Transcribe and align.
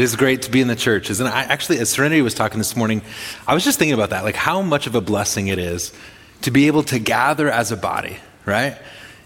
It 0.00 0.04
is 0.04 0.16
great 0.16 0.40
to 0.42 0.50
be 0.50 0.62
in 0.62 0.68
the 0.68 0.76
church, 0.76 1.10
isn't 1.10 1.26
it? 1.26 1.30
I, 1.30 1.42
actually, 1.42 1.78
as 1.78 1.90
Serenity 1.90 2.22
was 2.22 2.32
talking 2.32 2.56
this 2.56 2.74
morning, 2.74 3.02
I 3.46 3.52
was 3.52 3.62
just 3.62 3.78
thinking 3.78 3.92
about 3.92 4.08
that, 4.10 4.24
like 4.24 4.34
how 4.34 4.62
much 4.62 4.86
of 4.86 4.94
a 4.94 5.02
blessing 5.02 5.48
it 5.48 5.58
is 5.58 5.92
to 6.40 6.50
be 6.50 6.68
able 6.68 6.84
to 6.84 6.98
gather 6.98 7.50
as 7.50 7.70
a 7.70 7.76
body, 7.76 8.16
right? 8.46 8.78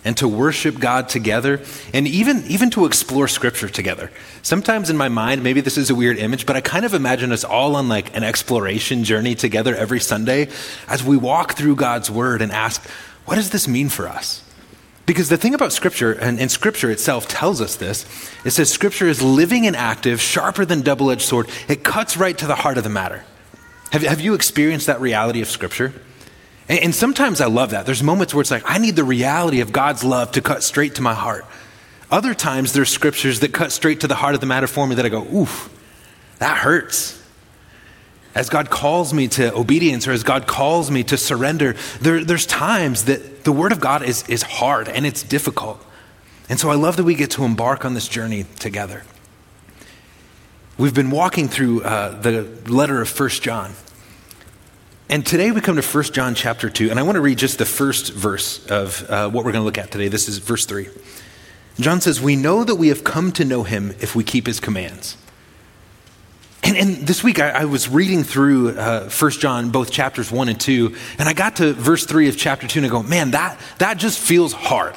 And 0.05 0.17
to 0.17 0.27
worship 0.27 0.81
God 0.81 1.09
together, 1.09 1.63
and 1.93 2.09
even, 2.09 2.43
even 2.49 2.71
to 2.71 2.87
explore 2.87 3.29
Scripture 3.29 3.69
together. 3.69 4.11
Sometimes 4.43 4.91
in 4.91 4.97
my 4.97 5.09
mind, 5.09 5.45
maybe 5.45 5.61
this 5.61 5.79
is 5.79 5.91
a 5.91 5.95
weird 5.95 6.19
image, 6.19 6.45
but 6.45 6.57
I 6.57 6.61
kind 6.61 6.85
of 6.85 6.93
imagine 6.93 7.31
us 7.31 7.45
all 7.45 7.77
on 7.77 7.89
like 7.89 8.17
an 8.17 8.25
exploration 8.25 9.05
journey 9.05 9.37
together 9.37 9.77
every 9.77 10.01
Sunday 10.01 10.49
as 10.89 11.05
we 11.05 11.17
walk 11.17 11.57
through 11.57 11.77
God's 11.77 12.11
Word 12.11 12.43
and 12.43 12.51
ask, 12.51 12.85
what 13.27 13.37
does 13.37 13.51
this 13.51 13.69
mean 13.69 13.91
for 13.91 14.09
us? 14.09 14.44
Because 15.07 15.29
the 15.29 15.37
thing 15.37 15.55
about 15.55 15.73
Scripture, 15.73 16.13
and, 16.13 16.41
and, 16.41 16.51
Scripture 16.51 16.91
itself 16.91 17.29
tells 17.29 17.61
us 17.61 17.77
this, 17.77 18.07
it 18.45 18.53
says 18.53 18.71
Scripture 18.71 19.07
is 19.07 19.23
living 19.23 19.67
and 19.67 19.77
active, 19.77 20.21
sharper 20.21 20.65
than 20.65 20.81
double 20.81 21.11
edged 21.11 21.23
sword. 21.23 21.49
It 21.69 21.85
cuts 21.85 22.17
right 22.17 22.37
to 22.39 22.47
the 22.47 22.55
heart 22.55 22.79
of 22.79 22.85
the 22.85 22.91
matter. 22.91 23.23
Have, 23.93 24.03
have 24.03 24.21
you 24.21 24.35
experienced 24.35 24.87
that 24.87 25.01
reality 25.01 25.43
of 25.43 25.49
Scripture? 25.49 25.93
And, 26.69 26.81
and 26.81 26.95
sometimes 26.95 27.43
I 27.43 27.47
love 27.47 27.71
that. 27.71 27.85
There's 27.85 28.03
moments 28.03 28.33
where 28.33 28.41
it's 28.41 28.51
like, 28.51 28.63
I 28.65 28.79
need 28.79 28.97
the 28.97 29.05
reality 29.05 29.61
of 29.61 29.73
God's 29.73 30.05
love 30.05 30.33
to 30.33 30.41
cut 30.41 30.63
straight 30.63 30.95
to 30.95 31.03
my 31.03 31.15
heart. 31.15 31.45
Other 32.11 32.35
times 32.35 32.73
there's 32.73 32.91
scriptures 32.91 33.41
that 33.41 33.53
cut 33.53 33.73
straight 33.73 34.01
to 34.01 34.07
the 34.07 34.15
heart 34.15 34.35
of 34.35 34.41
the 34.41 34.47
matter 34.47 34.67
for 34.67 34.87
me 34.87 34.95
that 34.95 35.05
I 35.05 35.09
go, 35.09 35.25
oof, 35.35 35.69
that 36.39 36.57
hurts. 36.59 37.21
As 38.35 38.49
God 38.49 38.69
calls 38.69 39.15
me 39.15 39.29
to 39.29 39.55
obedience 39.55 40.09
or 40.09 40.13
as 40.13 40.25
God 40.25 40.47
calls 40.47 40.91
me 40.91 41.05
to 41.05 41.17
surrender, 41.17 41.77
there, 42.01 42.25
there's 42.25 42.47
times 42.47 43.05
that 43.05 43.45
the 43.45 43.53
Word 43.53 43.71
of 43.71 43.81
God 43.81 44.03
is, 44.03 44.29
is 44.29 44.43
hard 44.43 44.89
and 44.89 45.07
it's 45.07 45.23
difficult. 45.23 45.85
And 46.49 46.59
so 46.59 46.71
I 46.71 46.75
love 46.75 46.97
that 46.97 47.05
we 47.05 47.15
get 47.15 47.31
to 47.33 47.45
embark 47.45 47.85
on 47.85 47.95
this 47.95 48.09
journey 48.09 48.45
together. 48.59 49.05
We've 50.77 50.95
been 50.95 51.11
walking 51.11 51.47
through 51.49 51.83
uh, 51.83 52.21
the 52.21 52.49
letter 52.67 53.01
of 53.01 53.09
First 53.09 53.43
John. 53.43 53.75
And 55.09 55.25
today 55.25 55.53
we 55.53 55.61
come 55.61 55.77
to 55.77 55.83
First 55.83 56.13
John 56.13 56.35
chapter 56.35 56.69
2, 56.69 56.91
and 56.91 56.99
I 56.99 57.03
want 57.03 57.15
to 57.15 57.21
read 57.21 57.39
just 57.39 57.59
the 57.59 57.65
first 57.65 58.13
verse 58.13 58.67
of 58.67 59.09
uh, 59.09 59.31
what 59.31 59.45
we're 59.45 59.53
going 59.53 59.63
to 59.63 59.67
look 59.67 59.79
at 59.79 59.93
today. 59.93 60.09
This 60.09 60.29
is 60.29 60.39
verse 60.39 60.67
3. 60.67 60.89
John 61.79 62.01
says, 62.01 62.21
We 62.21 62.35
know 62.35 62.65
that 62.65 62.75
we 62.75 62.89
have 62.89 63.05
come 63.05 63.31
to 63.33 63.45
know 63.45 63.63
him 63.63 63.95
if 64.01 64.17
we 64.17 64.25
keep 64.25 64.47
his 64.47 64.59
commands. 64.59 65.17
And, 66.65 66.79
and 66.79 66.97
this 67.07 67.23
week 67.23 67.41
I, 67.41 67.51
I, 67.51 67.65
was 67.67 67.91
reading 67.91 68.25
through 68.25 68.71
uh, 68.71 69.11
1 69.11 69.31
John, 69.33 69.71
both 69.71 69.91
chapters 69.91 70.33
1 70.33 70.49
and 70.49 70.59
2, 70.59 70.97
and 71.19 71.29
I 71.29 71.35
got 71.35 71.57
to 71.57 71.75
verse 71.75 72.07
3 72.07 72.29
of 72.29 72.39
chapter 72.39 72.67
2 72.67 72.79
and 72.79 72.87
I 72.87 72.89
go, 72.89 73.03
man, 73.03 73.33
that, 73.33 73.61
that 73.79 73.99
just 73.99 74.19
feels 74.19 74.55
hard. 74.55 74.97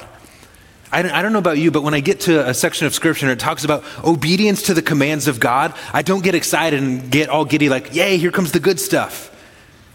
I 0.90 1.02
don't, 1.02 1.12
I 1.12 1.20
don't 1.20 1.34
know 1.34 1.38
about 1.38 1.58
you, 1.58 1.70
but 1.70 1.82
when 1.82 1.92
I 1.92 2.00
get 2.00 2.20
to 2.20 2.48
a 2.48 2.54
section 2.54 2.86
of 2.86 2.94
scripture 2.94 3.26
and 3.26 3.32
it 3.32 3.38
talks 3.38 3.64
about 3.64 3.84
obedience 4.02 4.62
to 4.64 4.74
the 4.74 4.80
commands 4.80 5.28
of 5.28 5.38
God, 5.38 5.74
I 5.92 6.00
don't 6.00 6.24
get 6.24 6.34
excited 6.34 6.82
and 6.82 7.10
get 7.10 7.28
all 7.28 7.44
giddy 7.44 7.68
like, 7.68 7.94
yay, 7.94 8.16
here 8.16 8.30
comes 8.30 8.52
the 8.52 8.60
good 8.60 8.80
stuff. 8.80 9.34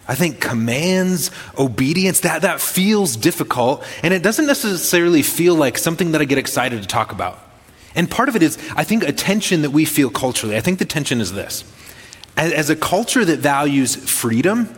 I 0.08 0.14
think 0.14 0.40
commands, 0.40 1.32
obedience, 1.58 2.20
that, 2.20 2.44
that 2.44 2.62
feels 2.62 3.16
difficult, 3.16 3.84
and 4.04 4.14
it 4.14 4.22
doesn't 4.22 4.46
necessarily 4.46 5.24
feel 5.24 5.56
like 5.56 5.80
something 5.80 6.12
that 6.12 6.22
I 6.22 6.26
get 6.26 6.38
excited 6.38 6.82
to 6.82 6.88
talk 6.88 7.12
about. 7.12 7.40
And 7.96 8.10
part 8.10 8.30
of 8.30 8.36
it 8.36 8.44
is, 8.44 8.58
I 8.76 8.84
think, 8.84 9.04
a 9.04 9.12
tension 9.12 9.62
that 9.62 9.72
we 9.72 9.86
feel 9.86 10.10
culturally. 10.10 10.56
I 10.56 10.62
think 10.62 10.80
the 10.80 10.86
tension 10.86 11.22
is 11.22 11.34
this. 11.34 11.64
As 12.36 12.70
a 12.70 12.76
culture 12.76 13.24
that 13.24 13.40
values 13.40 13.96
freedom, 13.96 14.74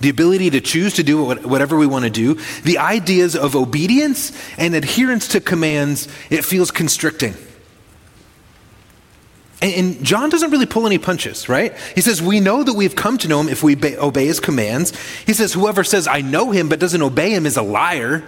the 0.00 0.08
ability 0.08 0.50
to 0.50 0.60
choose 0.60 0.94
to 0.94 1.02
do 1.02 1.24
whatever 1.24 1.76
we 1.76 1.86
want 1.86 2.04
to 2.04 2.10
do, 2.10 2.34
the 2.62 2.78
ideas 2.78 3.34
of 3.34 3.56
obedience 3.56 4.32
and 4.58 4.74
adherence 4.74 5.28
to 5.28 5.40
commands, 5.40 6.08
it 6.30 6.44
feels 6.44 6.70
constricting. 6.70 7.34
And, 9.62 10.04
John 10.04 10.28
doesn't 10.28 10.50
really 10.50 10.66
pull 10.66 10.86
any 10.86 10.98
punches, 10.98 11.48
right? 11.48 11.76
He 11.94 12.00
says, 12.00 12.20
We 12.20 12.40
know 12.40 12.64
that 12.64 12.72
we've 12.72 12.96
come 12.96 13.16
to 13.18 13.28
know 13.28 13.40
him 13.40 13.48
if 13.48 13.62
we 13.62 13.76
obey 13.96 14.26
his 14.26 14.40
commands. 14.40 14.92
He 15.24 15.32
says, 15.32 15.52
Whoever 15.52 15.84
says, 15.84 16.08
I 16.08 16.20
know 16.20 16.50
him 16.50 16.68
but 16.68 16.80
doesn't 16.80 17.00
obey 17.00 17.30
him 17.30 17.46
is 17.46 17.56
a 17.56 17.62
liar. 17.62 18.24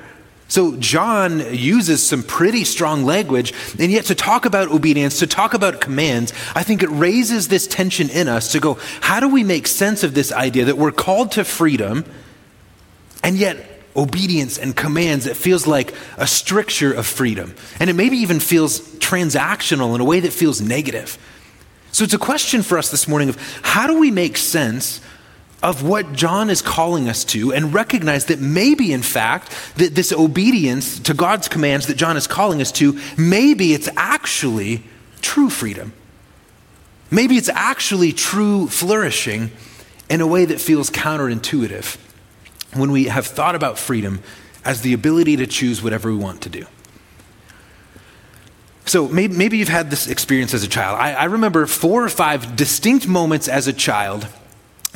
So 0.47 0.77
John 0.77 1.55
uses 1.55 2.07
some 2.07 2.23
pretty 2.23 2.65
strong 2.65 3.05
language, 3.05 3.55
and 3.79 3.91
yet 3.91 4.05
to 4.07 4.15
talk 4.15 4.45
about 4.45 4.69
obedience, 4.69 5.19
to 5.21 5.27
talk 5.27 5.55
about 5.55 5.81
commands, 5.81 6.33
I 6.55 6.63
think 6.63 6.83
it 6.83 6.91
raises 6.91 7.49
this 7.49 7.67
tension 7.67 8.11
in 8.11 8.29
us 8.29 8.53
to 8.53 8.61
go, 8.61 8.75
how 9.01 9.21
do 9.21 9.29
we 9.29 9.43
make 9.43 9.67
sense 9.67 10.05
of 10.05 10.15
this 10.15 10.33
idea 10.33 10.67
that 10.67 10.77
we're 10.77 10.93
called 10.93 11.33
to 11.33 11.45
freedom, 11.45 12.05
and 13.23 13.37
yet 13.37 13.75
obedience 13.97 14.59
and 14.59 14.77
commands, 14.77 15.27
it 15.27 15.37
feels 15.37 15.67
like 15.67 15.95
a 16.19 16.27
stricture 16.27 16.93
of 16.93 17.07
freedom. 17.07 17.55
And 17.81 17.89
it 17.89 17.95
maybe 17.95 18.19
even 18.19 18.41
feels 18.41 18.81
transactional 18.81 19.95
in 19.95 20.01
a 20.01 20.05
way 20.05 20.21
that 20.21 20.33
feels 20.33 20.61
negative. 20.61 21.17
So 21.93 22.05
it's 22.05 22.15
a 22.15 22.19
question 22.19 22.63
for 22.63 22.77
us 22.77 22.91
this 22.91 23.07
morning 23.07 23.29
of 23.29 23.61
how 23.63 23.87
do 23.87 23.99
we 23.99 24.11
make 24.11 24.37
sense 24.37 25.01
of 25.65 25.83
what 25.83 26.13
John 26.13 26.51
is 26.51 26.61
calling 26.61 27.09
us 27.09 27.25
to 27.25 27.51
and 27.55 27.73
recognize 27.73 28.27
that 28.27 28.39
maybe, 28.39 28.93
in 28.93 29.01
fact, 29.01 29.51
that 29.77 29.95
this 29.95 30.13
obedience 30.13 31.01
to 31.01 31.15
God's 31.15 31.49
commands 31.49 31.87
that 31.87 31.97
John 31.97 32.19
is 32.19 32.27
calling 32.27 32.61
us 32.61 32.71
to, 32.73 33.01
maybe 33.17 33.73
it's 33.73 33.89
actually 33.97 34.83
true 35.23 35.49
freedom. 35.49 35.95
Maybe 37.11 37.37
it's 37.37 37.49
actually 37.49 38.13
true 38.13 38.69
flourishing 38.69 39.53
in 40.11 40.21
a 40.21 40.27
way 40.27 40.45
that 40.45 40.61
feels 40.61 40.91
counterintuitive 40.91 41.97
when 42.75 42.91
we 42.91 43.05
have 43.05 43.27
thought 43.27 43.55
about 43.55 43.79
freedom 43.79 44.21
as 44.67 44.83
the 44.83 44.93
ability 44.93 45.37
to 45.37 45.47
choose 45.47 45.83
whatever 45.83 46.13
we 46.13 46.19
want 46.19 46.43
to 46.43 46.51
do. 46.51 46.67
So 48.85 49.09
maybe, 49.09 49.35
maybe 49.35 49.57
you've 49.57 49.69
had 49.69 49.89
this 49.89 50.09
experience 50.09 50.53
as 50.53 50.63
a 50.63 50.69
child. 50.69 50.99
I, 51.01 51.15
I 51.15 51.25
remember 51.25 51.65
four 51.65 52.05
or 52.05 52.11
five 52.11 52.55
distinct 52.55 53.09
moments 53.09 53.49
as 53.49 53.67
a 53.67 53.73
child 53.73 54.29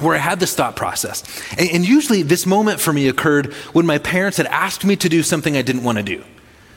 where 0.00 0.14
I 0.14 0.18
had 0.18 0.40
this 0.40 0.54
thought 0.54 0.76
process. 0.76 1.24
And, 1.58 1.70
and, 1.70 1.88
usually, 1.88 2.22
this 2.22 2.46
moment 2.46 2.80
for 2.80 2.92
me 2.92 3.08
occurred 3.08 3.52
when 3.72 3.86
my 3.86 3.98
parents 3.98 4.36
had 4.36 4.46
asked 4.46 4.84
me 4.84 4.96
to 4.96 5.08
do 5.08 5.22
something 5.22 5.56
I 5.56 5.62
didn't 5.62 5.84
want 5.84 5.98
to 5.98 6.04
do. 6.04 6.24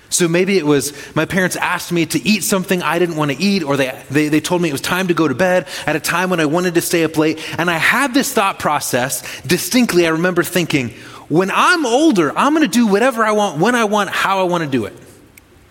So 0.09 0.27
maybe 0.27 0.57
it 0.57 0.65
was 0.65 0.93
my 1.15 1.25
parents 1.25 1.55
asked 1.55 1.91
me 1.91 2.05
to 2.07 2.27
eat 2.27 2.43
something 2.43 2.83
I 2.83 2.99
didn't 2.99 3.15
want 3.15 3.31
to 3.31 3.41
eat, 3.41 3.63
or 3.63 3.77
they, 3.77 3.97
they, 4.11 4.27
they 4.27 4.41
told 4.41 4.61
me 4.61 4.67
it 4.67 4.73
was 4.73 4.81
time 4.81 5.07
to 5.07 5.13
go 5.13 5.27
to 5.27 5.33
bed 5.33 5.67
at 5.87 5.95
a 5.95 6.01
time 6.01 6.29
when 6.29 6.41
I 6.41 6.45
wanted 6.45 6.75
to 6.75 6.81
stay 6.81 7.05
up 7.05 7.17
late. 7.17 7.39
And 7.57 7.71
I 7.71 7.77
had 7.77 8.13
this 8.13 8.33
thought 8.33 8.59
process 8.59 9.41
distinctly. 9.43 10.05
I 10.05 10.09
remember 10.09 10.43
thinking, 10.43 10.89
when 11.29 11.49
I'm 11.49 11.85
older, 11.85 12.37
I'm 12.37 12.53
going 12.53 12.69
to 12.69 12.71
do 12.71 12.87
whatever 12.87 13.23
I 13.23 13.31
want, 13.31 13.59
when 13.59 13.73
I 13.73 13.85
want, 13.85 14.09
how 14.09 14.41
I 14.41 14.43
want 14.43 14.65
to 14.65 14.69
do 14.69 14.83
it. 14.83 14.93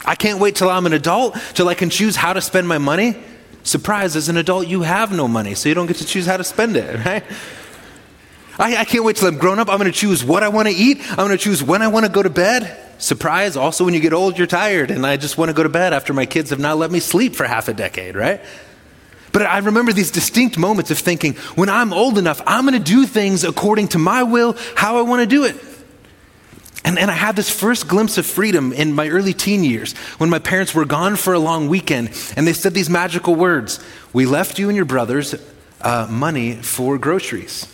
I 0.06 0.14
can't 0.14 0.40
wait 0.40 0.56
till 0.56 0.70
I'm 0.70 0.86
an 0.86 0.94
adult, 0.94 1.36
till 1.52 1.68
I 1.68 1.74
can 1.74 1.90
choose 1.90 2.16
how 2.16 2.32
to 2.32 2.40
spend 2.40 2.66
my 2.66 2.78
money. 2.78 3.16
Surprise, 3.62 4.16
as 4.16 4.28
an 4.28 4.36
adult, 4.36 4.66
you 4.66 4.82
have 4.82 5.12
no 5.12 5.28
money, 5.28 5.54
so 5.54 5.68
you 5.68 5.74
don't 5.74 5.86
get 5.86 5.96
to 5.96 6.06
choose 6.06 6.26
how 6.26 6.36
to 6.36 6.44
spend 6.44 6.76
it, 6.76 7.04
right? 7.06 7.22
I, 8.58 8.78
I 8.78 8.84
can't 8.84 9.04
wait 9.04 9.16
till 9.16 9.28
I'm 9.28 9.38
grown 9.38 9.58
up. 9.58 9.68
I'm 9.68 9.78
going 9.78 9.90
to 9.90 9.98
choose 9.98 10.24
what 10.24 10.42
I 10.42 10.48
want 10.48 10.68
to 10.68 10.74
eat. 10.74 10.98
I'm 11.10 11.16
going 11.16 11.30
to 11.30 11.38
choose 11.38 11.62
when 11.62 11.82
I 11.82 11.88
want 11.88 12.06
to 12.06 12.12
go 12.12 12.22
to 12.22 12.30
bed. 12.30 12.76
Surprise, 12.98 13.56
also, 13.56 13.84
when 13.84 13.94
you 13.94 14.00
get 14.00 14.12
old, 14.12 14.36
you're 14.36 14.46
tired, 14.46 14.90
and 14.90 15.06
I 15.06 15.16
just 15.16 15.38
want 15.38 15.48
to 15.48 15.54
go 15.54 15.62
to 15.62 15.68
bed 15.70 15.94
after 15.94 16.12
my 16.12 16.26
kids 16.26 16.50
have 16.50 16.58
not 16.58 16.76
let 16.76 16.90
me 16.90 17.00
sleep 17.00 17.34
for 17.34 17.46
half 17.46 17.68
a 17.68 17.72
decade, 17.72 18.14
right? 18.14 18.40
But 19.32 19.42
I 19.42 19.58
remember 19.58 19.92
these 19.92 20.10
distinct 20.10 20.58
moments 20.58 20.90
of 20.90 20.98
thinking, 20.98 21.34
when 21.54 21.68
I'm 21.68 21.92
old 21.92 22.18
enough, 22.18 22.42
I'm 22.46 22.66
going 22.66 22.74
to 22.74 22.84
do 22.84 23.06
things 23.06 23.44
according 23.44 23.88
to 23.88 23.98
my 23.98 24.22
will, 24.24 24.56
how 24.74 24.98
I 24.98 25.02
want 25.02 25.20
to 25.20 25.26
do 25.26 25.44
it. 25.44 25.56
And, 26.84 26.98
and 26.98 27.10
I 27.10 27.14
had 27.14 27.36
this 27.36 27.50
first 27.50 27.88
glimpse 27.88 28.16
of 28.16 28.24
freedom 28.24 28.72
in 28.72 28.94
my 28.94 29.08
early 29.08 29.34
teen 29.34 29.64
years 29.64 29.92
when 30.18 30.30
my 30.30 30.38
parents 30.38 30.74
were 30.74 30.86
gone 30.86 31.16
for 31.16 31.34
a 31.34 31.38
long 31.38 31.68
weekend 31.68 32.10
and 32.36 32.46
they 32.46 32.54
said 32.54 32.72
these 32.72 32.88
magical 32.88 33.34
words 33.34 33.84
We 34.12 34.26
left 34.26 34.58
you 34.58 34.68
and 34.68 34.76
your 34.76 34.86
brothers 34.86 35.34
uh, 35.82 36.06
money 36.10 36.56
for 36.56 36.98
groceries. 36.98 37.66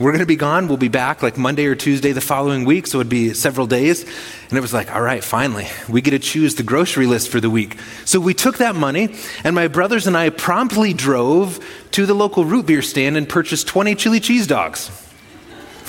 We're 0.00 0.12
going 0.12 0.20
to 0.20 0.26
be 0.26 0.36
gone. 0.36 0.66
We'll 0.66 0.78
be 0.78 0.88
back 0.88 1.22
like 1.22 1.36
Monday 1.36 1.66
or 1.66 1.74
Tuesday 1.74 2.12
the 2.12 2.22
following 2.22 2.64
week, 2.64 2.86
so 2.86 3.00
it'd 3.00 3.10
be 3.10 3.34
several 3.34 3.66
days. 3.66 4.02
And 4.48 4.56
it 4.56 4.62
was 4.62 4.72
like, 4.72 4.90
all 4.94 5.02
right, 5.02 5.22
finally, 5.22 5.66
we 5.90 6.00
get 6.00 6.12
to 6.12 6.18
choose 6.18 6.54
the 6.54 6.62
grocery 6.62 7.06
list 7.06 7.28
for 7.28 7.38
the 7.38 7.50
week. 7.50 7.76
So 8.06 8.18
we 8.18 8.32
took 8.32 8.56
that 8.58 8.74
money, 8.74 9.14
and 9.44 9.54
my 9.54 9.68
brothers 9.68 10.06
and 10.06 10.16
I 10.16 10.30
promptly 10.30 10.94
drove 10.94 11.62
to 11.90 12.06
the 12.06 12.14
local 12.14 12.46
root 12.46 12.64
beer 12.64 12.80
stand 12.80 13.18
and 13.18 13.28
purchased 13.28 13.68
20 13.68 13.94
chili 13.94 14.20
cheese 14.20 14.46
dogs, 14.46 14.90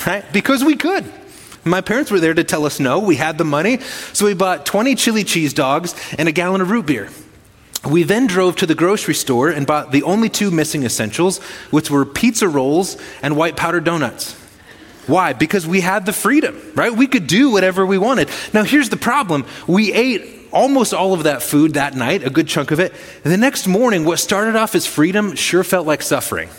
right? 0.05 0.25
Because 0.33 0.61
we 0.61 0.75
could. 0.75 1.05
My 1.63 1.81
parents 1.81 2.11
were 2.11 2.19
there 2.19 2.33
to 2.33 2.43
tell 2.43 2.65
us 2.65 2.79
no. 2.79 2.99
We 2.99 3.15
had 3.15 3.37
the 3.37 3.43
money. 3.43 3.79
So 4.13 4.25
we 4.25 4.33
bought 4.33 4.65
20 4.65 4.95
chili 4.95 5.23
cheese 5.23 5.53
dogs 5.53 5.95
and 6.17 6.27
a 6.27 6.31
gallon 6.31 6.61
of 6.61 6.71
root 6.71 6.87
beer. 6.87 7.09
We 7.85 8.03
then 8.03 8.27
drove 8.27 8.57
to 8.57 8.65
the 8.65 8.75
grocery 8.75 9.15
store 9.15 9.49
and 9.49 9.65
bought 9.65 9.91
the 9.91 10.03
only 10.03 10.29
two 10.29 10.51
missing 10.51 10.83
essentials, 10.83 11.39
which 11.71 11.89
were 11.89 12.05
pizza 12.05 12.47
rolls 12.47 12.97
and 13.23 13.35
white 13.35 13.57
powdered 13.57 13.83
donuts. 13.83 14.33
Why? 15.07 15.33
Because 15.33 15.65
we 15.65 15.81
had 15.81 16.05
the 16.05 16.13
freedom, 16.13 16.59
right? 16.75 16.93
We 16.93 17.07
could 17.07 17.25
do 17.25 17.49
whatever 17.49 17.85
we 17.85 17.97
wanted. 17.97 18.29
Now, 18.53 18.63
here's 18.63 18.89
the 18.89 18.97
problem 18.97 19.45
we 19.67 19.91
ate 19.93 20.41
almost 20.51 20.93
all 20.93 21.13
of 21.13 21.23
that 21.23 21.41
food 21.41 21.73
that 21.73 21.95
night, 21.95 22.23
a 22.23 22.29
good 22.29 22.47
chunk 22.47 22.71
of 22.71 22.79
it. 22.79 22.93
The 23.23 23.37
next 23.37 23.67
morning, 23.67 24.05
what 24.05 24.19
started 24.19 24.55
off 24.55 24.75
as 24.75 24.85
freedom 24.85 25.35
sure 25.35 25.63
felt 25.63 25.87
like 25.87 26.01
suffering. 26.01 26.49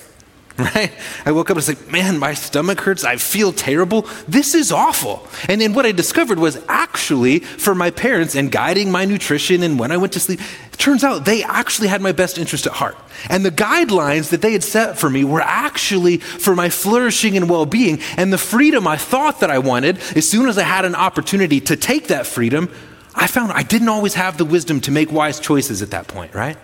right? 0.59 0.93
I 1.25 1.33
woke 1.33 1.47
up 1.47 1.51
and 1.51 1.57
was 1.57 1.69
like, 1.69 1.91
man, 1.91 2.19
my 2.19 2.35
stomach 2.35 2.81
hurts. 2.81 3.05
I 3.05 3.17
feel 3.17 3.53
terrible. 3.53 4.03
This 4.29 4.55
is 4.55 4.71
awful. 4.71 5.27
And 5.49 5.61
then 5.61 5.73
what 5.73 5.87
I 5.87 5.93
discovered 5.93 6.39
was 6.39 6.63
actually 6.69 7.39
for 7.39 7.75
my 7.75 7.91
parents 7.91 8.35
and 8.35 8.53
guiding 8.53 8.91
my 8.91 9.07
nutrition 9.07 9.63
and 9.63 9.79
when 9.79 9.91
I 9.93 9.97
went 9.97 10.13
to 10.13 10.21
sleep, 10.21 10.41
it 10.73 10.79
turns 10.79 11.05
out 11.05 11.25
they 11.25 11.43
actually 11.43 11.89
had 11.89 12.03
my 12.03 12.13
best 12.13 12.37
interest 12.37 12.67
at 12.67 12.73
heart. 12.73 12.97
And 13.31 13.45
the 13.45 13.51
guidelines 13.51 14.31
that 14.31 14.43
they 14.43 14.53
had 14.53 14.63
set 14.63 14.99
for 14.99 15.09
me 15.09 15.25
were 15.25 15.41
actually 15.41 16.19
for 16.19 16.55
my 16.55 16.69
flourishing 16.69 17.37
and 17.37 17.49
well 17.49 17.65
being. 17.65 18.01
And 18.19 18.31
the 18.31 18.39
freedom 18.39 18.87
I 18.87 18.97
thought 18.99 19.41
that 19.41 19.51
I 19.51 19.59
wanted, 19.59 19.99
as 20.17 20.29
soon 20.29 20.49
as 20.49 20.59
I 20.59 20.65
had 20.65 20.85
an 20.85 20.95
opportunity 20.95 21.61
to 21.61 21.77
take 21.77 22.09
that 22.09 22.27
freedom, 22.27 22.71
I 23.15 23.27
found 23.27 23.53
I 23.53 23.63
didn't 23.63 23.89
always 23.89 24.15
have 24.15 24.37
the 24.37 24.45
wisdom 24.45 24.81
to 24.83 24.91
make 24.91 25.11
wise 25.11 25.41
choices 25.41 25.81
at 25.81 25.93
that 25.93 26.09
point, 26.09 26.35
right? 26.35 26.59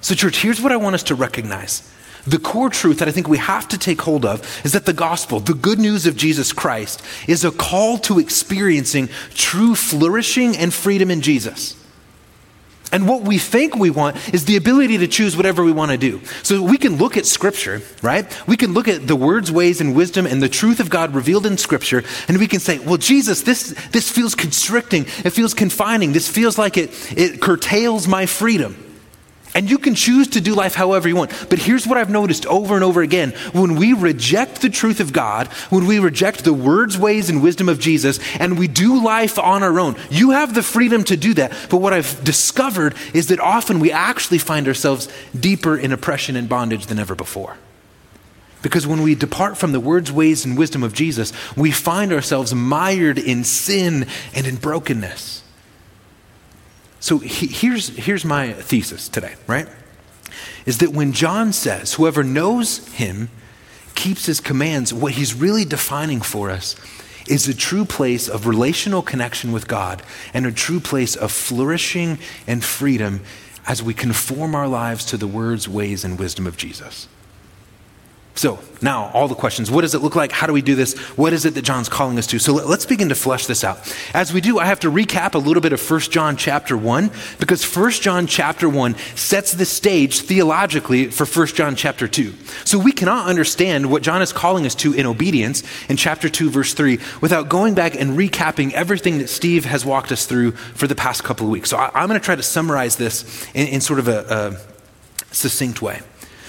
So, 0.00 0.14
church, 0.14 0.40
here's 0.40 0.60
what 0.60 0.72
I 0.72 0.76
want 0.76 0.94
us 0.94 1.02
to 1.04 1.14
recognize 1.14 1.82
the 2.26 2.38
core 2.38 2.70
truth 2.70 2.98
that 2.98 3.08
I 3.08 3.12
think 3.12 3.28
we 3.28 3.38
have 3.38 3.68
to 3.68 3.78
take 3.78 4.00
hold 4.02 4.24
of 4.24 4.42
is 4.64 4.72
that 4.72 4.86
the 4.86 4.92
gospel, 4.92 5.40
the 5.40 5.54
good 5.54 5.78
news 5.78 6.06
of 6.06 6.16
Jesus 6.16 6.52
Christ, 6.52 7.02
is 7.26 7.44
a 7.44 7.50
call 7.50 7.98
to 7.98 8.18
experiencing 8.18 9.08
true 9.34 9.74
flourishing 9.74 10.56
and 10.56 10.72
freedom 10.72 11.10
in 11.10 11.20
Jesus. 11.20 11.74
And 12.90 13.06
what 13.06 13.22
we 13.22 13.36
think 13.36 13.76
we 13.76 13.90
want 13.90 14.32
is 14.32 14.46
the 14.46 14.56
ability 14.56 14.98
to 14.98 15.06
choose 15.06 15.36
whatever 15.36 15.62
we 15.62 15.72
want 15.72 15.90
to 15.90 15.98
do. 15.98 16.22
So 16.42 16.62
we 16.62 16.78
can 16.78 16.96
look 16.96 17.18
at 17.18 17.26
Scripture, 17.26 17.82
right? 18.02 18.26
We 18.48 18.56
can 18.56 18.72
look 18.72 18.88
at 18.88 19.06
the 19.06 19.16
words, 19.16 19.52
ways, 19.52 19.82
and 19.82 19.94
wisdom 19.94 20.26
and 20.26 20.42
the 20.42 20.48
truth 20.48 20.80
of 20.80 20.88
God 20.88 21.14
revealed 21.14 21.44
in 21.44 21.58
Scripture, 21.58 22.02
and 22.28 22.38
we 22.38 22.46
can 22.46 22.60
say, 22.60 22.78
well, 22.78 22.96
Jesus, 22.96 23.42
this, 23.42 23.74
this 23.92 24.10
feels 24.10 24.34
constricting. 24.34 25.02
It 25.02 25.30
feels 25.30 25.52
confining. 25.52 26.12
This 26.12 26.28
feels 26.28 26.56
like 26.56 26.78
it, 26.78 26.90
it 27.16 27.42
curtails 27.42 28.08
my 28.08 28.24
freedom. 28.24 28.87
And 29.54 29.70
you 29.70 29.78
can 29.78 29.94
choose 29.94 30.28
to 30.28 30.40
do 30.40 30.54
life 30.54 30.74
however 30.74 31.08
you 31.08 31.16
want. 31.16 31.32
But 31.48 31.58
here's 31.58 31.86
what 31.86 31.98
I've 31.98 32.10
noticed 32.10 32.46
over 32.46 32.74
and 32.74 32.84
over 32.84 33.02
again. 33.02 33.30
When 33.52 33.76
we 33.76 33.92
reject 33.92 34.60
the 34.60 34.70
truth 34.70 35.00
of 35.00 35.12
God, 35.12 35.48
when 35.70 35.86
we 35.86 35.98
reject 35.98 36.44
the 36.44 36.52
words, 36.52 36.98
ways, 36.98 37.30
and 37.30 37.42
wisdom 37.42 37.68
of 37.68 37.78
Jesus, 37.78 38.20
and 38.38 38.58
we 38.58 38.68
do 38.68 39.02
life 39.02 39.38
on 39.38 39.62
our 39.62 39.80
own, 39.80 39.96
you 40.10 40.30
have 40.30 40.54
the 40.54 40.62
freedom 40.62 41.02
to 41.04 41.16
do 41.16 41.34
that. 41.34 41.52
But 41.70 41.78
what 41.78 41.92
I've 41.92 42.22
discovered 42.24 42.94
is 43.14 43.28
that 43.28 43.40
often 43.40 43.80
we 43.80 43.90
actually 43.90 44.38
find 44.38 44.68
ourselves 44.68 45.08
deeper 45.38 45.76
in 45.76 45.92
oppression 45.92 46.36
and 46.36 46.48
bondage 46.48 46.86
than 46.86 46.98
ever 46.98 47.14
before. 47.14 47.56
Because 48.60 48.86
when 48.86 49.02
we 49.02 49.14
depart 49.14 49.56
from 49.56 49.72
the 49.72 49.80
words, 49.80 50.10
ways, 50.10 50.44
and 50.44 50.58
wisdom 50.58 50.82
of 50.82 50.92
Jesus, 50.92 51.32
we 51.56 51.70
find 51.70 52.12
ourselves 52.12 52.54
mired 52.54 53.18
in 53.18 53.44
sin 53.44 54.06
and 54.34 54.46
in 54.46 54.56
brokenness. 54.56 55.42
So 57.00 57.18
he, 57.18 57.46
here's, 57.46 57.88
here's 57.96 58.24
my 58.24 58.52
thesis 58.52 59.08
today, 59.08 59.34
right? 59.46 59.68
Is 60.66 60.78
that 60.78 60.90
when 60.90 61.12
John 61.12 61.52
says, 61.52 61.94
whoever 61.94 62.24
knows 62.24 62.86
him 62.88 63.30
keeps 63.94 64.26
his 64.26 64.40
commands, 64.40 64.92
what 64.92 65.12
he's 65.12 65.34
really 65.34 65.64
defining 65.64 66.20
for 66.20 66.50
us 66.50 66.76
is 67.28 67.46
a 67.46 67.54
true 67.54 67.84
place 67.84 68.28
of 68.28 68.46
relational 68.46 69.02
connection 69.02 69.52
with 69.52 69.68
God 69.68 70.02
and 70.32 70.46
a 70.46 70.52
true 70.52 70.80
place 70.80 71.14
of 71.14 71.30
flourishing 71.30 72.18
and 72.46 72.64
freedom 72.64 73.20
as 73.66 73.82
we 73.82 73.92
conform 73.92 74.54
our 74.54 74.66
lives 74.66 75.04
to 75.06 75.16
the 75.16 75.26
words, 75.26 75.68
ways, 75.68 76.04
and 76.04 76.18
wisdom 76.18 76.46
of 76.46 76.56
Jesus. 76.56 77.06
So, 78.38 78.60
now, 78.80 79.10
all 79.14 79.26
the 79.26 79.34
questions. 79.34 79.68
What 79.68 79.80
does 79.80 79.96
it 79.96 79.98
look 79.98 80.14
like? 80.14 80.30
How 80.30 80.46
do 80.46 80.52
we 80.52 80.62
do 80.62 80.76
this? 80.76 80.96
What 81.16 81.32
is 81.32 81.44
it 81.44 81.54
that 81.54 81.62
John's 81.62 81.88
calling 81.88 82.18
us 82.18 82.26
to? 82.28 82.38
So, 82.38 82.52
let's 82.52 82.86
begin 82.86 83.08
to 83.08 83.16
flesh 83.16 83.46
this 83.46 83.64
out. 83.64 83.92
As 84.14 84.32
we 84.32 84.40
do, 84.40 84.60
I 84.60 84.64
have 84.66 84.78
to 84.80 84.92
recap 84.92 85.34
a 85.34 85.38
little 85.38 85.60
bit 85.60 85.72
of 85.72 85.90
1 85.90 86.00
John 86.02 86.36
chapter 86.36 86.76
1, 86.76 87.10
because 87.40 87.64
1 87.64 87.90
John 87.90 88.28
chapter 88.28 88.68
1 88.68 88.94
sets 89.16 89.54
the 89.54 89.64
stage 89.64 90.20
theologically 90.20 91.10
for 91.10 91.26
1 91.26 91.48
John 91.48 91.74
chapter 91.74 92.06
2. 92.06 92.32
So, 92.64 92.78
we 92.78 92.92
cannot 92.92 93.26
understand 93.26 93.90
what 93.90 94.04
John 94.04 94.22
is 94.22 94.32
calling 94.32 94.66
us 94.66 94.76
to 94.76 94.92
in 94.92 95.04
obedience 95.04 95.64
in 95.88 95.96
chapter 95.96 96.28
2, 96.28 96.48
verse 96.48 96.74
3, 96.74 97.00
without 97.20 97.48
going 97.48 97.74
back 97.74 97.96
and 97.96 98.16
recapping 98.16 98.70
everything 98.70 99.18
that 99.18 99.30
Steve 99.30 99.64
has 99.64 99.84
walked 99.84 100.12
us 100.12 100.26
through 100.26 100.52
for 100.52 100.86
the 100.86 100.94
past 100.94 101.24
couple 101.24 101.46
of 101.46 101.50
weeks. 101.50 101.70
So, 101.70 101.76
I, 101.76 102.02
am 102.02 102.06
going 102.06 102.20
to 102.20 102.24
try 102.24 102.36
to 102.36 102.42
summarize 102.44 102.94
this 102.94 103.48
in, 103.52 103.66
in 103.66 103.80
sort 103.80 103.98
of 103.98 104.06
a, 104.06 104.60
a 105.32 105.34
succinct 105.34 105.82
way. 105.82 106.02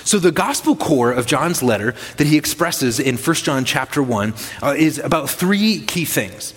So 0.03 0.19
the 0.19 0.31
gospel 0.31 0.75
core 0.75 1.11
of 1.11 1.25
John's 1.25 1.61
letter 1.61 1.93
that 2.17 2.27
he 2.27 2.37
expresses 2.37 2.99
in 2.99 3.17
1 3.17 3.35
John 3.35 3.65
chapter 3.65 4.01
1 4.01 4.33
uh, 4.61 4.75
is 4.77 4.97
about 4.99 5.29
three 5.29 5.81
key 5.81 6.05
things. 6.05 6.53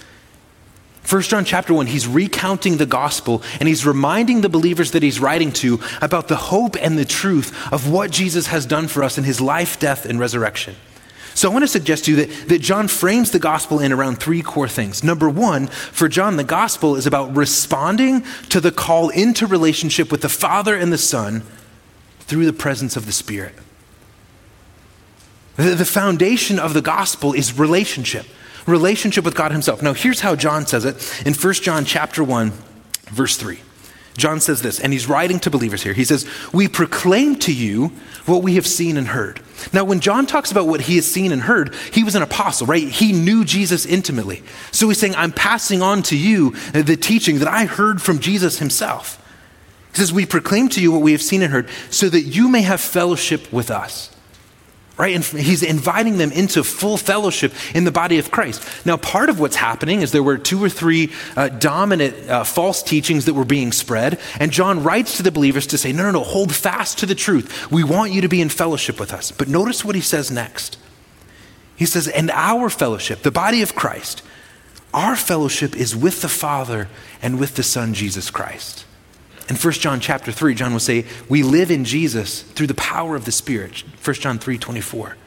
1 1.09 1.23
John 1.23 1.45
chapter 1.45 1.75
1, 1.75 1.87
he's 1.87 2.07
recounting 2.07 2.77
the 2.77 2.87
gospel 2.87 3.43
and 3.59 3.69
he's 3.69 3.85
reminding 3.85 4.41
the 4.41 4.49
believers 4.49 4.93
that 4.93 5.03
he's 5.03 5.21
writing 5.21 5.53
to 5.53 5.81
about 6.01 6.29
the 6.29 6.37
hope 6.37 6.77
and 6.81 6.97
the 6.97 7.05
truth 7.05 7.73
of 7.73 7.91
what 7.91 8.11
Jesus 8.11 8.47
has 8.47 8.67
done 8.67 8.89
for 8.89 9.03
us 9.03 9.19
in 9.19 9.25
his 9.25 9.41
life, 9.41 9.81
death, 9.81 10.07
and 10.07 10.21
resurrection. 10.21 10.77
So 11.35 11.49
I 11.49 11.53
want 11.53 11.65
to 11.65 11.69
suggest 11.69 12.05
to 12.05 12.13
you 12.13 12.17
that, 12.19 12.49
that 12.49 12.61
John 12.61 12.89
frames 12.89 13.31
the 13.31 13.39
gospel 13.39 13.81
in 13.81 13.91
around 13.93 14.21
three 14.21 14.43
core 14.43 14.69
things. 14.69 15.03
Number 15.03 15.29
one, 15.29 15.67
for 15.67 16.09
John, 16.09 16.37
the 16.37 16.45
gospel 16.45 16.95
is 16.95 17.07
about 17.07 17.35
responding 17.35 18.25
to 18.51 18.61
the 18.61 18.71
call 18.71 19.09
into 19.09 19.47
relationship 19.47 20.13
with 20.13 20.21
the 20.21 20.29
Father 20.29 20.77
and 20.77 20.93
the 20.93 20.99
Son 20.99 21.43
through 22.33 22.47
the 22.47 22.53
presence 22.55 22.97
of 22.97 23.05
the 23.05 23.13
Spirit. 23.13 23.55
The, 25.57 25.75
the 25.75 25.85
foundation 25.85 26.59
of 26.59 26.73
the 26.73 26.81
gospel 26.81 27.35
is 27.35 27.59
relationship, 27.59 28.25
relationship 28.67 29.23
with 29.23 29.35
God 29.35 29.53
Himself. 29.53 29.83
Now, 29.83 29.93
here's 29.93 30.21
how 30.21 30.35
John 30.35 30.67
says 30.67 30.87
it 30.87 31.27
in 31.27 31.35
1 31.35 31.53
John 31.57 31.85
chapter 31.85 32.25
1, 32.25 32.51
verse 33.11 33.37
3. 33.37 33.61
John 34.17 34.41
says 34.41 34.63
this, 34.63 34.81
and 34.81 34.95
he's 34.95 35.07
writing 35.07 35.41
to 35.41 35.51
believers 35.51 35.83
here. 35.83 35.93
He 35.93 36.07
says, 36.07 36.27
We 36.55 36.69
proclaim 36.69 37.37
to 37.41 37.53
you 37.53 37.89
what 38.25 38.43
we 38.43 38.55
have 38.55 38.67
seen 38.67 38.97
and 38.97 39.09
heard. 39.09 39.43
Now, 39.75 39.85
when 39.85 40.01
John 40.01 40.25
talks 40.25 40.51
about 40.51 40.67
what 40.67 40.81
he 40.81 40.97
has 40.97 41.07
seen 41.07 41.33
and 41.33 41.43
heard, 41.43 41.75
he 41.93 42.03
was 42.03 42.15
an 42.15 42.23
apostle, 42.23 42.67
right? 42.67 42.89
He 42.89 43.13
knew 43.13 43.45
Jesus 43.45 43.85
intimately. 43.85 44.43
So 44.71 44.89
he's 44.89 44.99
saying, 44.99 45.17
I'm 45.17 45.33
passing 45.33 45.83
on 45.83 46.03
to 46.05 46.17
you 46.17 46.53
the 46.73 46.97
teaching 46.97 47.41
that 47.41 47.49
I 47.49 47.67
heard 47.67 48.01
from 48.01 48.21
Jesus 48.21 48.59
himself. 48.59 49.22
He 49.93 49.99
says, 49.99 50.13
We 50.13 50.27
proclaim 50.27 50.69
to 50.71 50.81
you 50.81 50.93
what 50.93 51.03
we 51.03 51.13
have 51.13 51.23
seen 51.23 51.43
and 51.43 51.53
heard, 51.53 51.69
so 51.91 52.09
that 52.09 52.23
you 52.23 52.49
may 52.49 52.63
have 52.63 52.81
fellowship 52.81 53.53
with 53.53 53.71
us. 53.71 54.11
Right? 54.99 55.15
And 55.15 55.25
he's 55.25 55.63
inviting 55.63 56.19
them 56.19 56.31
into 56.33 56.63
full 56.63 56.99
fellowship 56.99 57.55
in 57.75 57.85
the 57.85 57.91
body 57.91 58.19
of 58.19 58.31
Christ. 58.31 58.87
Now, 58.87 58.99
part 58.99 59.31
of 59.31 59.41
what's 59.41 59.57
happening 59.57 60.03
is 60.03 60.13
there 60.13 60.23
were 60.23 60.37
two 60.37 60.63
or 60.63 60.69
three 60.69 61.11
uh, 61.35 61.49
dominant 61.49 62.29
uh, 62.29 62.45
false 62.45 62.83
teachings 62.83 63.25
that 63.25 63.35
were 63.35 63.47
being 63.47 63.73
spread. 63.73 64.21
And 64.39 64.53
John 64.53 64.85
writes 64.85 65.17
to 65.17 65.23
the 65.23 65.33
believers 65.33 65.67
to 65.69 65.79
say, 65.79 65.93
No, 65.93 66.03
no, 66.05 66.11
no, 66.11 66.25
hold 66.25 66.55
fast 66.55 66.99
to 66.99 67.07
the 67.07 67.15
truth. 67.15 67.71
We 67.71 67.85
want 67.85 68.13
you 68.13 68.21
to 68.21 68.29
be 68.29 68.41
in 68.41 68.51
fellowship 68.51 69.01
with 69.01 69.13
us. 69.13 69.33
But 69.33 69.49
notice 69.49 69.85
what 69.85 69.95
he 69.95 70.03
says 70.03 70.31
next. 70.31 70.79
He 71.75 71.87
says, 71.87 72.07
And 72.07 72.31
our 72.31 72.69
fellowship, 72.69 73.23
the 73.23 73.31
body 73.31 73.63
of 73.63 73.75
Christ, 73.75 74.23
our 74.93 75.17
fellowship 75.17 75.75
is 75.75 75.97
with 75.97 76.21
the 76.21 76.29
Father 76.29 76.89
and 77.23 77.41
with 77.41 77.57
the 77.57 77.63
Son, 77.63 77.95
Jesus 77.95 78.31
Christ. 78.31 78.85
In 79.53 79.59
1 79.59 79.73
John 79.75 80.01
chapter 80.01 80.33
3, 80.33 80.55
John 80.55 80.73
will 80.73 80.81
say, 80.81 81.05
We 81.29 81.43
live 81.43 81.71
in 81.71 81.85
Jesus 81.85 82.41
through 82.41 82.69
the 82.69 82.75
power 82.75 83.17
of 83.17 83.27
the 83.27 83.33
Spirit. 83.33 83.85
1 84.03 84.15
John 84.15 84.39
3 84.39 84.57
24. 84.57 85.19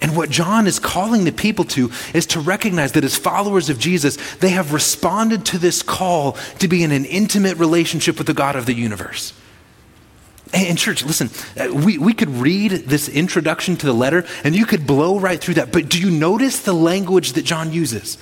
And 0.00 0.16
what 0.16 0.30
John 0.30 0.68
is 0.68 0.78
calling 0.78 1.24
the 1.24 1.32
people 1.32 1.64
to 1.64 1.90
is 2.14 2.26
to 2.26 2.38
recognize 2.38 2.92
that 2.92 3.02
as 3.02 3.16
followers 3.16 3.70
of 3.70 3.80
Jesus, 3.80 4.18
they 4.36 4.50
have 4.50 4.72
responded 4.72 5.44
to 5.46 5.58
this 5.58 5.82
call 5.82 6.36
to 6.60 6.68
be 6.68 6.84
in 6.84 6.92
an 6.92 7.04
intimate 7.06 7.56
relationship 7.58 8.18
with 8.18 8.28
the 8.28 8.34
God 8.34 8.54
of 8.54 8.66
the 8.66 8.74
universe. 8.74 9.32
And, 10.54 10.78
church, 10.78 11.04
listen, 11.04 11.30
uh, 11.58 11.74
we, 11.74 11.98
we 11.98 12.14
could 12.14 12.28
read 12.28 12.70
this 12.70 13.08
introduction 13.08 13.76
to 13.78 13.86
the 13.86 13.92
letter 13.92 14.24
and 14.44 14.54
you 14.54 14.64
could 14.64 14.86
blow 14.86 15.18
right 15.18 15.40
through 15.40 15.54
that. 15.54 15.72
But 15.72 15.88
do 15.88 15.98
you 15.98 16.12
notice 16.12 16.60
the 16.60 16.72
language 16.72 17.32
that 17.32 17.44
John 17.44 17.72
uses? 17.72 18.16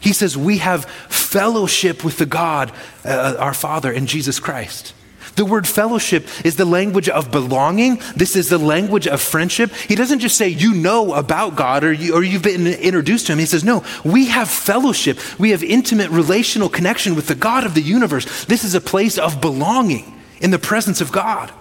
He 0.00 0.12
says, 0.12 0.36
We 0.36 0.58
have 0.58 0.84
fellowship 0.84 2.04
with 2.04 2.18
the 2.18 2.26
God, 2.26 2.72
uh, 3.04 3.36
our 3.38 3.54
Father, 3.54 3.92
in 3.92 4.06
Jesus 4.06 4.40
Christ. 4.40 4.94
The 5.38 5.44
word 5.44 5.68
fellowship 5.68 6.26
is 6.44 6.56
the 6.56 6.64
language 6.64 7.08
of 7.08 7.30
belonging. 7.30 8.02
This 8.16 8.34
is 8.34 8.48
the 8.48 8.58
language 8.58 9.06
of 9.06 9.20
friendship. 9.20 9.70
He 9.72 9.94
doesn't 9.94 10.18
just 10.18 10.36
say 10.36 10.48
you 10.48 10.74
know 10.74 11.14
about 11.14 11.54
God 11.54 11.84
or, 11.84 11.92
you, 11.92 12.14
or 12.14 12.24
you've 12.24 12.42
been 12.42 12.66
introduced 12.66 13.26
to 13.26 13.32
Him. 13.34 13.38
He 13.38 13.46
says, 13.46 13.62
no, 13.62 13.84
we 14.04 14.26
have 14.26 14.50
fellowship. 14.50 15.18
We 15.38 15.50
have 15.50 15.62
intimate 15.62 16.10
relational 16.10 16.68
connection 16.68 17.14
with 17.14 17.28
the 17.28 17.36
God 17.36 17.64
of 17.64 17.74
the 17.74 17.82
universe. 17.82 18.46
This 18.46 18.64
is 18.64 18.74
a 18.74 18.80
place 18.80 19.16
of 19.16 19.40
belonging 19.40 20.20
in 20.40 20.50
the 20.50 20.58
presence 20.58 21.00
of 21.00 21.12
God. 21.12 21.52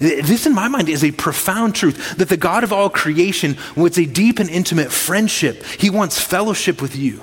This, 0.00 0.46
in 0.46 0.54
my 0.54 0.66
mind, 0.66 0.88
is 0.88 1.04
a 1.04 1.10
profound 1.10 1.74
truth 1.74 2.16
that 2.16 2.30
the 2.30 2.38
God 2.38 2.64
of 2.64 2.72
all 2.72 2.88
creation 2.88 3.58
wants 3.76 3.98
a 3.98 4.06
deep 4.06 4.38
and 4.38 4.48
intimate 4.48 4.90
friendship. 4.90 5.62
He 5.62 5.90
wants 5.90 6.18
fellowship 6.18 6.80
with 6.80 6.96
you. 6.96 7.18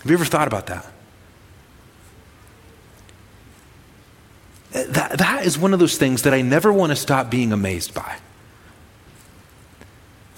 Have 0.00 0.10
you 0.10 0.14
ever 0.14 0.24
thought 0.24 0.48
about 0.48 0.66
that? 0.66 0.86
That, 4.72 5.18
that 5.18 5.44
is 5.44 5.58
one 5.58 5.74
of 5.74 5.78
those 5.78 5.98
things 5.98 6.22
that 6.22 6.32
I 6.32 6.40
never 6.40 6.72
want 6.72 6.90
to 6.90 6.96
stop 6.96 7.30
being 7.30 7.52
amazed 7.52 7.92
by. 7.92 8.16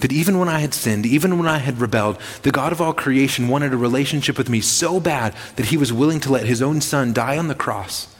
That 0.01 0.11
even 0.11 0.39
when 0.39 0.49
I 0.49 0.59
had 0.59 0.73
sinned, 0.73 1.05
even 1.05 1.37
when 1.37 1.47
I 1.47 1.59
had 1.59 1.79
rebelled, 1.79 2.19
the 2.43 2.51
God 2.51 2.73
of 2.73 2.81
all 2.81 2.93
creation 2.93 3.47
wanted 3.47 3.73
a 3.73 3.77
relationship 3.77 4.37
with 4.37 4.49
me 4.49 4.59
so 4.59 4.99
bad 4.99 5.33
that 5.55 5.67
he 5.67 5.77
was 5.77 5.93
willing 5.93 6.19
to 6.19 6.31
let 6.31 6.45
his 6.45 6.61
own 6.61 6.81
son 6.81 7.13
die 7.13 7.37
on 7.37 7.47
the 7.47 7.55
cross 7.55 8.13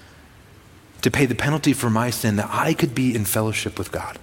to 1.02 1.12
pay 1.12 1.26
the 1.26 1.36
penalty 1.36 1.74
for 1.74 1.90
my 1.90 2.10
sin 2.10 2.36
that 2.38 2.50
I 2.52 2.74
could 2.74 2.96
be 2.96 3.16
in 3.16 3.26
fellowship 3.26 3.78
with 3.78 3.92
God. 3.92 4.18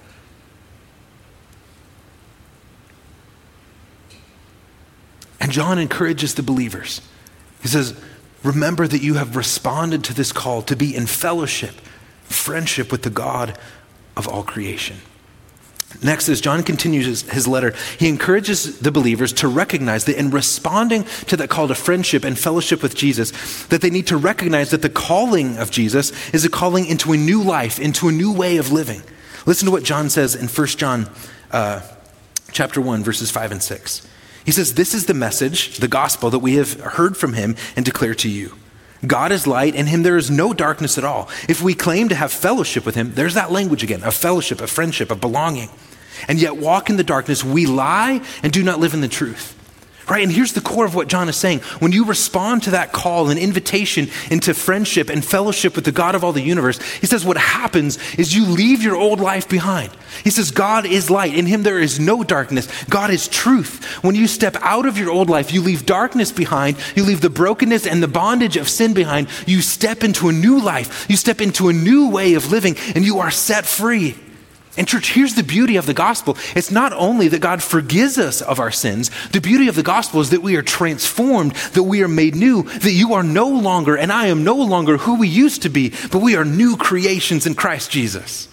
And 5.41 5.53
John 5.53 5.79
encourages 5.79 6.35
the 6.35 6.43
believers. 6.43 7.01
He 7.61 7.69
says, 7.69 7.99
Remember 8.43 8.87
that 8.87 9.03
you 9.03 9.15
have 9.15 9.37
responded 9.37 10.05
to 10.05 10.15
this 10.15 10.33
call 10.33 10.63
to 10.63 10.77
be 10.77 10.95
in 10.95 11.07
fellowship, 11.07 11.75
friendship 12.25 12.93
with 12.93 13.03
the 13.03 13.11
God 13.11 13.59
of 14.17 14.29
all 14.29 14.43
creation. 14.43 14.97
Next, 16.03 16.29
as 16.29 16.41
John 16.41 16.63
continues 16.63 17.23
his, 17.23 17.47
letter, 17.47 17.75
he 17.99 18.09
encourages 18.09 18.81
the 18.81 18.91
believers 18.91 19.33
to 19.35 19.49
recognize 19.49 20.05
that 20.05 20.19
in 20.19 20.31
responding 20.31 21.05
to 21.27 21.37
that 21.37 21.51
call 21.51 21.69
to 21.69 21.75
friendship 21.75 22.25
and 22.25 22.39
fellowship 22.39 22.83
with 22.83 22.95
Jesus, 22.95 23.67
that 23.67 23.81
they 23.81 23.91
need 23.91 24.07
to 24.09 24.17
recognize 24.17 24.71
that 24.71 24.83
the 24.83 24.91
calling 24.91 25.57
of 25.59 25.71
Jesus 25.71 26.13
is 26.35 26.45
a 26.45 26.51
calling 26.51 26.87
into 26.87 27.13
a 27.13 27.17
new 27.17 27.43
life, 27.43 27.79
into 27.79 28.09
a 28.09 28.13
new 28.13 28.33
way 28.33 28.57
of 28.57 28.73
living. 28.73 29.03
Listen 29.47 29.67
to 29.67 29.73
what 29.73 29.85
John 29.85 30.11
says 30.11 30.35
in 30.35 30.49
1 30.49 30.67
John 30.69 31.09
uh, 31.51 31.81
chapter 32.53 32.81
1, 32.81 33.03
verses 33.03 33.31
5 33.31 33.53
and 33.53 33.63
6. 33.63 34.07
He 34.45 34.53
says, 34.53 34.75
This 34.75 34.95
is 34.95 35.07
the 35.07 35.15
message, 35.15 35.79
the 35.79 35.89
gospel 35.89 36.31
that 36.31 36.39
we 36.41 36.55
have 36.55 36.81
heard 36.81 37.17
from 37.17 37.35
him 37.35 37.57
and 37.77 37.85
declare 37.85 38.15
to 38.17 38.29
you. 38.29 38.55
God 39.07 39.33
is 39.33 39.47
light, 39.47 39.75
and 39.75 39.89
him 39.89 40.03
there 40.03 40.17
is 40.17 40.31
no 40.31 40.55
darkness 40.55 40.97
at 40.99 41.05
all. 41.05 41.29
If 41.49 41.63
we 41.63 41.75
claim 41.75 42.09
to 42.09 42.15
have 42.15 42.33
fellowship 42.33 42.87
with 42.87 42.95
him, 42.95 43.13
there's 43.15 43.35
that 43.35 43.53
language 43.53 43.83
again 43.83 44.03
a 44.03 44.11
fellowship, 44.11 44.61
a 44.61 44.67
friendship, 44.67 45.11
a 45.11 45.15
belonging, 45.15 45.69
and 46.29 46.41
yet 46.41 46.57
walk 46.57 46.91
in 46.91 46.97
the 46.97 47.05
darkness, 47.05 47.45
we 47.45 47.67
lie 47.67 48.21
and 48.43 48.53
do 48.53 48.63
not 48.63 48.81
live 48.81 48.95
in 48.95 49.01
the 49.01 49.09
truth. 49.09 49.55
Right? 50.09 50.23
And 50.23 50.31
here's 50.31 50.53
the 50.53 50.61
core 50.61 50.85
of 50.85 50.95
what 50.95 51.09
John 51.09 51.31
is 51.31 51.37
saying. 51.37 51.61
When 51.79 51.91
you 51.91 52.05
respond 52.05 52.65
to 52.65 52.73
that 52.73 52.93
call 52.93 53.31
and 53.31 53.41
invitation 53.41 54.09
into 54.31 54.53
friendship 54.53 55.09
and 55.09 55.25
fellowship 55.25 55.77
with 55.77 55.87
the 55.87 55.93
God 55.93 56.15
of 56.15 56.23
all 56.23 56.33
the 56.33 56.43
universe, 56.43 56.79
he 57.01 57.07
says 57.07 57.25
what 57.25 57.39
happens 57.39 57.99
is 58.19 58.37
you 58.37 58.45
leave 58.45 58.83
your 58.83 58.97
old 58.97 59.19
life 59.19 59.49
behind. 59.49 59.91
He 60.23 60.29
says, 60.29 60.51
God 60.51 60.85
is 60.85 61.11
light. 61.11 61.35
In 61.35 61.47
him 61.47 61.63
there 61.63 61.79
is 61.79 61.99
no 61.99 62.23
darkness. 62.23 62.69
God 62.85 63.11
is 63.11 63.29
truth. 63.29 63.83
When 64.05 64.15
you 64.15 64.27
step 64.27 64.57
out 64.61 64.85
of 64.85 64.99
your 64.99 65.11
old 65.11 65.31
life, 65.31 65.55
you 65.55 65.63
leave 65.63 65.87
darkness 65.87 66.33
behind. 66.33 66.77
You 66.95 67.05
leave 67.05 67.23
the 67.23 67.31
brokenness 67.31 67.87
and 67.87 68.03
the 68.03 68.09
bondage 68.09 68.59
of 68.59 68.69
sin 68.69 68.93
behind. 68.93 69.29
You 69.47 69.63
step 69.63 70.05
into 70.05 70.29
a 70.29 70.33
new 70.33 70.61
life. 70.61 71.07
You 71.09 71.17
step 71.17 71.41
into 71.41 71.71
a 71.71 71.73
new 71.73 72.11
way 72.11 72.35
of 72.35 72.53
living, 72.53 72.77
and 72.95 73.07
you 73.07 73.21
are 73.21 73.31
set 73.31 73.65
free. 73.65 74.17
And, 74.77 74.89
church, 74.89 75.13
here's 75.13 75.35
the 75.35 75.45
beauty 75.45 75.77
of 75.77 75.87
the 75.87 75.95
gospel. 75.95 76.37
It's 76.57 76.73
not 76.73 76.93
only 76.93 77.29
that 77.29 77.41
God 77.41 77.63
forgives 77.63 78.19
us 78.19 78.43
of 78.43 78.59
our 78.59 78.73
sins, 78.73 79.11
the 79.29 79.41
beauty 79.41 79.69
of 79.69 79.77
the 79.77 79.85
gospel 79.85 80.21
is 80.21 80.31
that 80.31 80.43
we 80.43 80.57
are 80.57 80.63
transformed, 80.63 81.53
that 81.75 81.85
we 81.85 82.03
are 82.03 82.09
made 82.09 82.35
new, 82.35 82.65
that 82.65 82.93
you 82.93 83.15
are 83.15 83.23
no 83.23 83.49
longer, 83.49 83.97
and 83.97 84.13
I 84.13 84.27
am 84.27 84.43
no 84.43 84.57
longer 84.57 84.97
who 84.97 85.17
we 85.17 85.29
used 85.29 85.63
to 85.63 85.69
be, 85.69 85.91
but 86.11 86.21
we 86.23 86.35
are 86.35 86.45
new 86.45 86.77
creations 86.77 87.47
in 87.47 87.55
Christ 87.55 87.93
Jesus. 87.93 88.49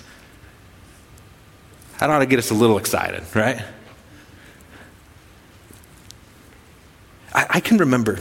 That 1.99 2.11
ought 2.11 2.19
to 2.19 2.27
get 2.27 2.37
us 2.37 2.51
a 2.51 2.55
little 2.55 2.77
excited, 2.77 3.23
right? 3.35 3.63
I, 7.33 7.47
I 7.49 7.59
can 7.61 7.77
remember 7.77 8.19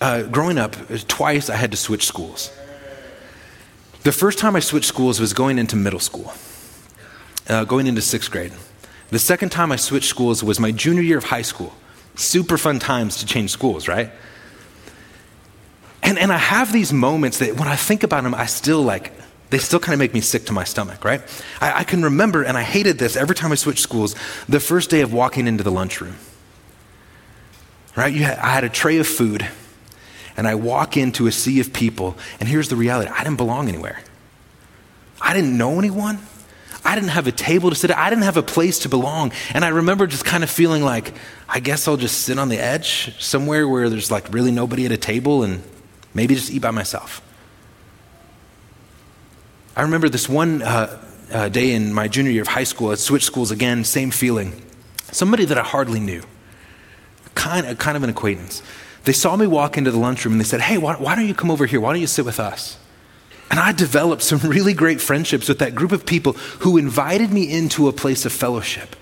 uh, 0.00 0.22
growing 0.22 0.56
up, 0.56 0.74
twice 1.06 1.50
I 1.50 1.56
had 1.56 1.70
to 1.72 1.76
switch 1.76 2.06
schools. 2.06 2.50
The 4.02 4.12
first 4.12 4.38
time 4.38 4.56
I 4.56 4.60
switched 4.60 4.86
schools 4.86 5.20
was 5.20 5.34
going 5.34 5.58
into 5.58 5.76
middle 5.76 6.00
school, 6.00 6.32
uh, 7.48 7.64
going 7.64 7.86
into 7.86 8.00
sixth 8.00 8.30
grade. 8.30 8.52
The 9.10 9.18
second 9.18 9.50
time 9.50 9.72
I 9.72 9.76
switched 9.76 10.08
schools 10.08 10.42
was 10.42 10.58
my 10.58 10.72
junior 10.72 11.02
year 11.02 11.18
of 11.18 11.24
high 11.24 11.42
school. 11.42 11.74
Super 12.14 12.56
fun 12.56 12.78
times 12.78 13.18
to 13.18 13.26
change 13.26 13.50
schools, 13.50 13.88
right? 13.88 14.10
And, 16.02 16.18
and 16.18 16.32
I 16.32 16.38
have 16.38 16.72
these 16.72 16.92
moments 16.92 17.38
that 17.38 17.56
when 17.56 17.68
I 17.68 17.76
think 17.76 18.02
about 18.02 18.22
them, 18.22 18.34
I 18.34 18.46
still 18.46 18.82
like, 18.82 19.12
they 19.50 19.58
still 19.58 19.80
kind 19.80 19.92
of 19.92 19.98
make 19.98 20.14
me 20.14 20.22
sick 20.22 20.46
to 20.46 20.52
my 20.52 20.64
stomach, 20.64 21.04
right? 21.04 21.20
I, 21.60 21.80
I 21.80 21.84
can 21.84 22.02
remember, 22.02 22.42
and 22.42 22.56
I 22.56 22.62
hated 22.62 22.98
this 22.98 23.16
every 23.16 23.34
time 23.34 23.52
I 23.52 23.56
switched 23.56 23.80
schools, 23.80 24.14
the 24.48 24.60
first 24.60 24.88
day 24.88 25.02
of 25.02 25.12
walking 25.12 25.46
into 25.46 25.62
the 25.62 25.70
lunchroom. 25.70 26.16
Right? 27.96 28.14
I 28.14 28.50
had 28.50 28.64
a 28.64 28.68
tray 28.70 28.98
of 28.98 29.06
food 29.06 29.46
and 30.40 30.48
I 30.48 30.54
walk 30.54 30.96
into 30.96 31.26
a 31.26 31.32
sea 31.32 31.60
of 31.60 31.70
people, 31.70 32.16
and 32.40 32.48
here's 32.48 32.70
the 32.70 32.76
reality 32.76 33.10
I 33.10 33.24
didn't 33.24 33.36
belong 33.36 33.68
anywhere. 33.68 34.00
I 35.20 35.34
didn't 35.34 35.58
know 35.58 35.78
anyone. 35.78 36.18
I 36.82 36.94
didn't 36.94 37.10
have 37.10 37.26
a 37.26 37.32
table 37.32 37.68
to 37.68 37.76
sit 37.76 37.90
at. 37.90 37.98
I 37.98 38.08
didn't 38.08 38.22
have 38.22 38.38
a 38.38 38.42
place 38.42 38.78
to 38.78 38.88
belong. 38.88 39.32
And 39.52 39.66
I 39.66 39.68
remember 39.68 40.06
just 40.06 40.24
kind 40.24 40.42
of 40.42 40.48
feeling 40.48 40.82
like, 40.82 41.12
I 41.46 41.60
guess 41.60 41.86
I'll 41.86 41.98
just 41.98 42.22
sit 42.22 42.38
on 42.38 42.48
the 42.48 42.56
edge 42.56 43.20
somewhere 43.20 43.68
where 43.68 43.90
there's 43.90 44.10
like 44.10 44.32
really 44.32 44.50
nobody 44.50 44.86
at 44.86 44.92
a 44.92 44.96
table 44.96 45.42
and 45.42 45.62
maybe 46.14 46.34
just 46.34 46.50
eat 46.50 46.62
by 46.62 46.70
myself. 46.70 47.20
I 49.76 49.82
remember 49.82 50.08
this 50.08 50.26
one 50.26 50.62
uh, 50.62 51.02
uh, 51.30 51.48
day 51.50 51.72
in 51.72 51.92
my 51.92 52.08
junior 52.08 52.30
year 52.30 52.40
of 52.40 52.48
high 52.48 52.64
school, 52.64 52.92
I 52.92 52.94
switched 52.94 53.26
schools 53.26 53.50
again, 53.50 53.84
same 53.84 54.10
feeling. 54.10 54.62
Somebody 55.12 55.44
that 55.44 55.58
I 55.58 55.64
hardly 55.64 56.00
knew, 56.00 56.22
kind 57.34 57.66
of, 57.66 57.76
kind 57.76 57.98
of 57.98 58.04
an 58.04 58.08
acquaintance. 58.08 58.62
They 59.04 59.12
saw 59.12 59.36
me 59.36 59.46
walk 59.46 59.78
into 59.78 59.90
the 59.90 59.98
lunchroom 59.98 60.32
and 60.34 60.40
they 60.40 60.44
said, 60.44 60.60
Hey, 60.60 60.78
why, 60.78 60.94
why 60.94 61.16
don't 61.16 61.26
you 61.26 61.34
come 61.34 61.50
over 61.50 61.66
here? 61.66 61.80
Why 61.80 61.92
don't 61.92 62.00
you 62.00 62.06
sit 62.06 62.24
with 62.24 62.38
us? 62.38 62.78
And 63.50 63.58
I 63.58 63.72
developed 63.72 64.22
some 64.22 64.38
really 64.44 64.74
great 64.74 65.00
friendships 65.00 65.48
with 65.48 65.58
that 65.58 65.74
group 65.74 65.92
of 65.92 66.06
people 66.06 66.34
who 66.60 66.76
invited 66.76 67.32
me 67.32 67.50
into 67.50 67.88
a 67.88 67.92
place 67.92 68.24
of 68.24 68.32
fellowship. 68.32 68.96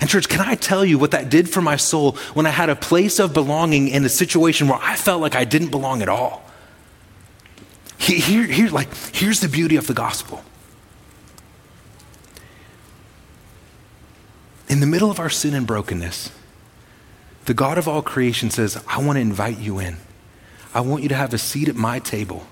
And, 0.00 0.10
church, 0.10 0.28
can 0.28 0.40
I 0.40 0.56
tell 0.56 0.84
you 0.84 0.98
what 0.98 1.12
that 1.12 1.30
did 1.30 1.48
for 1.48 1.62
my 1.62 1.76
soul 1.76 2.12
when 2.34 2.46
I 2.46 2.50
had 2.50 2.68
a 2.68 2.76
place 2.76 3.20
of 3.20 3.32
belonging 3.32 3.88
in 3.88 4.04
a 4.04 4.08
situation 4.08 4.66
where 4.66 4.80
I 4.82 4.96
felt 4.96 5.20
like 5.20 5.36
I 5.36 5.44
didn't 5.44 5.70
belong 5.70 6.02
at 6.02 6.08
all? 6.08 6.44
Here, 7.96 8.44
here, 8.46 8.68
like, 8.68 8.92
here's 9.14 9.40
the 9.40 9.48
beauty 9.48 9.76
of 9.76 9.86
the 9.86 9.94
gospel. 9.94 10.44
In 14.68 14.80
the 14.80 14.86
middle 14.86 15.10
of 15.10 15.20
our 15.20 15.30
sin 15.30 15.54
and 15.54 15.66
brokenness, 15.66 16.30
the 17.46 17.54
God 17.54 17.78
of 17.78 17.86
all 17.86 18.02
creation 18.02 18.50
says, 18.50 18.82
I 18.88 19.04
want 19.04 19.16
to 19.16 19.20
invite 19.20 19.58
you 19.58 19.78
in. 19.78 19.96
I 20.72 20.80
want 20.80 21.02
you 21.02 21.08
to 21.10 21.14
have 21.14 21.34
a 21.34 21.38
seat 21.38 21.68
at 21.68 21.76
my 21.76 21.98
table. 21.98 22.46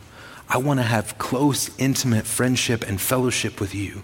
I 0.48 0.58
want 0.58 0.80
to 0.80 0.84
have 0.84 1.18
close, 1.18 1.70
intimate 1.78 2.26
friendship 2.26 2.86
and 2.86 3.00
fellowship 3.00 3.60
with 3.60 3.74
you. 3.74 4.02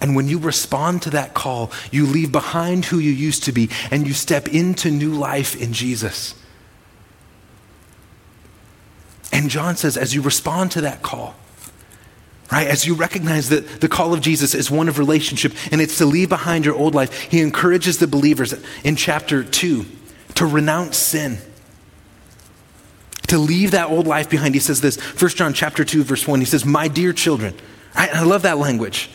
And 0.00 0.16
when 0.16 0.28
you 0.28 0.38
respond 0.38 1.02
to 1.02 1.10
that 1.10 1.34
call, 1.34 1.70
you 1.90 2.06
leave 2.06 2.32
behind 2.32 2.86
who 2.86 2.98
you 2.98 3.10
used 3.10 3.44
to 3.44 3.52
be 3.52 3.68
and 3.90 4.06
you 4.06 4.14
step 4.14 4.48
into 4.48 4.90
new 4.90 5.12
life 5.12 5.60
in 5.60 5.72
Jesus. 5.72 6.34
And 9.32 9.50
John 9.50 9.76
says, 9.76 9.96
as 9.96 10.14
you 10.14 10.22
respond 10.22 10.72
to 10.72 10.80
that 10.82 11.02
call, 11.02 11.34
right, 12.58 12.66
as 12.66 12.86
you 12.86 12.94
recognize 12.94 13.48
that 13.50 13.80
the 13.80 13.88
call 13.88 14.12
of 14.12 14.20
Jesus 14.20 14.54
is 14.54 14.70
one 14.70 14.88
of 14.88 14.98
relationship 14.98 15.52
and 15.70 15.80
it's 15.80 15.98
to 15.98 16.06
leave 16.06 16.28
behind 16.28 16.64
your 16.64 16.74
old 16.74 16.94
life, 16.94 17.22
he 17.22 17.40
encourages 17.40 17.98
the 17.98 18.06
believers 18.06 18.54
in 18.82 18.96
chapter 18.96 19.44
2 19.44 19.86
to 20.34 20.46
renounce 20.46 20.96
sin. 20.96 21.38
To 23.28 23.38
leave 23.38 23.70
that 23.70 23.90
old 23.90 24.06
life 24.06 24.28
behind. 24.28 24.54
He 24.54 24.60
says 24.60 24.80
this, 24.80 24.96
1 24.98 25.30
John 25.32 25.52
chapter 25.52 25.84
2, 25.84 26.02
verse 26.02 26.26
1, 26.26 26.40
he 26.40 26.46
says, 26.46 26.64
My 26.64 26.88
dear 26.88 27.12
children. 27.12 27.54
Right? 27.94 28.12
I 28.12 28.22
love 28.24 28.42
that 28.42 28.58
language. 28.58 29.10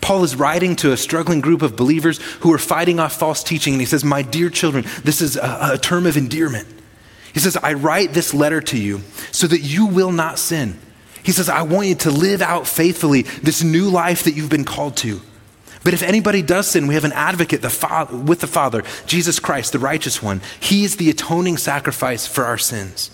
Paul 0.00 0.24
is 0.24 0.34
writing 0.34 0.74
to 0.76 0.92
a 0.92 0.96
struggling 0.96 1.40
group 1.40 1.62
of 1.62 1.76
believers 1.76 2.18
who 2.40 2.52
are 2.52 2.58
fighting 2.58 2.98
off 2.98 3.14
false 3.14 3.42
teaching, 3.42 3.74
and 3.74 3.80
he 3.80 3.86
says, 3.86 4.04
My 4.04 4.22
dear 4.22 4.50
children, 4.50 4.84
this 5.04 5.20
is 5.20 5.36
a, 5.36 5.72
a 5.74 5.78
term 5.78 6.06
of 6.06 6.16
endearment. 6.16 6.66
He 7.32 7.40
says, 7.40 7.56
I 7.56 7.74
write 7.74 8.12
this 8.12 8.34
letter 8.34 8.60
to 8.60 8.78
you 8.78 9.00
so 9.30 9.46
that 9.46 9.60
you 9.60 9.86
will 9.86 10.12
not 10.12 10.38
sin. 10.38 10.78
He 11.22 11.32
says, 11.32 11.48
I 11.48 11.62
want 11.62 11.88
you 11.88 11.94
to 11.96 12.10
live 12.10 12.42
out 12.42 12.66
faithfully 12.66 13.22
this 13.22 13.62
new 13.62 13.88
life 13.88 14.24
that 14.24 14.32
you've 14.32 14.50
been 14.50 14.64
called 14.64 14.96
to. 14.98 15.20
But 15.84 15.94
if 15.94 16.02
anybody 16.02 16.42
does 16.42 16.68
sin, 16.68 16.86
we 16.86 16.94
have 16.94 17.04
an 17.04 17.12
advocate 17.12 17.62
the 17.62 18.22
with 18.24 18.40
the 18.40 18.46
Father, 18.46 18.84
Jesus 19.06 19.40
Christ, 19.40 19.72
the 19.72 19.78
righteous 19.78 20.22
one. 20.22 20.40
He 20.60 20.84
is 20.84 20.96
the 20.96 21.10
atoning 21.10 21.56
sacrifice 21.56 22.26
for 22.26 22.44
our 22.44 22.58
sins. 22.58 23.10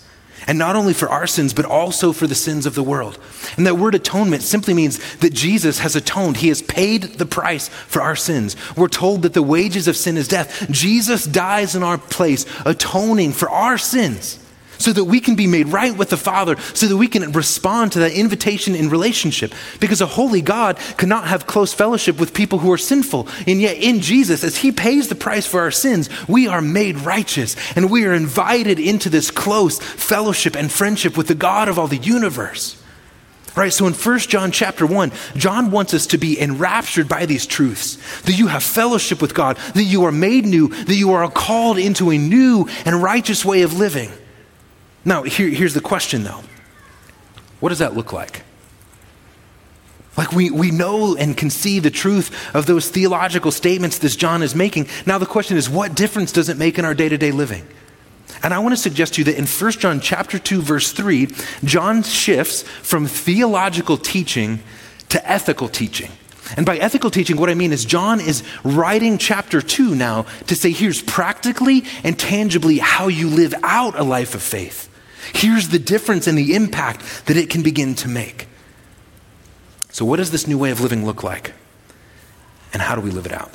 And 0.47 0.57
not 0.57 0.75
only 0.75 0.93
for 0.93 1.09
our 1.09 1.27
sins, 1.27 1.53
but 1.53 1.65
also 1.65 2.13
for 2.13 2.25
the 2.25 2.35
sins 2.35 2.65
of 2.65 2.73
the 2.73 2.83
world. 2.83 3.19
And 3.57 3.67
that 3.67 3.77
word 3.77 3.93
atonement 3.93 4.41
simply 4.41 4.73
means 4.73 5.17
that 5.17 5.33
Jesus 5.33 5.79
has 5.79 5.95
atoned. 5.95 6.37
He 6.37 6.47
has 6.47 6.61
paid 6.61 7.03
the 7.03 7.25
price 7.25 7.67
for 7.67 8.01
our 8.01 8.15
sins. 8.15 8.55
We're 8.77 8.87
told 8.87 9.23
that 9.23 9.33
the 9.33 9.43
wages 9.43 9.87
of 9.87 9.97
sin 9.97 10.15
is 10.15 10.27
death. 10.27 10.67
Jesus 10.71 11.25
dies 11.25 11.75
in 11.75 11.83
our 11.83 11.97
place, 11.97 12.45
atoning 12.65 13.33
for 13.33 13.49
our 13.49 13.77
sins 13.77 14.39
so 14.79 14.91
that 14.91 15.05
we 15.05 15.19
can 15.19 15.35
be 15.35 15.45
made 15.45 15.67
right 15.67 15.95
with 15.95 16.09
the 16.09 16.17
Father, 16.17 16.57
so 16.73 16.87
that 16.87 16.97
we 16.97 17.07
can 17.07 17.31
respond 17.33 17.91
to 17.91 17.99
that 17.99 18.13
invitation 18.13 18.75
in 18.75 18.89
relationship. 18.89 19.53
Because 19.79 20.01
a 20.01 20.07
holy 20.07 20.41
God 20.41 20.77
cannot 20.97 21.27
have 21.27 21.45
close 21.45 21.73
fellowship 21.73 22.19
with 22.19 22.33
people 22.33 22.59
who 22.59 22.71
are 22.71 22.77
sinful. 22.77 23.27
And 23.45 23.61
yet, 23.61 23.77
in 23.77 23.99
Jesus, 23.99 24.43
as 24.43 24.57
He 24.57 24.71
pays 24.71 25.09
the 25.09 25.15
price 25.15 25.45
for 25.45 25.61
our 25.61 25.71
sins, 25.71 26.09
we 26.27 26.47
are 26.47 26.61
made 26.61 26.97
righteous 26.97 27.55
and 27.75 27.91
we 27.91 28.05
are 28.05 28.13
invited 28.13 28.79
into 28.79 29.09
this 29.09 29.29
close 29.29 29.79
fellowship 29.79 30.55
and 30.55 30.71
friendship 30.71 31.17
with 31.17 31.27
the 31.27 31.35
God 31.35 31.69
of 31.69 31.77
all 31.77 31.87
the 31.87 31.97
universe. 31.97 32.81
Right, 33.55 33.73
so 33.73 33.87
in 33.87 33.93
1 33.93 34.19
John 34.19 34.51
chapter 34.51 34.85
1, 34.85 35.11
John 35.35 35.71
wants 35.71 35.93
us 35.93 36.07
to 36.07 36.17
be 36.17 36.39
enraptured 36.39 37.09
by 37.09 37.25
these 37.25 37.45
truths 37.45 37.97
that 38.21 38.37
you 38.37 38.47
have 38.47 38.63
fellowship 38.63 39.21
with 39.21 39.33
God, 39.33 39.57
that 39.73 39.83
you 39.83 40.05
are 40.05 40.11
made 40.11 40.45
new, 40.45 40.69
that 40.69 40.95
you 40.95 41.11
are 41.11 41.29
called 41.29 41.77
into 41.77 42.11
a 42.11 42.17
new 42.17 42.69
and 42.85 43.03
righteous 43.03 43.43
way 43.43 43.63
of 43.63 43.77
living. 43.77 44.11
Now, 45.05 45.23
here, 45.23 45.49
here's 45.49 45.73
the 45.73 45.81
question 45.81 46.23
though 46.23 46.41
what 47.59 47.69
does 47.69 47.79
that 47.79 47.93
look 47.95 48.13
like? 48.13 48.43
Like 50.17 50.31
we, 50.33 50.51
we 50.51 50.71
know 50.71 51.15
and 51.15 51.37
can 51.37 51.49
see 51.49 51.79
the 51.79 51.91
truth 51.91 52.53
of 52.53 52.65
those 52.65 52.89
theological 52.89 53.51
statements 53.51 53.99
that 53.99 54.17
John 54.17 54.43
is 54.43 54.53
making. 54.53 54.87
Now 55.05 55.17
the 55.17 55.25
question 55.25 55.55
is, 55.55 55.69
what 55.69 55.95
difference 55.95 56.31
does 56.31 56.49
it 56.49 56.57
make 56.57 56.77
in 56.77 56.83
our 56.83 56.93
day 56.93 57.07
to 57.07 57.17
day 57.17 57.31
living? 57.31 57.65
And 58.43 58.53
I 58.53 58.59
want 58.59 58.73
to 58.73 58.77
suggest 58.81 59.13
to 59.13 59.21
you 59.21 59.25
that 59.25 59.37
in 59.37 59.45
1 59.45 59.71
John 59.73 59.99
chapter 60.01 60.37
2 60.37 60.61
verse 60.61 60.91
3, 60.91 61.27
John 61.63 62.03
shifts 62.03 62.63
from 62.63 63.07
theological 63.07 63.97
teaching 63.97 64.59
to 65.09 65.29
ethical 65.29 65.69
teaching. 65.69 66.11
And 66.57 66.65
by 66.65 66.77
ethical 66.77 67.11
teaching, 67.11 67.37
what 67.37 67.49
I 67.49 67.53
mean 67.53 67.71
is 67.71 67.85
John 67.85 68.19
is 68.19 68.43
writing 68.63 69.19
chapter 69.19 69.61
2 69.61 69.95
now 69.95 70.23
to 70.47 70.55
say 70.55 70.71
here's 70.71 71.01
practically 71.01 71.83
and 72.03 72.17
tangibly 72.17 72.79
how 72.79 73.07
you 73.07 73.29
live 73.29 73.53
out 73.63 73.97
a 73.97 74.03
life 74.03 74.35
of 74.35 74.41
faith. 74.41 74.88
Here's 75.33 75.69
the 75.69 75.79
difference 75.79 76.27
and 76.27 76.37
the 76.37 76.55
impact 76.55 77.25
that 77.27 77.37
it 77.37 77.49
can 77.49 77.63
begin 77.63 77.95
to 77.95 78.07
make. 78.07 78.47
So, 79.91 80.05
what 80.05 80.17
does 80.17 80.31
this 80.31 80.47
new 80.47 80.57
way 80.57 80.71
of 80.71 80.81
living 80.81 81.05
look 81.05 81.23
like? 81.23 81.53
And 82.73 82.81
how 82.81 82.95
do 82.95 83.01
we 83.01 83.11
live 83.11 83.25
it 83.25 83.31
out? 83.31 83.51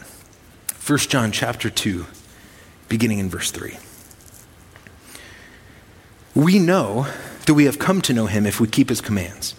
1 0.87 0.99
John 0.99 1.33
chapter 1.33 1.71
2, 1.71 2.05
beginning 2.89 3.19
in 3.19 3.31
verse 3.31 3.51
3. 3.51 3.77
We 6.35 6.59
know 6.59 7.07
that 7.47 7.55
we 7.55 7.67
have 7.67 7.79
come 7.79 8.01
to 8.03 8.13
know 8.13 8.27
him 8.27 8.45
if 8.45 8.61
we 8.61 8.67
keep 8.67 8.89
his 8.89 9.01
commands. 9.01 9.55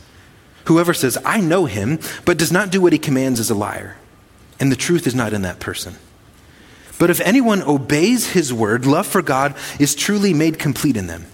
Whoever 0.66 0.94
says, 0.94 1.18
I 1.24 1.40
know 1.40 1.66
him, 1.66 2.00
but 2.26 2.38
does 2.38 2.52
not 2.52 2.72
do 2.72 2.82
what 2.82 2.94
he 2.94 3.00
commands 3.00 3.40
is 3.40 3.50
a 3.50 3.56
liar, 3.56 3.96
and 4.60 4.72
the 4.72 4.76
truth 4.76 5.08
is 5.08 5.16
not 5.16 5.34
in 5.34 5.44
that 5.44 5.60
person. 5.60 5.96
But 6.98 7.10
if 7.10 7.22
anyone 7.22 7.62
obeys 7.62 8.32
his 8.32 8.54
word, 8.54 8.86
love 8.86 9.06
for 9.08 9.22
God 9.22 9.56
is 9.80 9.96
truly 9.96 10.34
made 10.34 10.60
complete 10.60 10.98
in 10.98 11.08
them. 11.08 11.26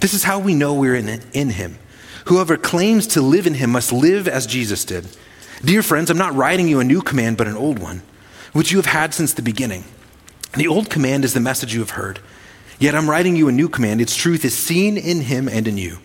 This 0.00 0.14
is 0.14 0.24
how 0.24 0.38
we 0.38 0.54
know 0.54 0.74
we're 0.74 0.94
in, 0.94 1.20
in 1.32 1.50
him. 1.50 1.78
Whoever 2.26 2.56
claims 2.56 3.06
to 3.08 3.22
live 3.22 3.46
in 3.46 3.54
him 3.54 3.70
must 3.70 3.92
live 3.92 4.26
as 4.28 4.46
Jesus 4.46 4.84
did. 4.84 5.06
Dear 5.62 5.82
friends, 5.82 6.10
I'm 6.10 6.18
not 6.18 6.34
writing 6.34 6.68
you 6.68 6.80
a 6.80 6.84
new 6.84 7.02
command, 7.02 7.36
but 7.36 7.48
an 7.48 7.56
old 7.56 7.78
one, 7.78 8.02
which 8.52 8.70
you 8.70 8.78
have 8.78 8.86
had 8.86 9.12
since 9.12 9.34
the 9.34 9.42
beginning. 9.42 9.84
The 10.56 10.68
old 10.68 10.90
command 10.90 11.24
is 11.24 11.34
the 11.34 11.40
message 11.40 11.74
you 11.74 11.80
have 11.80 11.90
heard. 11.90 12.18
Yet 12.78 12.94
I'm 12.94 13.10
writing 13.10 13.36
you 13.36 13.48
a 13.48 13.52
new 13.52 13.68
command. 13.68 14.00
Its 14.00 14.16
truth 14.16 14.44
is 14.44 14.56
seen 14.56 14.96
in 14.96 15.20
him 15.20 15.48
and 15.48 15.68
in 15.68 15.76
you, 15.76 15.98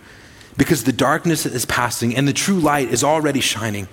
because 0.58 0.84
the 0.84 0.92
darkness 0.92 1.46
is 1.46 1.66
passing 1.66 2.16
and 2.16 2.28
the 2.28 2.34
true 2.34 2.60
light 2.60 2.90
is 2.90 3.04
already 3.04 3.40
shining. 3.40 3.88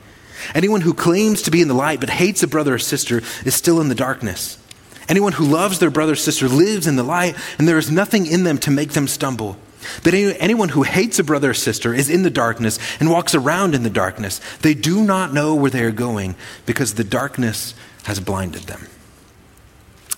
Anyone 0.53 0.81
who 0.81 0.95
claims 0.95 1.43
to 1.43 1.53
be 1.53 1.63
in 1.63 1.69
the 1.69 1.75
light 1.75 2.01
but 2.01 2.11
hates 2.11 2.43
a 2.43 2.49
brother 2.49 2.75
or 2.75 2.79
sister 2.79 3.23
is 3.45 3.55
still 3.55 3.81
in 3.81 3.89
the 3.89 3.95
darkness. 3.95 4.59
Anyone 5.09 5.33
who 5.33 5.45
loves 5.45 5.79
their 5.79 5.91
brother 5.91 6.13
or 6.13 6.17
sister 6.17 6.49
lives 6.49 6.87
in 6.87 6.97
the 6.97 7.03
light, 7.03 7.37
and 7.59 7.69
there 7.69 7.79
is 7.79 7.91
nothing 7.91 8.27
in 8.27 8.43
them 8.43 8.59
to 8.59 8.71
make 8.71 8.93
them 8.93 9.07
stumble. 9.07 9.57
But 10.05 10.15
anyone 10.15 10.71
who 10.71 10.83
hates 10.83 11.19
a 11.19 11.25
brother 11.25 11.51
or 11.51 11.55
sister 11.55 11.95
is 11.95 12.11
in 12.11 12.23
the 12.23 12.31
darkness 12.31 12.79
and 13.01 13.11
walks 13.11 13.35
around 13.35 13.75
in 13.75 13.83
the 13.83 13.91
darkness. 13.91 14.41
They 14.61 14.75
do 14.75 15.03
not 15.03 15.33
know 15.33 15.55
where 15.55 15.71
they 15.71 15.85
are 15.85 15.91
going 15.91 16.35
because 16.67 16.95
the 16.95 17.05
darkness 17.05 17.75
has 18.05 18.21
blinded 18.21 18.63
them. 18.63 18.87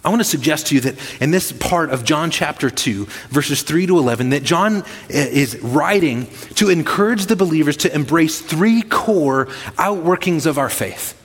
I 0.05 0.11
want 0.11 0.21
to 0.21 0.25
suggest 0.25 0.67
to 0.67 0.75
you 0.75 0.83
that 0.83 1.23
in 1.23 1.31
this 1.31 1.51
part 1.51 1.89
of 1.89 2.05
John 2.05 2.31
chapter 2.31 2.69
2, 2.69 3.07
verses 3.31 3.63
3 3.63 3.87
to 3.87 3.99
11, 3.99 4.31
that 4.31 4.43
John 4.43 4.85
eh, 5.09 5.29
is 5.31 5.59
writing 5.61 6.27
to 6.57 6.69
encourage 6.69 7.27
the 7.27 7.37
believers 7.37 7.79
to 7.79 7.95
embrace 7.95 8.41
three 8.41 8.83
core 8.83 9.47
outworkings 9.79 10.45
of 10.45 10.59
our 10.59 10.69
faith. 10.69 11.19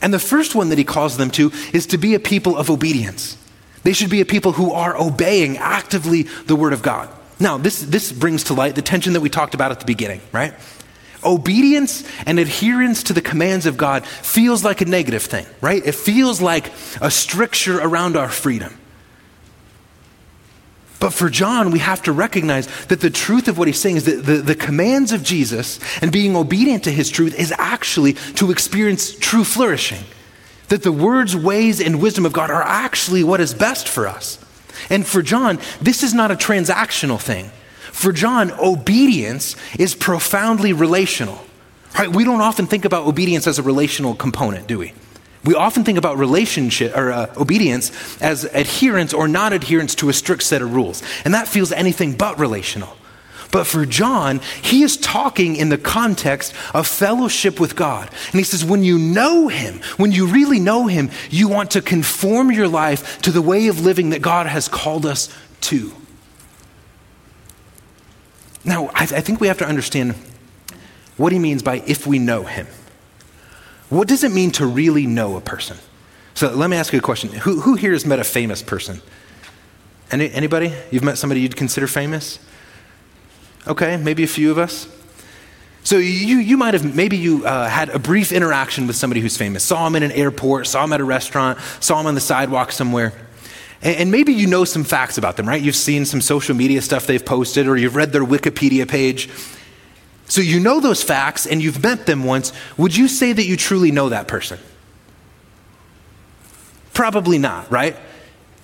And 0.00 0.14
the 0.14 0.20
first 0.20 0.54
one 0.54 0.68
that 0.68 0.78
he 0.78 0.84
calls 0.84 1.16
them 1.16 1.30
to 1.32 1.50
is 1.72 1.86
to 1.86 1.98
be 1.98 2.14
a 2.14 2.20
people 2.20 2.56
of 2.56 2.70
obedience. 2.70 3.36
They 3.82 3.92
should 3.92 4.10
be 4.10 4.20
a 4.20 4.26
people 4.26 4.52
who 4.52 4.72
are 4.72 4.96
obeying 4.96 5.58
actively 5.58 6.22
the 6.46 6.54
word 6.54 6.72
of 6.72 6.82
God. 6.82 7.08
Now, 7.42 7.58
this, 7.58 7.80
this 7.80 8.12
brings 8.12 8.44
to 8.44 8.54
light 8.54 8.76
the 8.76 8.82
tension 8.82 9.14
that 9.14 9.20
we 9.20 9.28
talked 9.28 9.54
about 9.54 9.72
at 9.72 9.80
the 9.80 9.84
beginning, 9.84 10.20
right? 10.30 10.54
Obedience 11.24 12.04
and 12.24 12.38
adherence 12.38 13.02
to 13.04 13.12
the 13.12 13.20
commands 13.20 13.66
of 13.66 13.76
God 13.76 14.06
feels 14.06 14.64
like 14.64 14.80
a 14.80 14.84
negative 14.84 15.24
thing, 15.24 15.44
right? 15.60 15.84
It 15.84 15.96
feels 15.96 16.40
like 16.40 16.72
a 17.00 17.10
stricture 17.10 17.80
around 17.80 18.16
our 18.16 18.28
freedom. 18.28 18.78
But 21.00 21.12
for 21.12 21.28
John, 21.28 21.72
we 21.72 21.80
have 21.80 22.02
to 22.04 22.12
recognize 22.12 22.68
that 22.86 23.00
the 23.00 23.10
truth 23.10 23.48
of 23.48 23.58
what 23.58 23.66
he's 23.66 23.80
saying 23.80 23.96
is 23.96 24.04
that 24.04 24.24
the, 24.24 24.36
the 24.36 24.54
commands 24.54 25.10
of 25.10 25.24
Jesus 25.24 25.80
and 26.00 26.12
being 26.12 26.36
obedient 26.36 26.84
to 26.84 26.92
his 26.92 27.10
truth 27.10 27.34
is 27.36 27.52
actually 27.58 28.12
to 28.36 28.52
experience 28.52 29.16
true 29.16 29.42
flourishing. 29.42 30.04
That 30.68 30.84
the 30.84 30.92
words, 30.92 31.34
ways, 31.34 31.80
and 31.80 32.00
wisdom 32.00 32.24
of 32.24 32.32
God 32.32 32.52
are 32.52 32.62
actually 32.62 33.24
what 33.24 33.40
is 33.40 33.52
best 33.52 33.88
for 33.88 34.06
us. 34.06 34.38
And 34.90 35.06
for 35.06 35.22
John, 35.22 35.58
this 35.80 36.02
is 36.02 36.14
not 36.14 36.30
a 36.30 36.36
transactional 36.36 37.20
thing. 37.20 37.50
For 37.92 38.12
John, 38.12 38.52
obedience 38.52 39.56
is 39.78 39.94
profoundly 39.94 40.72
relational. 40.72 41.44
Right? 41.98 42.08
We 42.08 42.24
don't 42.24 42.40
often 42.40 42.66
think 42.66 42.84
about 42.84 43.06
obedience 43.06 43.46
as 43.46 43.58
a 43.58 43.62
relational 43.62 44.14
component, 44.14 44.66
do 44.66 44.78
we? 44.78 44.94
We 45.44 45.54
often 45.54 45.84
think 45.84 45.98
about 45.98 46.18
relationship 46.18 46.96
or 46.96 47.10
uh, 47.10 47.34
obedience 47.36 47.90
as 48.22 48.44
adherence 48.44 49.12
or 49.12 49.26
non 49.26 49.52
adherence 49.52 49.94
to 49.96 50.08
a 50.08 50.12
strict 50.12 50.42
set 50.42 50.62
of 50.62 50.72
rules. 50.72 51.02
And 51.24 51.34
that 51.34 51.48
feels 51.48 51.72
anything 51.72 52.14
but 52.14 52.38
relational. 52.38 52.96
But 53.52 53.66
for 53.66 53.84
John, 53.84 54.40
he 54.62 54.82
is 54.82 54.96
talking 54.96 55.56
in 55.56 55.68
the 55.68 55.78
context 55.78 56.54
of 56.74 56.86
fellowship 56.86 57.60
with 57.60 57.76
God. 57.76 58.08
And 58.08 58.40
he 58.40 58.44
says, 58.44 58.64
when 58.64 58.82
you 58.82 58.98
know 58.98 59.46
him, 59.48 59.80
when 59.98 60.10
you 60.10 60.26
really 60.26 60.58
know 60.58 60.86
him, 60.86 61.10
you 61.30 61.48
want 61.48 61.72
to 61.72 61.82
conform 61.82 62.50
your 62.50 62.66
life 62.66 63.20
to 63.22 63.30
the 63.30 63.42
way 63.42 63.68
of 63.68 63.78
living 63.78 64.10
that 64.10 64.22
God 64.22 64.46
has 64.46 64.68
called 64.68 65.04
us 65.04 65.28
to. 65.62 65.92
Now, 68.64 68.86
I, 68.94 69.02
I 69.02 69.20
think 69.20 69.38
we 69.38 69.48
have 69.48 69.58
to 69.58 69.66
understand 69.66 70.14
what 71.18 71.30
he 71.30 71.38
means 71.38 71.62
by 71.62 71.82
if 71.86 72.06
we 72.06 72.18
know 72.18 72.44
him. 72.44 72.66
What 73.90 74.08
does 74.08 74.24
it 74.24 74.32
mean 74.32 74.50
to 74.52 74.66
really 74.66 75.06
know 75.06 75.36
a 75.36 75.42
person? 75.42 75.76
So 76.32 76.50
let 76.54 76.70
me 76.70 76.78
ask 76.78 76.94
you 76.94 77.00
a 77.00 77.02
question. 77.02 77.28
Who, 77.30 77.60
who 77.60 77.74
here 77.74 77.92
has 77.92 78.06
met 78.06 78.18
a 78.18 78.24
famous 78.24 78.62
person? 78.62 79.02
Any, 80.10 80.30
anybody? 80.32 80.72
You've 80.90 81.04
met 81.04 81.18
somebody 81.18 81.42
you'd 81.42 81.56
consider 81.56 81.86
famous? 81.86 82.38
Okay, 83.66 83.96
maybe 83.96 84.24
a 84.24 84.28
few 84.28 84.50
of 84.50 84.58
us. 84.58 84.88
So 85.84 85.96
you, 85.96 86.38
you 86.38 86.56
might 86.56 86.74
have, 86.74 86.94
maybe 86.94 87.16
you 87.16 87.44
uh, 87.44 87.68
had 87.68 87.88
a 87.88 87.98
brief 87.98 88.32
interaction 88.32 88.86
with 88.86 88.96
somebody 88.96 89.20
who's 89.20 89.36
famous. 89.36 89.64
Saw 89.64 89.86
him 89.86 89.96
in 89.96 90.02
an 90.02 90.12
airport, 90.12 90.66
saw 90.66 90.84
him 90.84 90.92
at 90.92 91.00
a 91.00 91.04
restaurant, 91.04 91.58
saw 91.80 92.00
him 92.00 92.06
on 92.06 92.14
the 92.14 92.20
sidewalk 92.20 92.70
somewhere. 92.70 93.12
And, 93.82 93.96
and 93.96 94.10
maybe 94.10 94.32
you 94.32 94.46
know 94.46 94.64
some 94.64 94.84
facts 94.84 95.18
about 95.18 95.36
them, 95.36 95.48
right? 95.48 95.60
You've 95.60 95.76
seen 95.76 96.04
some 96.04 96.20
social 96.20 96.54
media 96.54 96.82
stuff 96.82 97.06
they've 97.06 97.24
posted 97.24 97.66
or 97.66 97.76
you've 97.76 97.96
read 97.96 98.12
their 98.12 98.24
Wikipedia 98.24 98.88
page. 98.88 99.28
So 100.26 100.40
you 100.40 100.60
know 100.60 100.80
those 100.80 101.02
facts 101.02 101.46
and 101.46 101.62
you've 101.62 101.82
met 101.82 102.06
them 102.06 102.24
once. 102.24 102.52
Would 102.76 102.96
you 102.96 103.08
say 103.08 103.32
that 103.32 103.44
you 103.44 103.56
truly 103.56 103.90
know 103.90 104.08
that 104.08 104.28
person? 104.28 104.58
Probably 106.94 107.38
not, 107.38 107.70
right? 107.70 107.96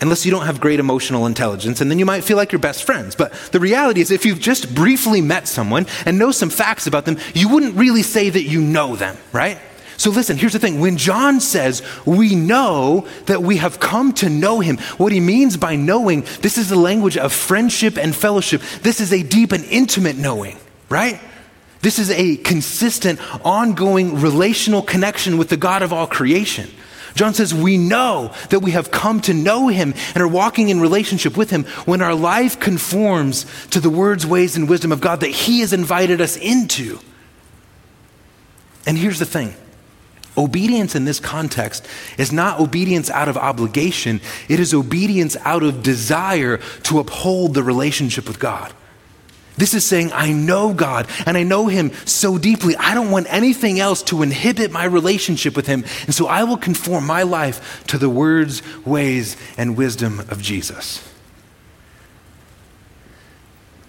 Unless 0.01 0.25
you 0.25 0.31
don't 0.31 0.47
have 0.47 0.61
great 0.61 0.81
emotional 0.81 1.27
intelligence, 1.27 1.81
and 1.81 1.91
then 1.91 1.99
you 1.99 2.07
might 2.07 2.25
feel 2.25 2.37
like 2.37 2.53
you're 2.53 2.59
best 2.59 2.85
friends. 2.85 3.15
But 3.15 3.33
the 3.53 3.61
reality 3.61 4.01
is, 4.01 4.11
if 4.11 4.25
you've 4.25 4.41
just 4.41 4.75
briefly 4.75 5.21
met 5.21 5.49
someone 5.49 5.87
and 6.07 6.19
know 6.19 6.31
some 6.31 6.51
facts 6.51 6.87
about 6.87 7.05
them, 7.05 7.19
you 7.35 7.49
wouldn't 7.49 7.77
really 7.77 8.03
say 8.03 8.31
that 8.31 8.45
you 8.45 8.61
know 8.61 8.97
them, 8.97 9.17
right? 9.33 9.59
So 9.99 10.11
listen, 10.11 10.37
here's 10.37 10.53
the 10.53 10.61
thing. 10.61 10.79
When 10.79 10.97
John 10.97 11.41
says 11.41 11.83
we 12.07 12.37
know 12.37 13.09
that 13.27 13.43
we 13.43 13.57
have 13.57 13.81
come 13.81 14.13
to 14.15 14.29
know 14.29 14.61
him, 14.61 14.79
what 14.97 15.11
he 15.11 15.19
means 15.19 15.57
by 15.57 15.75
knowing, 15.75 16.21
this 16.41 16.57
is 16.57 16.69
the 16.69 16.77
language 16.77 17.17
of 17.17 17.33
friendship 17.33 17.99
and 17.99 18.15
fellowship. 18.15 18.63
This 18.83 19.01
is 19.01 19.13
a 19.13 19.25
deep 19.25 19.51
and 19.51 19.65
intimate 19.65 20.17
knowing, 20.17 20.57
right? 20.89 21.21
This 21.81 21.99
is 21.99 22.11
a 22.11 22.37
consistent, 22.37 23.21
ongoing 23.45 24.21
relational 24.21 24.83
connection 24.83 25.37
with 25.37 25.49
the 25.49 25.57
God 25.57 25.83
of 25.83 25.93
all 25.93 26.07
creation. 26.07 26.71
John 27.15 27.35
says, 27.35 27.55
We 27.55 27.79
know 27.79 28.33
that 28.51 28.61
we 28.61 28.73
have 28.73 28.91
come 28.91 29.21
to 29.23 29.35
know 29.35 29.69
him 29.69 29.95
and 30.15 30.23
are 30.23 30.29
walking 30.29 30.69
in 30.69 30.81
relationship 30.81 31.37
with 31.37 31.51
him 31.51 31.65
when 31.85 32.03
our 32.03 32.15
life 32.15 32.61
conforms 32.61 33.47
to 33.71 33.81
the 33.81 33.91
words, 33.91 34.27
ways, 34.27 34.57
and 34.57 34.69
wisdom 34.69 34.93
of 34.93 35.01
God 35.01 35.21
that 35.21 35.31
he 35.31 35.61
has 35.61 35.73
invited 35.73 36.21
us 36.21 36.37
into. 36.37 36.99
And 38.87 38.97
here's 38.97 39.19
the 39.19 39.27
thing 39.27 39.55
obedience 40.37 40.95
in 40.95 41.05
this 41.05 41.21
context 41.21 41.87
is 42.17 42.33
not 42.33 42.61
obedience 42.61 43.11
out 43.11 43.29
of 43.29 43.37
obligation, 43.37 44.21
it 44.49 44.61
is 44.61 44.73
obedience 44.73 45.37
out 45.45 45.63
of 45.63 45.83
desire 45.83 46.59
to 46.85 46.99
uphold 46.99 47.55
the 47.55 47.63
relationship 47.63 48.27
with 48.29 48.39
God. 48.39 48.73
This 49.59 49.75
is 49.75 49.85
saying, 49.85 50.13
I 50.13 50.33
know 50.33 50.73
God 50.73 51.09
and 51.27 51.37
I 51.37 51.43
know 51.43 51.67
Him 51.67 51.93
so 52.07 52.39
deeply. 52.39 52.77
I 52.77 52.95
don't 52.95 53.11
want 53.11 53.27
anything 53.29 53.81
else 53.81 54.05
to 54.05 54.23
inhibit 54.23 54.71
my 54.71 54.85
relationship 54.85 55.57
with 55.57 55.67
Him. 55.67 55.85
And 56.07 56.15
so 56.15 56.29
I 56.29 56.45
will 56.45 56.57
conform 56.57 57.05
my 57.05 57.25
life 57.25 57.85
to 57.89 57.99
the 57.99 58.09
words, 58.09 58.63
ways, 58.87 59.37
and 59.57 59.77
wisdom 59.77 60.21
of 60.21 60.41
Jesus. 60.41 61.05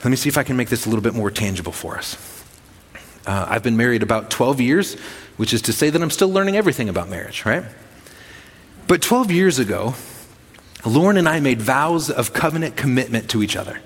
Let 0.03 0.09
me 0.09 0.15
see 0.15 0.27
if 0.27 0.39
I 0.39 0.43
can 0.43 0.57
make 0.57 0.69
this 0.69 0.87
a 0.87 0.89
little 0.89 1.03
bit 1.03 1.13
more 1.13 1.29
tangible 1.29 1.71
for 1.71 1.97
us. 1.97 2.17
Uh, 3.27 3.45
I've 3.47 3.63
been 3.63 3.77
married 3.77 4.01
about 4.01 4.31
12 4.31 4.59
years, 4.61 4.95
which 5.37 5.53
is 5.53 5.61
to 5.63 5.73
say 5.73 5.91
that 5.91 6.01
I'm 6.01 6.09
still 6.09 6.29
learning 6.29 6.57
everything 6.57 6.89
about 6.89 7.09
marriage, 7.09 7.45
right? 7.45 7.63
But 8.87 9.03
12 9.03 9.29
years 9.29 9.59
ago, 9.59 9.93
Lauren 10.83 11.17
and 11.17 11.29
I 11.29 11.41
made 11.41 11.61
vows 11.61 12.09
of 12.09 12.33
covenant 12.33 12.75
commitment 12.75 13.29
to 13.31 13.43
each 13.43 13.55
other 13.55 13.81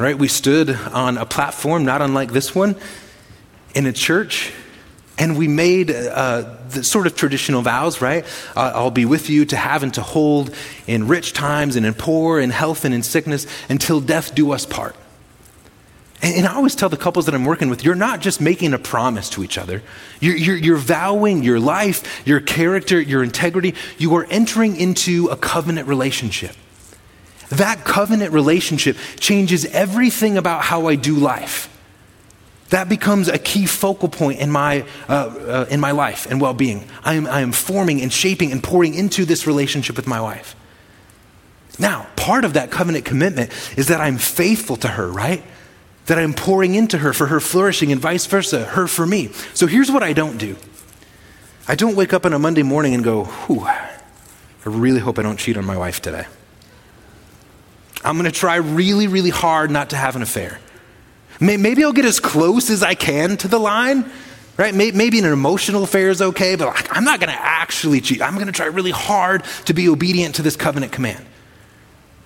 right? 0.00 0.18
We 0.18 0.28
stood 0.28 0.70
on 0.70 1.18
a 1.18 1.26
platform 1.26 1.84
not 1.84 2.00
unlike 2.00 2.32
this 2.32 2.54
one 2.54 2.74
in 3.74 3.86
a 3.86 3.92
church, 3.92 4.52
and 5.18 5.36
we 5.36 5.46
made 5.46 5.90
uh, 5.90 6.56
the 6.70 6.82
sort 6.82 7.06
of 7.06 7.14
traditional 7.14 7.60
vows, 7.60 8.00
right? 8.00 8.24
Uh, 8.56 8.72
I'll 8.74 8.90
be 8.90 9.04
with 9.04 9.28
you 9.28 9.44
to 9.44 9.56
have 9.56 9.82
and 9.82 9.92
to 9.94 10.02
hold 10.02 10.54
in 10.86 11.06
rich 11.06 11.34
times 11.34 11.76
and 11.76 11.84
in 11.84 11.92
poor, 11.92 12.40
in 12.40 12.48
health 12.48 12.86
and 12.86 12.94
in 12.94 13.02
sickness, 13.02 13.46
until 13.68 14.00
death 14.00 14.34
do 14.34 14.52
us 14.52 14.64
part. 14.64 14.96
And, 16.22 16.34
and 16.34 16.46
I 16.46 16.54
always 16.54 16.74
tell 16.74 16.88
the 16.88 16.96
couples 16.96 17.26
that 17.26 17.34
I'm 17.34 17.44
working 17.44 17.68
with, 17.68 17.84
you're 17.84 17.94
not 17.94 18.20
just 18.20 18.40
making 18.40 18.72
a 18.72 18.78
promise 18.78 19.28
to 19.30 19.44
each 19.44 19.58
other. 19.58 19.82
You're, 20.18 20.36
you're, 20.36 20.56
you're 20.56 20.76
vowing 20.78 21.42
your 21.42 21.60
life, 21.60 22.26
your 22.26 22.40
character, 22.40 22.98
your 22.98 23.22
integrity. 23.22 23.74
You 23.98 24.14
are 24.16 24.26
entering 24.30 24.76
into 24.76 25.28
a 25.28 25.36
covenant 25.36 25.88
relationship. 25.88 26.56
That 27.50 27.84
covenant 27.84 28.32
relationship 28.32 28.96
changes 29.18 29.64
everything 29.66 30.36
about 30.36 30.62
how 30.62 30.86
I 30.86 30.94
do 30.96 31.14
life 31.14 31.68
that 32.70 32.88
becomes 32.88 33.28
a 33.28 33.38
key 33.38 33.66
focal 33.66 34.08
point 34.08 34.40
in 34.40 34.50
my, 34.50 34.84
uh, 35.08 35.12
uh, 35.12 35.66
in 35.70 35.80
my 35.80 35.90
life 35.90 36.26
and 36.30 36.40
well 36.40 36.54
being. 36.54 36.88
I 37.04 37.14
am, 37.14 37.26
I 37.26 37.40
am 37.40 37.52
forming 37.52 38.00
and 38.00 38.12
shaping 38.12 38.50
and 38.52 38.62
pouring 38.62 38.94
into 38.94 39.24
this 39.24 39.46
relationship 39.46 39.96
with 39.96 40.06
my 40.06 40.20
wife. 40.20 40.56
Now, 41.78 42.06
part 42.16 42.44
of 42.44 42.54
that 42.54 42.70
covenant 42.70 43.04
commitment 43.04 43.50
is 43.76 43.88
that 43.88 44.00
I'm 44.00 44.18
faithful 44.18 44.76
to 44.78 44.88
her, 44.88 45.10
right? 45.10 45.42
That 46.06 46.18
I'm 46.18 46.32
pouring 46.32 46.74
into 46.74 46.98
her 46.98 47.12
for 47.12 47.26
her 47.26 47.40
flourishing 47.40 47.92
and 47.92 48.00
vice 48.00 48.26
versa, 48.26 48.64
her 48.64 48.86
for 48.86 49.06
me. 49.06 49.30
So 49.54 49.66
here's 49.66 49.90
what 49.90 50.02
I 50.02 50.12
don't 50.12 50.38
do 50.38 50.56
I 51.68 51.74
don't 51.74 51.96
wake 51.96 52.12
up 52.12 52.24
on 52.24 52.32
a 52.32 52.38
Monday 52.38 52.62
morning 52.62 52.94
and 52.94 53.02
go, 53.02 53.24
whew, 53.24 53.64
I 53.64 53.98
really 54.64 55.00
hope 55.00 55.18
I 55.18 55.22
don't 55.22 55.38
cheat 55.38 55.56
on 55.56 55.64
my 55.64 55.76
wife 55.76 56.00
today. 56.00 56.26
I'm 58.04 58.16
going 58.16 58.30
to 58.30 58.36
try 58.36 58.56
really, 58.56 59.06
really 59.06 59.30
hard 59.30 59.70
not 59.70 59.90
to 59.90 59.96
have 59.96 60.16
an 60.16 60.22
affair. 60.22 60.58
Maybe 61.40 61.84
I'll 61.84 61.92
get 61.92 62.04
as 62.04 62.20
close 62.20 62.68
as 62.68 62.82
I 62.82 62.94
can 62.94 63.36
to 63.38 63.48
the 63.48 63.58
line, 63.58 64.10
right? 64.56 64.74
Maybe 64.74 65.18
an 65.18 65.24
emotional 65.24 65.84
affair 65.84 66.10
is 66.10 66.20
okay, 66.20 66.54
but 66.54 66.88
I'm 66.90 67.04
not 67.04 67.18
going 67.18 67.32
to 67.32 67.40
actually 67.40 68.00
cheat. 68.00 68.20
I'm 68.20 68.34
going 68.34 68.46
to 68.46 68.52
try 68.52 68.66
really 68.66 68.90
hard 68.90 69.44
to 69.64 69.74
be 69.74 69.88
obedient 69.88 70.34
to 70.36 70.42
this 70.42 70.56
covenant 70.56 70.92
command. 70.92 71.24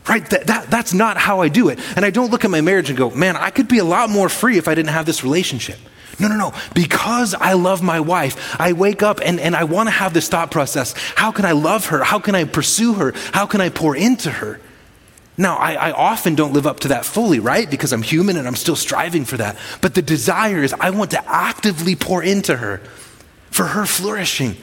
Right? 0.08 0.28
That, 0.30 0.48
that, 0.48 0.70
that's 0.70 0.92
not 0.92 1.16
how 1.16 1.40
I 1.40 1.48
do 1.48 1.70
it. 1.70 1.78
And 1.96 2.04
I 2.04 2.10
don't 2.10 2.30
look 2.30 2.44
at 2.44 2.50
my 2.50 2.60
marriage 2.60 2.90
and 2.90 2.98
go, 2.98 3.10
man, 3.10 3.36
I 3.36 3.50
could 3.50 3.68
be 3.68 3.78
a 3.78 3.84
lot 3.84 4.10
more 4.10 4.28
free 4.28 4.58
if 4.58 4.68
I 4.68 4.74
didn't 4.74 4.90
have 4.90 5.06
this 5.06 5.22
relationship. 5.22 5.78
No, 6.20 6.28
no, 6.28 6.36
no. 6.36 6.52
Because 6.74 7.34
I 7.34 7.54
love 7.54 7.82
my 7.82 8.00
wife, 8.00 8.60
I 8.60 8.72
wake 8.72 9.02
up 9.02 9.20
and, 9.24 9.40
and 9.40 9.56
I 9.56 9.64
want 9.64 9.88
to 9.88 9.90
have 9.92 10.12
this 10.12 10.28
thought 10.28 10.50
process. 10.50 10.94
How 11.14 11.32
can 11.32 11.44
I 11.44 11.52
love 11.52 11.86
her? 11.86 12.04
How 12.04 12.18
can 12.18 12.34
I 12.34 12.44
pursue 12.44 12.94
her? 12.94 13.14
How 13.32 13.46
can 13.46 13.60
I 13.60 13.68
pour 13.68 13.96
into 13.96 14.30
her? 14.30 14.60
Now, 15.36 15.56
I, 15.56 15.74
I, 15.74 15.92
often 15.92 16.36
don't 16.36 16.52
live 16.52 16.66
up 16.66 16.80
to 16.80 16.88
that 16.88 17.04
fully, 17.04 17.40
right? 17.40 17.68
Because 17.68 17.92
I'm 17.92 18.02
human 18.02 18.36
and 18.36 18.46
I'm 18.46 18.54
still 18.54 18.76
striving 18.76 19.24
for 19.24 19.36
that. 19.38 19.56
But 19.80 19.94
the 19.94 20.02
desire 20.02 20.62
is 20.62 20.72
I 20.72 20.90
want 20.90 21.10
to 21.10 21.28
actively 21.28 21.96
pour 21.96 22.22
into 22.22 22.56
her 22.56 22.78
for 23.50 23.64
her 23.64 23.84
flourishing, 23.84 24.56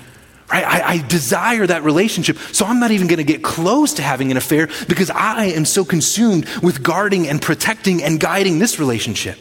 right? 0.50 0.64
I, 0.66 0.94
I 0.94 1.08
desire 1.08 1.68
that 1.68 1.84
relationship. 1.84 2.38
So 2.54 2.66
I'm 2.66 2.80
not 2.80 2.92
even 2.92 3.08
going 3.08 3.18
to 3.18 3.26
get 3.26 3.44
close 3.44 3.96
to 3.96 4.02
having 4.02 4.32
an 4.32 4.38
affair 4.38 4.70
because 4.88 5.10
I 5.10 5.46
am 5.48 5.66
so 5.66 5.84
consumed 5.84 6.48
with 6.64 6.82
guarding 6.82 7.28
and 7.28 7.42
protecting 7.42 8.02
and 8.02 8.18
guiding 8.18 8.60
this 8.60 8.80
relationship. 8.80 9.38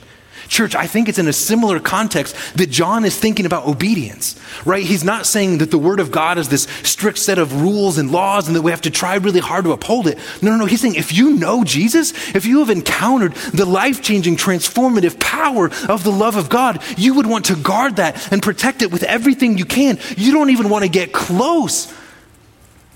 Church, 0.50 0.74
I 0.74 0.88
think 0.88 1.08
it's 1.08 1.20
in 1.20 1.28
a 1.28 1.32
similar 1.32 1.78
context 1.78 2.34
that 2.56 2.70
John 2.70 3.04
is 3.04 3.16
thinking 3.16 3.46
about 3.46 3.68
obedience, 3.68 4.34
right? 4.64 4.82
He's 4.82 5.04
not 5.04 5.24
saying 5.24 5.58
that 5.58 5.70
the 5.70 5.78
Word 5.78 6.00
of 6.00 6.10
God 6.10 6.38
is 6.38 6.48
this 6.48 6.64
strict 6.82 7.18
set 7.18 7.38
of 7.38 7.62
rules 7.62 7.98
and 7.98 8.10
laws 8.10 8.48
and 8.48 8.56
that 8.56 8.62
we 8.62 8.72
have 8.72 8.80
to 8.80 8.90
try 8.90 9.14
really 9.14 9.38
hard 9.38 9.64
to 9.64 9.70
uphold 9.70 10.08
it. 10.08 10.18
No, 10.42 10.50
no, 10.50 10.56
no. 10.56 10.66
He's 10.66 10.80
saying 10.80 10.96
if 10.96 11.12
you 11.12 11.36
know 11.36 11.62
Jesus, 11.62 12.34
if 12.34 12.46
you 12.46 12.58
have 12.58 12.68
encountered 12.68 13.34
the 13.54 13.64
life 13.64 14.02
changing, 14.02 14.36
transformative 14.36 15.20
power 15.20 15.66
of 15.88 16.02
the 16.02 16.10
love 16.10 16.34
of 16.34 16.48
God, 16.48 16.82
you 16.98 17.14
would 17.14 17.26
want 17.26 17.44
to 17.44 17.54
guard 17.54 17.96
that 17.96 18.32
and 18.32 18.42
protect 18.42 18.82
it 18.82 18.90
with 18.90 19.04
everything 19.04 19.56
you 19.56 19.64
can. 19.64 20.00
You 20.16 20.32
don't 20.32 20.50
even 20.50 20.68
want 20.68 20.82
to 20.84 20.90
get 20.90 21.12
close 21.12 21.94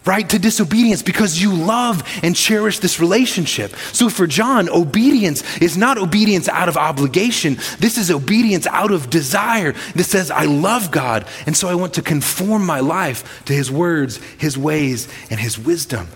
right, 0.07 0.29
to 0.29 0.39
disobedience 0.39 1.03
because 1.03 1.41
you 1.41 1.55
love 1.55 2.03
and 2.23 2.37
cherish 2.37 2.79
this 2.79 3.01
relationship. 3.01 3.75
So 3.93 4.09
for 4.09 4.27
John, 4.27 4.69
obedience 4.69 5.59
is 5.59 5.77
not 5.77 5.99
obedience 5.99 6.49
out 6.49 6.69
of 6.69 6.77
obligation. 6.77 7.57
This 7.79 7.97
is 7.97 8.11
obedience 8.11 8.67
out 8.67 8.91
of 8.91 9.11
desire 9.11 9.73
that 9.95 10.05
says, 10.05 10.31
I 10.31 10.45
love 10.45 10.91
God, 10.91 11.27
and 11.47 11.57
so 11.57 11.69
I 11.69 11.75
want 11.75 11.95
to 11.95 12.03
conform 12.03 12.67
my 12.67 12.81
life 12.81 13.45
to 13.47 13.53
his 13.53 13.71
words, 13.71 14.19
his 14.39 14.59
ways, 14.59 15.09
and 15.31 15.41
his 15.41 15.59
wisdom. 15.59 16.09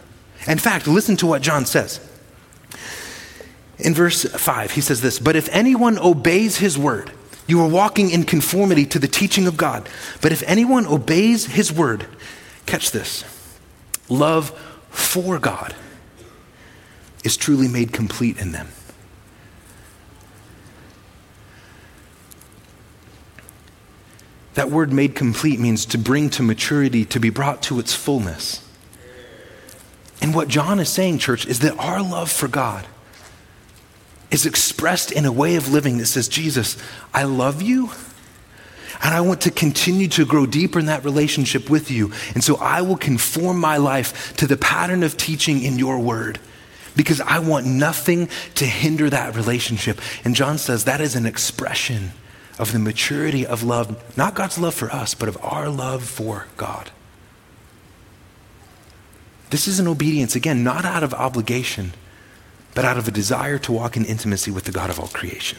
In 0.47 0.59
fact, 0.59 0.87
listen 0.87 1.17
to 1.19 1.27
what 1.27 1.43
John 1.43 1.67
says. 1.67 2.01
In 3.79 3.95
verse 3.95 4.25
5, 4.25 4.73
he 4.73 4.81
says 4.81 5.01
this 5.01 5.19
But 5.19 5.37
if 5.37 5.49
anyone 5.51 5.99
obeys 5.99 6.59
his 6.59 6.77
word, 6.77 7.13
you 7.47 7.61
are 7.63 7.69
walking 7.69 8.11
in 8.11 8.25
conformity 8.25 8.85
to 8.87 8.99
the 8.99 9.09
teaching 9.09 9.47
of 9.47 9.57
God. 9.57 9.89
But 10.21 10.33
if 10.33 10.43
anyone 10.43 10.87
obeys 10.87 11.47
his 11.47 11.73
word, 11.73 12.07
catch 12.67 12.91
this 12.91 13.25
love 14.09 14.51
for 14.91 15.39
God 15.39 15.75
is 17.25 17.37
truly 17.37 17.69
made 17.69 17.93
complete 17.93 18.39
in 18.39 18.53
them. 18.53 18.69
That 24.55 24.71
word 24.71 24.93
made 24.93 25.15
complete 25.15 25.61
means 25.61 25.87
to 25.87 25.99
bring 25.99 26.31
to 26.31 26.43
maturity, 26.43 27.05
to 27.07 27.21
be 27.21 27.31
brought 27.31 27.63
to 27.65 27.79
its 27.79 27.95
fullness. 27.95 28.69
And 30.21 30.35
what 30.35 30.49
John 30.49 30.81
is 30.81 30.89
saying, 30.89 31.19
church, 31.19 31.47
is 31.47 31.61
that 31.61 31.79
our 31.79 32.03
love 32.03 32.31
for 32.31 32.49
God 32.49 32.87
is 34.31 34.45
expressed 34.45 35.13
in 35.13 35.25
a 35.25 35.33
way 35.33 35.55
of 35.55 35.71
living 35.71 35.99
that 35.99 36.07
says, 36.07 36.29
Jesus, 36.29 36.77
I 37.15 37.23
love 37.23 37.63
you 37.63 37.91
and 39.03 39.15
I 39.15 39.21
want 39.21 39.43
to 39.43 39.51
continue 39.51 40.09
to 40.09 40.27
grow 40.27 40.47
deeper 40.47 40.79
in 40.79 40.87
that 40.87 41.05
relationship 41.05 41.71
with 41.71 41.91
you. 41.91 42.13
And 42.35 42.43
so 42.43 42.57
I 42.57 42.83
will 42.83 42.97
conform 42.97 43.59
my 43.59 43.77
life 43.77 44.37
to 44.37 44.47
the 44.47 44.57
pattern 44.57 45.03
of 45.03 45.17
teaching 45.17 45.63
in 45.63 45.79
your 45.79 45.99
word 45.99 46.41
because 46.97 47.21
I 47.21 47.39
want 47.39 47.65
nothing 47.65 48.29
to 48.57 48.67
hinder 48.67 49.09
that 49.09 49.37
relationship. 49.37 50.01
And 50.25 50.35
John 50.35 50.59
says 50.59 50.85
that 50.85 51.01
is 51.01 51.15
an 51.15 51.27
expression 51.27 52.11
of 52.59 52.73
the 52.73 52.81
maturity 52.81 53.47
of 53.47 53.63
love, 53.63 54.17
not 54.17 54.35
God's 54.35 54.59
love 54.59 54.75
for 54.75 54.91
us, 54.91 55.15
but 55.15 55.29
of 55.29 55.39
our 55.43 55.69
love 55.69 56.03
for 56.03 56.47
God. 56.57 56.91
This 59.51 59.69
is 59.69 59.79
an 59.79 59.87
obedience, 59.87 60.35
again, 60.35 60.65
not 60.65 60.85
out 60.85 61.05
of 61.05 61.15
obligation, 61.15 61.93
but 62.75 62.85
out 62.85 62.99
of 62.99 63.07
a 63.07 63.13
desire 63.13 63.59
to 63.59 63.73
walk 63.73 63.97
in 63.97 64.05
intimacy 64.05 64.51
with 64.51 64.65
the 64.65 64.73
God 64.73 64.91
of 64.91 64.99
all 64.99 65.07
creation. 65.07 65.59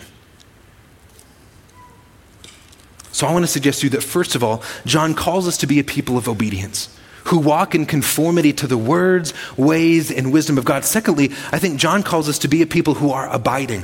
So 3.20 3.28
I 3.28 3.34
want 3.34 3.44
to 3.44 3.52
suggest 3.52 3.82
to 3.82 3.88
you 3.88 3.90
that, 3.90 4.02
first 4.02 4.34
of 4.36 4.46
all, 4.46 4.64
John 4.86 5.14
calls 5.14 5.46
us 5.46 5.58
to 5.58 5.68
be 5.68 5.78
a 5.78 5.84
people 5.84 6.18
of 6.18 6.30
obedience 6.30 6.88
who 7.26 7.38
walk 7.38 7.76
in 7.76 7.86
conformity 7.86 8.54
to 8.54 8.66
the 8.66 8.78
words, 8.78 9.34
ways, 9.58 10.10
and 10.10 10.32
wisdom 10.32 10.58
of 10.58 10.64
God. 10.64 10.86
Secondly, 10.86 11.26
I 11.52 11.60
think 11.60 11.82
John 11.82 12.02
calls 12.02 12.30
us 12.30 12.40
to 12.40 12.48
be 12.48 12.62
a 12.62 12.66
people 12.66 12.94
who 12.94 13.12
are 13.12 13.30
abiding. 13.30 13.84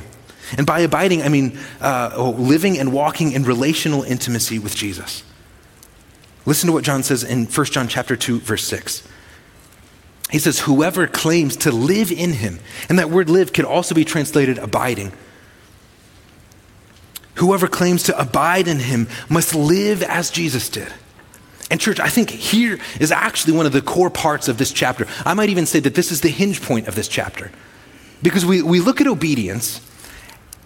And 0.56 0.66
by 0.66 0.80
abiding, 0.80 1.20
I 1.20 1.28
mean 1.28 1.58
uh, 1.82 2.32
living 2.38 2.78
and 2.78 2.94
walking 2.94 3.32
in 3.32 3.42
relational 3.42 4.04
intimacy 4.04 4.58
with 4.58 4.74
Jesus. 4.74 5.22
Listen 6.46 6.68
to 6.68 6.72
what 6.72 6.84
John 6.84 7.02
says 7.02 7.22
in 7.22 7.44
1 7.44 7.66
John 7.66 7.88
chapter 7.88 8.16
2, 8.16 8.40
verse 8.40 8.64
6. 8.64 9.06
He 10.30 10.38
says, 10.38 10.60
Whoever 10.60 11.06
claims 11.06 11.56
to 11.56 11.70
live 11.72 12.10
in 12.10 12.32
him, 12.32 12.58
and 12.88 12.98
that 12.98 13.10
word 13.10 13.28
live 13.28 13.52
could 13.52 13.66
also 13.66 13.94
be 13.94 14.06
translated 14.06 14.56
abiding. 14.56 15.12
Whoever 17.36 17.68
claims 17.68 18.04
to 18.04 18.18
abide 18.18 18.68
in 18.68 18.78
him 18.78 19.08
must 19.28 19.54
live 19.54 20.02
as 20.02 20.30
Jesus 20.30 20.68
did. 20.68 20.92
And, 21.70 21.80
church, 21.80 22.00
I 22.00 22.08
think 22.08 22.30
here 22.30 22.78
is 23.00 23.10
actually 23.12 23.54
one 23.54 23.66
of 23.66 23.72
the 23.72 23.82
core 23.82 24.10
parts 24.10 24.48
of 24.48 24.56
this 24.56 24.72
chapter. 24.72 25.06
I 25.24 25.34
might 25.34 25.50
even 25.50 25.66
say 25.66 25.80
that 25.80 25.94
this 25.94 26.12
is 26.12 26.20
the 26.20 26.28
hinge 26.28 26.62
point 26.62 26.88
of 26.88 26.94
this 26.94 27.08
chapter. 27.08 27.50
Because 28.22 28.46
we, 28.46 28.62
we 28.62 28.80
look 28.80 29.00
at 29.00 29.06
obedience, 29.06 29.80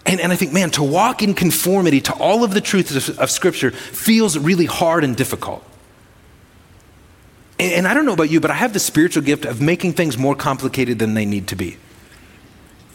and, 0.05 0.21
and 0.21 0.31
I 0.31 0.35
think, 0.35 0.53
man, 0.53 0.69
to 0.71 0.83
walk 0.83 1.21
in 1.21 1.33
conformity 1.33 2.01
to 2.01 2.13
all 2.13 2.43
of 2.43 2.53
the 2.53 2.61
truths 2.61 3.09
of, 3.09 3.19
of 3.19 3.31
Scripture 3.31 3.71
feels 3.71 4.37
really 4.37 4.65
hard 4.65 5.03
and 5.03 5.15
difficult. 5.17 5.63
And, 7.59 7.73
and 7.73 7.87
I 7.87 7.93
don't 7.93 8.05
know 8.05 8.13
about 8.13 8.29
you, 8.29 8.39
but 8.39 8.51
I 8.51 8.55
have 8.55 8.73
the 8.73 8.79
spiritual 8.79 9.23
gift 9.23 9.43
of 9.43 9.59
making 9.59 9.93
things 9.93 10.17
more 10.17 10.35
complicated 10.35 10.99
than 10.99 11.15
they 11.15 11.25
need 11.25 11.47
to 11.47 11.55
be 11.55 11.77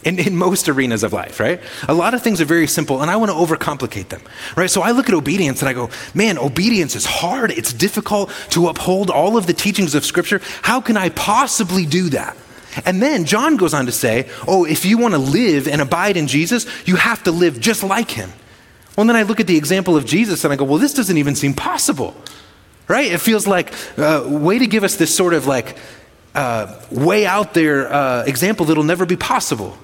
in, 0.07 0.21
in 0.21 0.37
most 0.37 0.69
arenas 0.69 1.03
of 1.03 1.13
life, 1.13 1.41
right? 1.41 1.61
A 1.89 1.95
lot 1.95 2.15
of 2.15 2.23
things 2.23 2.41
are 2.41 2.45
very 2.45 2.69
simple, 2.69 3.03
and 3.03 3.11
I 3.11 3.17
want 3.17 3.31
to 3.33 3.37
overcomplicate 3.37 4.09
them, 4.09 4.23
right? 4.57 4.71
So 4.71 4.81
I 4.81 4.93
look 4.93 5.09
at 5.09 5.15
obedience 5.15 5.61
and 5.61 5.69
I 5.69 5.73
go, 5.73 5.91
man, 6.15 6.39
obedience 6.39 6.95
is 6.95 7.05
hard. 7.05 7.51
It's 7.51 7.73
difficult 7.73 8.31
to 8.51 8.69
uphold 8.69 9.11
all 9.11 9.37
of 9.37 9.47
the 9.47 9.53
teachings 9.53 9.95
of 9.97 10.05
Scripture. 10.05 10.41
How 10.63 10.81
can 10.81 10.97
I 10.97 11.09
possibly 11.09 11.85
do 11.85 12.09
that? 12.11 12.37
And 12.85 13.03
then 13.03 13.25
John 13.25 13.57
goes 13.57 13.75
on 13.75 13.87
to 13.87 13.93
say, 13.93 14.29
oh, 14.47 14.65
if 14.65 14.85
you 14.85 14.97
want 14.99 15.15
to 15.15 15.19
live 15.19 15.67
and 15.67 15.81
abide 15.81 16.17
in 16.17 16.29
Jesus, 16.29 16.67
you 16.87 16.97
have 16.97 17.23
to 17.25 17.33
live 17.33 17.59
just 17.59 17.83
like 17.83 18.11
him. 18.11 18.31
Well, 18.97 19.07
then 19.07 19.17
I 19.17 19.23
look 19.23 19.41
at 19.41 19.47
the 19.47 19.57
example 19.57 19.97
of 19.97 20.07
Jesus 20.07 20.45
and 20.45 20.53
I 20.53 20.57
go, 20.57 20.65
well, 20.65 20.79
this 20.79 20.95
doesn't 20.95 21.17
even 21.17 21.35
seem 21.35 21.53
possible, 21.53 22.15
right? 22.87 23.11
It 23.11 23.19
feels 23.19 23.47
like 23.47 23.73
uh, 23.99 24.25
way 24.27 24.59
to 24.59 24.67
give 24.67 24.85
us 24.85 24.97
this 24.97 25.15
sort 25.15 25.35
of 25.35 25.47
like 25.47 25.77
uh, 26.35 26.81
way 26.91 27.27
out 27.27 27.55
there 27.55 27.93
uh, 27.93 28.25
example 28.25 28.67
that'll 28.67 28.85
never 28.85 29.07
be 29.07 29.17
possible. 29.17 29.77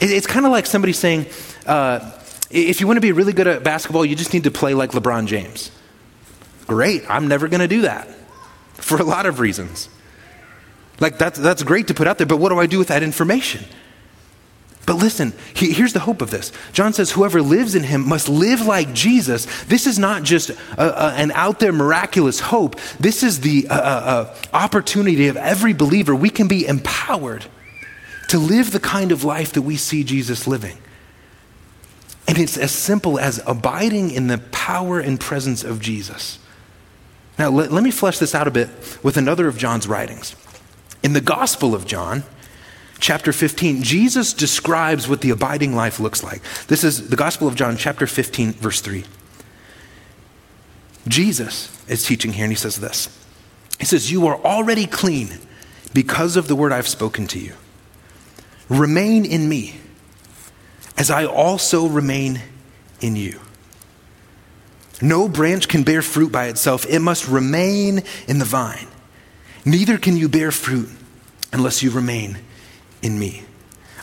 It's 0.00 0.26
kind 0.26 0.46
of 0.46 0.52
like 0.52 0.66
somebody 0.66 0.92
saying, 0.92 1.26
uh, 1.66 2.10
if 2.50 2.80
you 2.80 2.86
want 2.86 2.96
to 2.96 3.02
be 3.02 3.12
really 3.12 3.32
good 3.32 3.46
at 3.46 3.62
basketball, 3.62 4.04
you 4.04 4.16
just 4.16 4.32
need 4.32 4.44
to 4.44 4.50
play 4.50 4.74
like 4.74 4.92
LeBron 4.92 5.26
James. 5.26 5.70
Great. 6.66 7.08
I'm 7.08 7.28
never 7.28 7.48
going 7.48 7.60
to 7.60 7.68
do 7.68 7.82
that 7.82 8.08
for 8.74 8.98
a 8.98 9.04
lot 9.04 9.26
of 9.26 9.40
reasons. 9.40 9.88
Like, 11.00 11.18
that's, 11.18 11.38
that's 11.38 11.62
great 11.62 11.88
to 11.88 11.94
put 11.94 12.06
out 12.06 12.18
there, 12.18 12.26
but 12.26 12.38
what 12.38 12.50
do 12.50 12.58
I 12.58 12.66
do 12.66 12.78
with 12.78 12.88
that 12.88 13.02
information? 13.02 13.64
But 14.86 14.96
listen, 14.96 15.34
he, 15.54 15.72
here's 15.72 15.92
the 15.92 16.00
hope 16.00 16.20
of 16.20 16.30
this. 16.30 16.52
John 16.72 16.92
says, 16.92 17.12
Whoever 17.12 17.42
lives 17.42 17.74
in 17.74 17.84
him 17.84 18.08
must 18.08 18.28
live 18.28 18.66
like 18.66 18.92
Jesus. 18.92 19.46
This 19.64 19.86
is 19.86 19.98
not 19.98 20.24
just 20.24 20.50
a, 20.50 20.56
a, 20.78 21.12
an 21.12 21.30
out 21.32 21.60
there 21.60 21.72
miraculous 21.72 22.40
hope. 22.40 22.76
This 22.98 23.22
is 23.22 23.40
the 23.40 23.68
uh, 23.68 23.74
uh, 23.74 24.36
opportunity 24.52 25.28
of 25.28 25.36
every 25.36 25.74
believer. 25.74 26.14
We 26.14 26.30
can 26.30 26.48
be 26.48 26.66
empowered 26.66 27.46
to 28.30 28.38
live 28.38 28.70
the 28.70 28.78
kind 28.78 29.10
of 29.10 29.24
life 29.24 29.52
that 29.54 29.62
we 29.62 29.76
see 29.76 30.04
Jesus 30.04 30.46
living. 30.46 30.78
And 32.28 32.38
it's 32.38 32.56
as 32.56 32.70
simple 32.70 33.18
as 33.18 33.42
abiding 33.44 34.12
in 34.12 34.28
the 34.28 34.38
power 34.38 35.00
and 35.00 35.18
presence 35.18 35.64
of 35.64 35.80
Jesus. 35.80 36.38
Now, 37.40 37.50
let, 37.50 37.72
let 37.72 37.82
me 37.82 37.90
flesh 37.90 38.20
this 38.20 38.32
out 38.32 38.46
a 38.46 38.52
bit 38.52 38.68
with 39.02 39.16
another 39.16 39.48
of 39.48 39.58
John's 39.58 39.88
writings. 39.88 40.36
In 41.02 41.12
the 41.12 41.20
Gospel 41.20 41.74
of 41.74 41.86
John, 41.88 42.22
chapter 43.00 43.32
15, 43.32 43.82
Jesus 43.82 44.32
describes 44.32 45.08
what 45.08 45.22
the 45.22 45.30
abiding 45.30 45.74
life 45.74 45.98
looks 45.98 46.22
like. 46.22 46.40
This 46.68 46.84
is 46.84 47.08
the 47.08 47.16
Gospel 47.16 47.48
of 47.48 47.56
John, 47.56 47.76
chapter 47.76 48.06
15, 48.06 48.52
verse 48.52 48.80
3. 48.80 49.02
Jesus 51.08 51.84
is 51.88 52.06
teaching 52.06 52.34
here, 52.34 52.44
and 52.44 52.52
he 52.52 52.56
says 52.56 52.76
this 52.76 53.08
He 53.80 53.86
says, 53.86 54.12
You 54.12 54.28
are 54.28 54.36
already 54.36 54.86
clean 54.86 55.30
because 55.92 56.36
of 56.36 56.46
the 56.46 56.54
word 56.54 56.70
I've 56.70 56.86
spoken 56.86 57.26
to 57.26 57.40
you. 57.40 57.54
Remain 58.70 59.24
in 59.24 59.48
me, 59.48 59.74
as 60.96 61.10
I 61.10 61.26
also 61.26 61.88
remain 61.88 62.40
in 63.00 63.16
you. 63.16 63.40
No 65.02 65.28
branch 65.28 65.66
can 65.66 65.82
bear 65.82 66.02
fruit 66.02 66.30
by 66.30 66.46
itself, 66.46 66.86
it 66.88 67.00
must 67.00 67.26
remain 67.26 68.04
in 68.28 68.38
the 68.38 68.44
vine. 68.44 68.86
Neither 69.64 69.98
can 69.98 70.16
you 70.16 70.28
bear 70.28 70.52
fruit 70.52 70.88
unless 71.52 71.82
you 71.82 71.90
remain 71.90 72.38
in 73.02 73.18
me. 73.18 73.42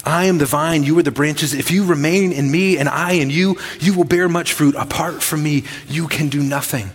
I 0.03 0.25
am 0.25 0.38
the 0.38 0.45
vine, 0.45 0.84
you 0.84 0.97
are 0.99 1.03
the 1.03 1.12
branches. 1.12 1.53
If 1.53 1.71
you 1.71 1.86
remain 1.86 2.34
in 2.34 2.51
me 2.51 2.77
and 2.77 2.89
I 2.89 3.13
in 3.13 3.30
you, 3.30 3.58
you 3.80 3.93
will 3.93 4.03
bear 4.03 4.27
much 4.27 4.53
fruit. 4.53 4.75
Apart 4.75 5.23
from 5.23 5.43
me, 5.43 5.63
you 5.88 6.08
can 6.08 6.30
do 6.30 6.41
nothing. 6.41 6.91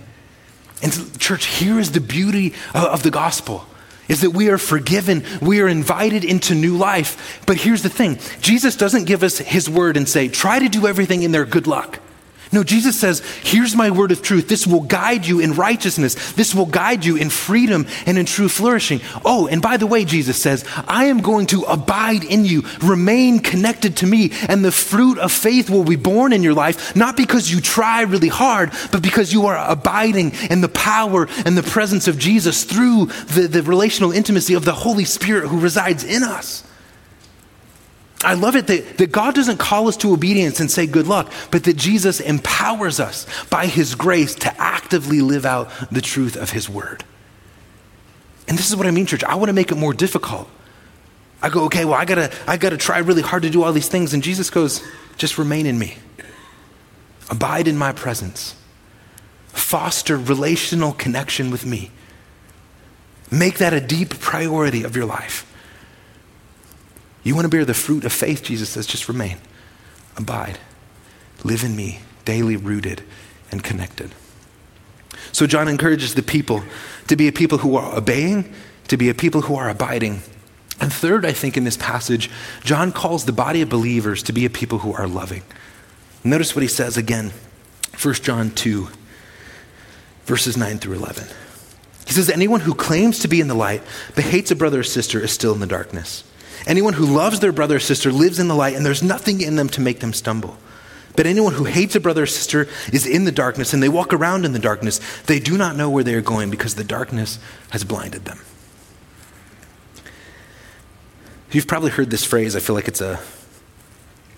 And, 0.82 1.18
church, 1.18 1.46
here 1.46 1.78
is 1.78 1.92
the 1.92 2.00
beauty 2.00 2.54
of 2.74 3.02
the 3.02 3.10
gospel 3.10 3.66
is 4.08 4.22
that 4.22 4.30
we 4.30 4.48
are 4.48 4.58
forgiven. 4.58 5.24
We 5.40 5.60
are 5.60 5.68
invited 5.68 6.24
into 6.24 6.54
new 6.54 6.76
life. 6.76 7.42
But 7.46 7.56
here's 7.56 7.82
the 7.82 7.88
thing 7.88 8.18
Jesus 8.40 8.76
doesn't 8.76 9.04
give 9.04 9.22
us 9.22 9.38
his 9.38 9.68
word 9.68 9.96
and 9.96 10.08
say, 10.08 10.28
try 10.28 10.58
to 10.58 10.68
do 10.68 10.86
everything 10.86 11.22
in 11.22 11.32
there, 11.32 11.44
good 11.44 11.66
luck. 11.66 12.00
No, 12.52 12.62
Jesus 12.62 13.00
says, 13.00 13.20
Here's 13.42 13.74
my 13.74 13.90
word 13.90 14.12
of 14.12 14.20
truth. 14.20 14.46
This 14.46 14.66
will 14.66 14.82
guide 14.82 15.26
you 15.26 15.40
in 15.40 15.54
righteousness. 15.54 16.32
This 16.32 16.54
will 16.54 16.66
guide 16.66 17.02
you 17.02 17.16
in 17.16 17.30
freedom 17.30 17.86
and 18.04 18.18
in 18.18 18.26
true 18.26 18.48
flourishing. 18.50 19.00
Oh, 19.24 19.46
and 19.46 19.62
by 19.62 19.78
the 19.78 19.86
way, 19.86 20.04
Jesus 20.04 20.36
says, 20.36 20.64
I 20.86 21.06
am 21.06 21.22
going 21.22 21.46
to 21.46 21.62
abide 21.62 22.24
in 22.24 22.44
you, 22.44 22.64
remain 22.82 23.40
connected 23.40 23.96
to 23.98 24.06
me, 24.06 24.32
and 24.48 24.62
the 24.62 24.70
fruit 24.70 25.18
of 25.18 25.32
faith 25.32 25.70
will 25.70 25.84
be 25.84 25.96
born 25.96 26.34
in 26.34 26.42
your 26.42 26.52
life, 26.52 26.94
not 26.94 27.16
because 27.16 27.50
you 27.50 27.62
try 27.62 28.02
really 28.02 28.28
hard, 28.28 28.70
but 28.90 29.02
because 29.02 29.32
you 29.32 29.46
are 29.46 29.70
abiding 29.70 30.32
in 30.50 30.60
the 30.60 30.68
power 30.68 31.28
and 31.46 31.56
the 31.56 31.62
presence 31.62 32.06
of 32.06 32.18
Jesus 32.18 32.64
through 32.64 33.06
the, 33.06 33.48
the 33.48 33.62
relational 33.62 34.12
intimacy 34.12 34.52
of 34.52 34.66
the 34.66 34.74
Holy 34.74 35.06
Spirit 35.06 35.48
who 35.48 35.58
resides 35.58 36.04
in 36.04 36.22
us. 36.22 36.64
I 38.24 38.34
love 38.34 38.56
it 38.56 38.66
that, 38.68 38.98
that 38.98 39.12
God 39.12 39.34
doesn't 39.34 39.58
call 39.58 39.88
us 39.88 39.96
to 39.98 40.12
obedience 40.12 40.60
and 40.60 40.70
say 40.70 40.86
good 40.86 41.06
luck, 41.06 41.32
but 41.50 41.64
that 41.64 41.76
Jesus 41.76 42.20
empowers 42.20 43.00
us 43.00 43.26
by 43.48 43.66
his 43.66 43.94
grace 43.94 44.34
to 44.36 44.60
actively 44.60 45.20
live 45.20 45.44
out 45.44 45.70
the 45.90 46.00
truth 46.00 46.36
of 46.36 46.50
his 46.50 46.68
word. 46.68 47.04
And 48.48 48.58
this 48.58 48.70
is 48.70 48.76
what 48.76 48.86
I 48.86 48.90
mean, 48.90 49.06
church. 49.06 49.24
I 49.24 49.34
want 49.36 49.48
to 49.48 49.52
make 49.52 49.72
it 49.72 49.76
more 49.76 49.94
difficult. 49.94 50.48
I 51.40 51.48
go, 51.48 51.64
okay, 51.64 51.84
well, 51.84 51.94
I 51.94 52.04
gotta, 52.04 52.32
I 52.46 52.56
gotta 52.56 52.76
try 52.76 52.98
really 52.98 53.22
hard 53.22 53.42
to 53.42 53.50
do 53.50 53.62
all 53.62 53.72
these 53.72 53.88
things. 53.88 54.14
And 54.14 54.22
Jesus 54.22 54.50
goes, 54.50 54.82
just 55.16 55.38
remain 55.38 55.66
in 55.66 55.78
me. 55.78 55.96
Abide 57.30 57.66
in 57.66 57.76
my 57.76 57.92
presence. 57.92 58.54
Foster 59.48 60.16
relational 60.16 60.92
connection 60.92 61.50
with 61.50 61.66
me. 61.66 61.90
Make 63.30 63.58
that 63.58 63.72
a 63.72 63.80
deep 63.80 64.20
priority 64.20 64.84
of 64.84 64.94
your 64.94 65.06
life. 65.06 65.51
You 67.22 67.34
want 67.34 67.44
to 67.44 67.48
bear 67.48 67.64
the 67.64 67.74
fruit 67.74 68.04
of 68.04 68.12
faith, 68.12 68.42
Jesus 68.42 68.70
says, 68.70 68.86
just 68.86 69.08
remain, 69.08 69.38
abide, 70.16 70.58
live 71.44 71.62
in 71.62 71.76
me, 71.76 72.00
daily 72.24 72.56
rooted 72.56 73.02
and 73.50 73.62
connected. 73.62 74.12
So, 75.30 75.46
John 75.46 75.68
encourages 75.68 76.14
the 76.14 76.22
people 76.22 76.62
to 77.08 77.16
be 77.16 77.28
a 77.28 77.32
people 77.32 77.58
who 77.58 77.76
are 77.76 77.96
obeying, 77.96 78.52
to 78.88 78.96
be 78.96 79.08
a 79.08 79.14
people 79.14 79.42
who 79.42 79.54
are 79.54 79.68
abiding. 79.68 80.20
And 80.80 80.92
third, 80.92 81.24
I 81.24 81.32
think 81.32 81.56
in 81.56 81.64
this 81.64 81.76
passage, 81.76 82.28
John 82.64 82.92
calls 82.92 83.24
the 83.24 83.32
body 83.32 83.62
of 83.62 83.68
believers 83.68 84.22
to 84.24 84.32
be 84.32 84.44
a 84.44 84.50
people 84.50 84.80
who 84.80 84.92
are 84.92 85.06
loving. 85.06 85.42
Notice 86.24 86.54
what 86.54 86.62
he 86.62 86.68
says 86.68 86.96
again, 86.96 87.32
1 88.00 88.14
John 88.14 88.50
2, 88.50 88.88
verses 90.24 90.56
9 90.56 90.78
through 90.78 90.94
11. 90.94 91.28
He 92.06 92.12
says, 92.12 92.28
Anyone 92.28 92.60
who 92.60 92.74
claims 92.74 93.20
to 93.20 93.28
be 93.28 93.40
in 93.40 93.48
the 93.48 93.54
light 93.54 93.82
but 94.14 94.24
hates 94.24 94.50
a 94.50 94.56
brother 94.56 94.80
or 94.80 94.84
sister 94.84 95.20
is 95.20 95.32
still 95.32 95.54
in 95.54 95.60
the 95.60 95.66
darkness. 95.66 96.24
Anyone 96.66 96.94
who 96.94 97.06
loves 97.06 97.40
their 97.40 97.52
brother 97.52 97.76
or 97.76 97.80
sister 97.80 98.12
lives 98.12 98.38
in 98.38 98.48
the 98.48 98.54
light, 98.54 98.76
and 98.76 98.86
there's 98.86 99.02
nothing 99.02 99.40
in 99.40 99.56
them 99.56 99.68
to 99.70 99.80
make 99.80 100.00
them 100.00 100.12
stumble. 100.12 100.56
But 101.14 101.26
anyone 101.26 101.54
who 101.54 101.64
hates 101.64 101.94
a 101.94 102.00
brother 102.00 102.22
or 102.22 102.26
sister 102.26 102.68
is 102.92 103.06
in 103.06 103.24
the 103.24 103.32
darkness, 103.32 103.74
and 103.74 103.82
they 103.82 103.88
walk 103.88 104.12
around 104.12 104.44
in 104.44 104.52
the 104.52 104.58
darkness. 104.58 105.00
They 105.26 105.38
do 105.38 105.58
not 105.58 105.76
know 105.76 105.90
where 105.90 106.04
they 106.04 106.14
are 106.14 106.22
going 106.22 106.50
because 106.50 106.74
the 106.74 106.84
darkness 106.84 107.38
has 107.70 107.84
blinded 107.84 108.24
them. 108.24 108.40
You've 111.50 111.66
probably 111.66 111.90
heard 111.90 112.10
this 112.10 112.24
phrase. 112.24 112.56
I 112.56 112.60
feel 112.60 112.74
like 112.74 112.88
it's 112.88 113.02
a 113.02 113.20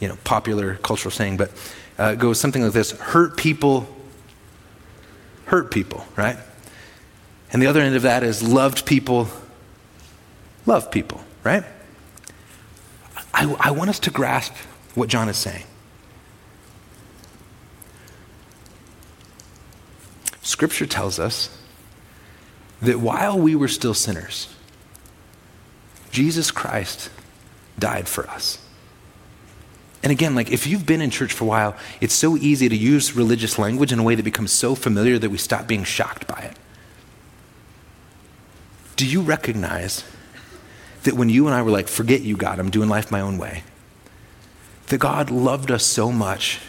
you 0.00 0.08
know, 0.08 0.18
popular 0.24 0.74
cultural 0.76 1.12
saying, 1.12 1.36
but 1.36 1.50
uh, 1.98 2.12
it 2.14 2.18
goes 2.18 2.40
something 2.40 2.62
like 2.62 2.72
this 2.72 2.90
hurt 2.90 3.36
people, 3.36 3.86
hurt 5.46 5.70
people, 5.70 6.04
right? 6.16 6.36
And 7.52 7.62
the 7.62 7.68
other 7.68 7.80
end 7.80 7.94
of 7.94 8.02
that 8.02 8.24
is 8.24 8.42
loved 8.42 8.84
people, 8.84 9.28
love 10.66 10.90
people, 10.90 11.22
right? 11.44 11.62
I, 13.34 13.56
I 13.58 13.70
want 13.72 13.90
us 13.90 13.98
to 14.00 14.10
grasp 14.10 14.54
what 14.94 15.08
John 15.08 15.28
is 15.28 15.36
saying. 15.36 15.64
Scripture 20.42 20.86
tells 20.86 21.18
us 21.18 21.58
that 22.80 23.00
while 23.00 23.38
we 23.38 23.56
were 23.56 23.66
still 23.66 23.94
sinners, 23.94 24.54
Jesus 26.12 26.52
Christ 26.52 27.10
died 27.78 28.06
for 28.06 28.28
us. 28.30 28.58
And 30.04 30.12
again, 30.12 30.34
like 30.34 30.52
if 30.52 30.66
you've 30.66 30.86
been 30.86 31.00
in 31.00 31.10
church 31.10 31.32
for 31.32 31.44
a 31.44 31.46
while, 31.48 31.76
it's 32.00 32.14
so 32.14 32.36
easy 32.36 32.68
to 32.68 32.76
use 32.76 33.16
religious 33.16 33.58
language 33.58 33.90
in 33.90 33.98
a 33.98 34.02
way 34.02 34.14
that 34.14 34.22
becomes 34.22 34.52
so 34.52 34.74
familiar 34.74 35.18
that 35.18 35.30
we 35.30 35.38
stop 35.38 35.66
being 35.66 35.82
shocked 35.82 36.28
by 36.28 36.38
it. 36.40 36.56
Do 38.96 39.06
you 39.06 39.22
recognize 39.22 40.04
that 41.04 41.14
when 41.14 41.28
you 41.28 41.46
and 41.46 41.54
I 41.54 41.62
were 41.62 41.70
like, 41.70 41.88
forget 41.88 42.20
you, 42.22 42.36
God, 42.36 42.58
I'm 42.58 42.70
doing 42.70 42.88
life 42.88 43.10
my 43.10 43.20
own 43.20 43.38
way, 43.38 43.62
that 44.88 44.98
God 44.98 45.30
loved 45.30 45.70
us 45.70 45.84
so 45.84 46.10
much 46.12 46.60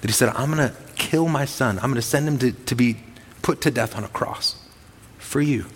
that 0.00 0.08
He 0.08 0.12
said, 0.12 0.30
I'm 0.30 0.50
going 0.50 0.68
to 0.68 0.74
kill 0.96 1.28
my 1.28 1.44
son. 1.44 1.78
I'm 1.78 1.90
going 1.90 1.94
to 1.96 2.02
send 2.02 2.28
him 2.28 2.38
to, 2.38 2.52
to 2.52 2.74
be 2.74 2.96
put 3.42 3.60
to 3.62 3.70
death 3.70 3.96
on 3.96 4.04
a 4.04 4.08
cross 4.08 4.62
for 5.18 5.40
you. 5.40 5.66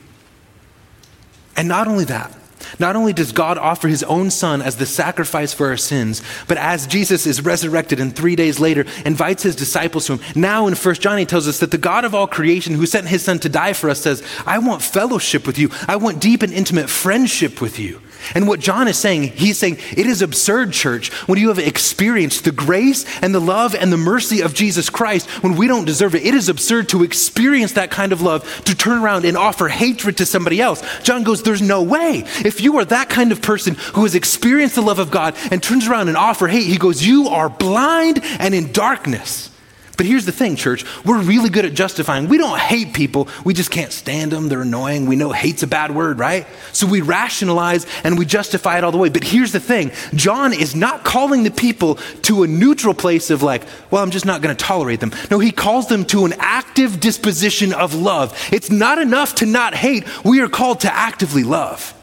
And 1.57 1.68
not 1.68 1.88
only 1.88 2.05
that, 2.05 2.37
not 2.78 2.96
only 2.96 3.12
does 3.12 3.32
God 3.32 3.58
offer 3.58 3.88
his 3.88 4.02
own 4.04 4.30
son 4.30 4.62
as 4.62 4.76
the 4.76 4.87
sacrifice 4.87 5.52
for 5.52 5.68
our 5.68 5.76
sins, 5.76 6.22
but 6.48 6.58
as 6.58 6.87
Jesus 6.87 7.26
is 7.26 7.44
resurrected 7.44 8.00
and 8.00 8.14
three 8.14 8.37
days 8.37 8.60
later 8.60 8.84
invites 9.04 9.42
his 9.42 9.56
disciples 9.56 10.06
to 10.06 10.16
him. 10.16 10.20
Now 10.34 10.66
in 10.66 10.74
1 10.74 10.94
John, 10.96 11.18
he 11.18 11.26
tells 11.26 11.48
us 11.48 11.60
that 11.60 11.70
the 11.70 11.78
God 11.78 12.04
of 12.04 12.14
all 12.14 12.26
creation 12.26 12.74
who 12.74 12.87
sent 12.87 13.08
his 13.08 13.24
son 13.24 13.38
to 13.40 13.48
die 13.48 13.72
for 13.72 13.90
us 13.90 14.00
says, 14.00 14.22
I 14.46 14.58
want 14.58 14.82
fellowship 14.82 15.46
with 15.46 15.58
you. 15.58 15.70
I 15.88 15.96
want 15.96 16.20
deep 16.20 16.42
and 16.42 16.52
intimate 16.52 16.90
friendship 16.90 17.60
with 17.60 17.78
you. 17.78 18.00
And 18.34 18.48
what 18.48 18.60
John 18.60 18.88
is 18.88 18.98
saying, 18.98 19.24
he's 19.24 19.58
saying, 19.58 19.78
it 19.96 20.06
is 20.06 20.22
absurd, 20.22 20.72
church, 20.72 21.12
when 21.28 21.38
you 21.38 21.48
have 21.48 21.58
experienced 21.58 22.44
the 22.44 22.52
grace 22.52 23.04
and 23.20 23.34
the 23.34 23.40
love 23.40 23.74
and 23.74 23.92
the 23.92 23.96
mercy 23.96 24.40
of 24.40 24.54
Jesus 24.54 24.90
Christ 24.90 25.28
when 25.42 25.56
we 25.56 25.66
don't 25.66 25.84
deserve 25.84 26.14
it. 26.14 26.24
It 26.24 26.34
is 26.34 26.48
absurd 26.48 26.88
to 26.90 27.02
experience 27.02 27.72
that 27.72 27.90
kind 27.90 28.12
of 28.12 28.22
love, 28.22 28.64
to 28.64 28.76
turn 28.76 29.02
around 29.02 29.24
and 29.24 29.37
offer 29.37 29.68
hatred 29.68 30.18
to 30.18 30.26
somebody 30.26 30.60
else. 30.60 30.82
John 31.02 31.22
goes, 31.22 31.42
There's 31.42 31.62
no 31.62 31.82
way. 31.82 32.24
If 32.44 32.60
you 32.60 32.78
are 32.78 32.84
that 32.87 33.08
kind 33.08 33.32
of 33.32 33.42
person 33.42 33.74
who 33.94 34.02
has 34.02 34.14
experienced 34.14 34.74
the 34.74 34.82
love 34.82 34.98
of 34.98 35.10
God 35.10 35.37
and 35.50 35.62
turns 35.62 35.88
around 35.88 36.08
and 36.08 36.16
offer 36.16 36.46
hate, 36.46 36.66
he 36.66 36.78
goes, 36.78 37.04
You 37.04 37.28
are 37.28 37.48
blind 37.48 38.20
and 38.22 38.54
in 38.54 38.72
darkness. 38.72 39.50
But 39.96 40.07
here's 40.07 40.26
the 40.26 40.33
thing, 40.33 40.57
church. 40.57 40.85
We're 41.04 41.20
really 41.20 41.50
good 41.50 41.64
at 41.64 41.74
justifying. 41.74 42.28
We 42.28 42.37
don't 42.37 42.59
hate 42.59 42.94
people. 42.94 43.28
We 43.44 43.54
just 43.54 43.70
can't 43.70 43.92
stand 43.92 44.33
them. 44.33 44.48
They're 44.48 44.62
annoying. 44.62 45.07
We 45.07 45.14
know 45.14 45.30
hate's 45.30 45.62
a 45.62 45.68
bad 45.68 45.94
word, 45.94 46.18
right? 46.18 46.46
So 46.72 46.87
we 46.87 47.00
rationalize 47.00 47.87
and 48.02 48.18
we 48.18 48.24
justify 48.24 48.78
it 48.78 48.85
all 48.85 48.90
the 48.90 48.98
way. 48.98 49.09
But 49.09 49.22
here's 49.22 49.52
the 49.52 49.61
thing 49.61 49.92
John 50.14 50.52
is 50.52 50.74
not 50.74 51.04
calling 51.04 51.44
the 51.44 51.50
people 51.52 51.96
to 52.22 52.42
a 52.42 52.48
neutral 52.48 52.94
place 52.94 53.30
of 53.30 53.42
like, 53.42 53.62
well, 53.90 54.02
I'm 54.02 54.11
just 54.11 54.26
not 54.26 54.42
going 54.42 54.57
to 54.57 54.64
tolerate 54.64 54.98
them. 54.98 55.12
No, 55.30 55.38
he 55.38 55.52
calls 55.52 55.87
them 55.87 56.04
to 56.07 56.24
an 56.24 56.35
active 56.38 56.98
disposition 56.98 57.72
of 57.72 57.94
love. 57.94 58.37
It's 58.52 58.70
not 58.70 58.98
enough 58.98 59.37
to 59.37 59.46
not 59.46 59.74
hate. 59.74 60.04
We 60.24 60.40
are 60.40 60.48
called 60.48 60.80
to 60.80 60.92
actively 60.92 61.44
love. 61.44 61.94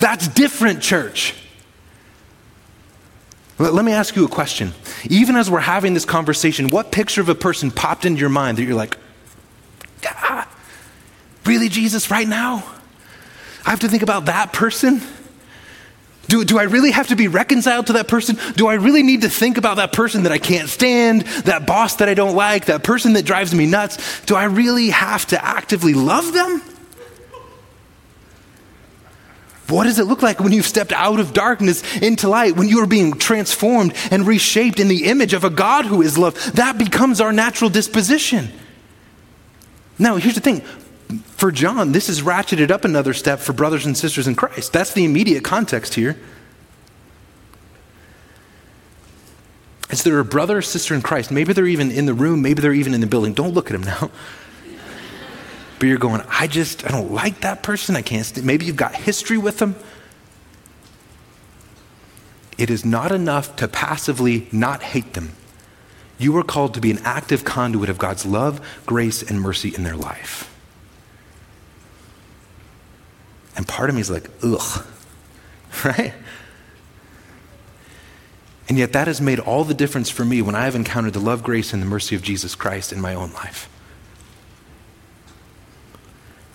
That's 0.00 0.26
different, 0.26 0.82
church. 0.82 1.34
Let 3.58 3.84
me 3.84 3.92
ask 3.92 4.16
you 4.16 4.24
a 4.24 4.28
question. 4.28 4.72
Even 5.08 5.36
as 5.36 5.48
we're 5.48 5.60
having 5.60 5.94
this 5.94 6.04
conversation, 6.04 6.68
what 6.68 6.90
picture 6.90 7.20
of 7.20 7.28
a 7.28 7.36
person 7.36 7.70
popped 7.70 8.04
into 8.04 8.18
your 8.18 8.28
mind 8.28 8.58
that 8.58 8.64
you're 8.64 8.74
like, 8.74 8.98
ah, 10.04 10.48
really, 11.44 11.68
Jesus, 11.68 12.10
right 12.10 12.26
now? 12.26 12.64
I 13.64 13.70
have 13.70 13.80
to 13.80 13.88
think 13.88 14.02
about 14.02 14.24
that 14.24 14.52
person? 14.52 15.00
Do, 16.26 16.44
do 16.44 16.58
I 16.58 16.64
really 16.64 16.90
have 16.90 17.08
to 17.08 17.16
be 17.16 17.28
reconciled 17.28 17.88
to 17.88 17.92
that 17.94 18.08
person? 18.08 18.38
Do 18.56 18.66
I 18.66 18.74
really 18.74 19.02
need 19.02 19.22
to 19.22 19.28
think 19.28 19.56
about 19.56 19.76
that 19.76 19.92
person 19.92 20.24
that 20.24 20.32
I 20.32 20.38
can't 20.38 20.68
stand, 20.68 21.22
that 21.44 21.66
boss 21.66 21.96
that 21.96 22.08
I 22.08 22.14
don't 22.14 22.34
like, 22.34 22.66
that 22.66 22.82
person 22.82 23.12
that 23.12 23.24
drives 23.24 23.54
me 23.54 23.66
nuts? 23.66 24.24
Do 24.24 24.34
I 24.34 24.44
really 24.44 24.90
have 24.90 25.26
to 25.26 25.44
actively 25.44 25.94
love 25.94 26.32
them? 26.32 26.62
What 29.68 29.84
does 29.84 29.98
it 29.98 30.04
look 30.04 30.22
like 30.22 30.40
when 30.40 30.52
you've 30.52 30.66
stepped 30.66 30.92
out 30.92 31.18
of 31.20 31.32
darkness 31.32 31.82
into 31.96 32.28
light, 32.28 32.56
when 32.56 32.68
you 32.68 32.80
are 32.80 32.86
being 32.86 33.14
transformed 33.14 33.94
and 34.10 34.26
reshaped 34.26 34.78
in 34.78 34.88
the 34.88 35.06
image 35.06 35.32
of 35.32 35.42
a 35.42 35.50
God 35.50 35.86
who 35.86 36.02
is 36.02 36.18
love? 36.18 36.34
That 36.54 36.76
becomes 36.76 37.20
our 37.20 37.32
natural 37.32 37.70
disposition. 37.70 38.50
Now, 39.98 40.16
here's 40.16 40.34
the 40.34 40.40
thing 40.40 40.60
for 41.36 41.50
John, 41.50 41.92
this 41.92 42.08
is 42.08 42.22
ratcheted 42.22 42.70
up 42.70 42.84
another 42.84 43.14
step 43.14 43.38
for 43.38 43.52
brothers 43.52 43.86
and 43.86 43.96
sisters 43.96 44.26
in 44.26 44.34
Christ. 44.34 44.72
That's 44.72 44.92
the 44.92 45.04
immediate 45.04 45.44
context 45.44 45.94
here. 45.94 46.18
Is 49.90 50.02
there 50.02 50.18
a 50.18 50.24
brother 50.24 50.58
or 50.58 50.62
sister 50.62 50.94
in 50.94 51.02
Christ? 51.02 51.30
Maybe 51.30 51.52
they're 51.52 51.66
even 51.66 51.90
in 51.90 52.06
the 52.06 52.14
room, 52.14 52.42
maybe 52.42 52.60
they're 52.60 52.72
even 52.72 52.94
in 52.94 53.00
the 53.00 53.06
building. 53.06 53.32
Don't 53.32 53.54
look 53.54 53.70
at 53.70 53.80
them 53.80 53.82
now 53.82 54.10
but 55.78 55.86
you're 55.86 55.98
going, 55.98 56.22
I 56.28 56.46
just, 56.46 56.84
I 56.86 56.90
don't 56.90 57.12
like 57.12 57.40
that 57.40 57.62
person. 57.62 57.96
I 57.96 58.02
can't, 58.02 58.24
st-. 58.24 58.44
maybe 58.44 58.66
you've 58.66 58.76
got 58.76 58.94
history 58.94 59.38
with 59.38 59.58
them. 59.58 59.76
It 62.56 62.70
is 62.70 62.84
not 62.84 63.10
enough 63.10 63.56
to 63.56 63.68
passively 63.68 64.48
not 64.52 64.82
hate 64.82 65.14
them. 65.14 65.32
You 66.18 66.36
are 66.36 66.44
called 66.44 66.74
to 66.74 66.80
be 66.80 66.90
an 66.90 67.00
active 67.02 67.44
conduit 67.44 67.88
of 67.88 67.98
God's 67.98 68.24
love, 68.24 68.60
grace, 68.86 69.22
and 69.22 69.40
mercy 69.40 69.74
in 69.74 69.82
their 69.82 69.96
life. 69.96 70.50
And 73.56 73.66
part 73.66 73.88
of 73.88 73.96
me 73.96 74.00
is 74.00 74.10
like, 74.10 74.30
ugh, 74.42 74.86
right? 75.84 76.14
And 78.68 78.78
yet, 78.78 78.92
that 78.92 79.08
has 79.08 79.20
made 79.20 79.40
all 79.40 79.64
the 79.64 79.74
difference 79.74 80.08
for 80.08 80.24
me 80.24 80.40
when 80.40 80.54
I 80.54 80.64
have 80.64 80.74
encountered 80.74 81.12
the 81.12 81.20
love, 81.20 81.42
grace, 81.42 81.72
and 81.72 81.82
the 81.82 81.86
mercy 81.86 82.16
of 82.16 82.22
Jesus 82.22 82.54
Christ 82.54 82.92
in 82.92 83.00
my 83.00 83.14
own 83.14 83.32
life. 83.32 83.68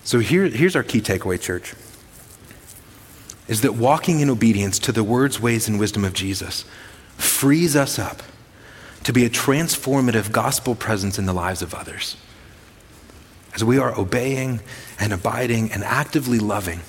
So 0.10 0.18
here, 0.18 0.48
here's 0.48 0.76
our 0.76 0.82
key 0.82 1.02
takeaway, 1.02 1.40
church 1.40 1.76
is 3.48 3.62
that 3.62 3.76
walking 3.76 4.22
in 4.22 4.30
obedience 4.32 4.80
to 4.80 4.92
the 4.92 5.04
words, 5.04 5.40
ways, 5.40 5.68
and 5.68 5.80
wisdom 5.80 6.04
of 6.04 6.14
Jesus 6.14 6.66
frees 7.16 7.76
us 7.76 8.00
up 8.00 8.24
to 9.04 9.14
be 9.14 9.24
a 9.24 9.30
transformative 9.30 10.32
gospel 10.32 10.74
presence 10.74 11.20
in 11.20 11.28
the 11.28 11.34
lives 11.34 11.62
of 11.62 11.76
others. 11.76 12.18
As 13.54 13.64
we 13.64 13.78
are 13.78 13.96
obeying 14.00 14.62
and 15.00 15.14
abiding 15.14 15.72
and 15.72 15.84
actively 15.84 16.40
loving, 16.40 16.80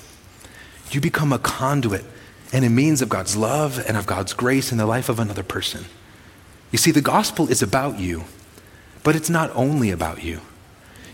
you 0.91 1.03
become 1.03 1.31
a 1.31 1.39
conduit 1.39 2.07
and 2.55 2.65
a 2.65 2.71
means 2.71 3.03
of 3.03 3.11
God's 3.11 3.37
love 3.37 3.85
and 3.87 3.99
of 3.99 4.07
God's 4.07 4.33
grace 4.33 4.73
in 4.73 4.79
the 4.79 4.87
life 4.87 5.11
of 5.11 5.21
another 5.21 5.43
person. 5.43 5.85
You 6.71 6.79
see, 6.79 6.91
the 6.91 7.03
gospel 7.03 7.51
is 7.51 7.61
about 7.61 7.99
you, 7.99 8.25
but 9.03 9.15
it's 9.15 9.29
not 9.29 9.51
only 9.55 9.91
about 9.91 10.25
you. 10.25 10.41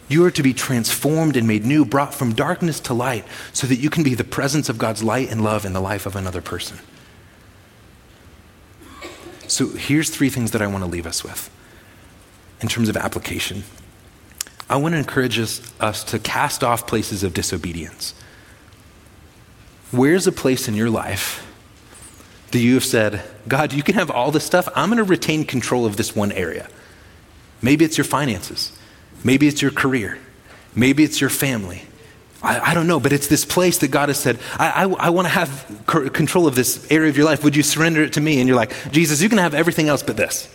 You 0.09 0.25
are 0.25 0.31
to 0.31 0.42
be 0.42 0.53
transformed 0.53 1.37
and 1.37 1.49
made 1.49 1.64
new, 1.64 1.85
brought 1.85 2.14
from 2.14 2.33
darkness 2.33 2.79
to 2.81 2.95
light, 2.95 3.25
so 3.53 3.66
that 3.66 3.77
you 3.77 3.90
can 3.90 4.03
be 4.03 4.14
the 4.14 4.25
presence 4.25 4.69
of 4.69 4.79
God's 4.79 5.03
light 5.03 5.31
and 5.31 5.42
love 5.42 5.64
in 5.64 5.73
the 5.73 5.81
life 5.81 6.07
of 6.07 6.14
another 6.14 6.40
person. 6.40 6.79
So 9.49 9.69
here's 9.71 10.11
three 10.11 10.31
things 10.31 10.53
that 10.53 10.62
I 10.62 10.66
want 10.66 10.85
to 10.85 10.90
leave 10.90 11.07
us 11.07 11.25
with 11.25 11.51
in 12.61 12.69
terms 12.69 12.88
of 12.88 12.97
application. 12.97 13.64
I 14.69 14.77
want 14.77 14.95
to 14.95 14.99
encourage 14.99 15.38
us, 15.38 15.73
us 15.81 16.03
to 16.05 16.19
cast 16.19 16.64
off 16.64 16.87
places 16.87 17.23
of 17.23 17.35
disobedience. 17.35 18.14
Where's 19.92 20.27
a 20.27 20.33
place 20.33 20.66
in 20.66 20.75
your 20.75 20.90
life 20.90 21.47
that 22.51 22.59
you 22.59 22.75
have 22.75 22.85
said, 22.85 23.23
God, 23.47 23.73
you 23.73 23.83
can 23.83 23.95
have 23.95 24.11
all 24.11 24.31
this 24.31 24.45
stuff. 24.45 24.69
I'm 24.75 24.88
going 24.88 24.99
to 24.99 25.05
retain 25.05 25.45
control 25.45 25.87
of 25.87 25.97
this 25.97 26.16
one 26.16 26.33
area? 26.33 26.69
Maybe 27.62 27.85
it's 27.85 27.97
your 27.97 28.05
finances. 28.05 28.73
Maybe 29.24 29.48
it's 29.48 29.62
your 29.62 29.70
career. 29.70 30.18
Maybe 30.74 31.05
it's 31.05 31.20
your 31.20 31.31
family. 31.31 31.83
I, 32.42 32.70
I, 32.70 32.74
don't 32.74 32.87
know, 32.87 33.00
but 33.00 33.12
it's 33.12 33.26
this 33.26 33.44
place 33.44 33.79
that 33.79 33.90
God 33.90 34.09
has 34.09 34.18
said, 34.18 34.38
I, 34.59 34.85
I, 34.85 34.88
I 34.88 35.11
want 35.11 35.26
to 35.26 35.33
have 35.33 35.83
c- 35.90 36.11
control 36.11 36.46
of 36.46 36.55
this 36.55 36.87
area 36.90 37.09
of 37.09 37.16
your 37.16 37.24
life. 37.24 37.42
Would 37.42 37.57
you 37.57 37.62
surrender 37.62 38.02
it 38.02 38.12
to 38.14 38.20
me? 38.20 38.38
And 38.40 38.46
you're 38.48 38.57
like, 38.57 38.92
Jesus, 38.92 39.22
you 39.22 39.29
can 39.29 39.38
have 39.38 39.55
everything 39.55 39.88
else 39.88 40.02
but 40.02 40.16
this. 40.16 40.48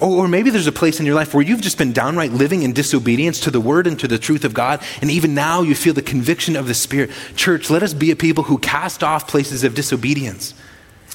Or, 0.00 0.24
or 0.24 0.28
maybe 0.28 0.50
there's 0.50 0.66
a 0.66 0.72
place 0.72 0.98
in 0.98 1.06
your 1.06 1.14
life 1.14 1.32
where 1.32 1.44
you've 1.44 1.60
just 1.60 1.78
been 1.78 1.92
downright 1.92 2.32
living 2.32 2.64
in 2.64 2.72
disobedience 2.72 3.40
to 3.40 3.50
the 3.52 3.60
word 3.60 3.86
and 3.86 3.98
to 4.00 4.08
the 4.08 4.18
truth 4.18 4.44
of 4.44 4.52
God, 4.52 4.82
and 5.00 5.10
even 5.10 5.32
now 5.32 5.62
you 5.62 5.76
feel 5.76 5.94
the 5.94 6.02
conviction 6.02 6.56
of 6.56 6.66
the 6.66 6.74
Spirit. 6.74 7.10
Church, 7.36 7.70
let 7.70 7.84
us 7.84 7.94
be 7.94 8.10
a 8.10 8.16
people 8.16 8.44
who 8.44 8.58
cast 8.58 9.04
off 9.04 9.28
places 9.28 9.62
of 9.62 9.76
disobedience 9.76 10.54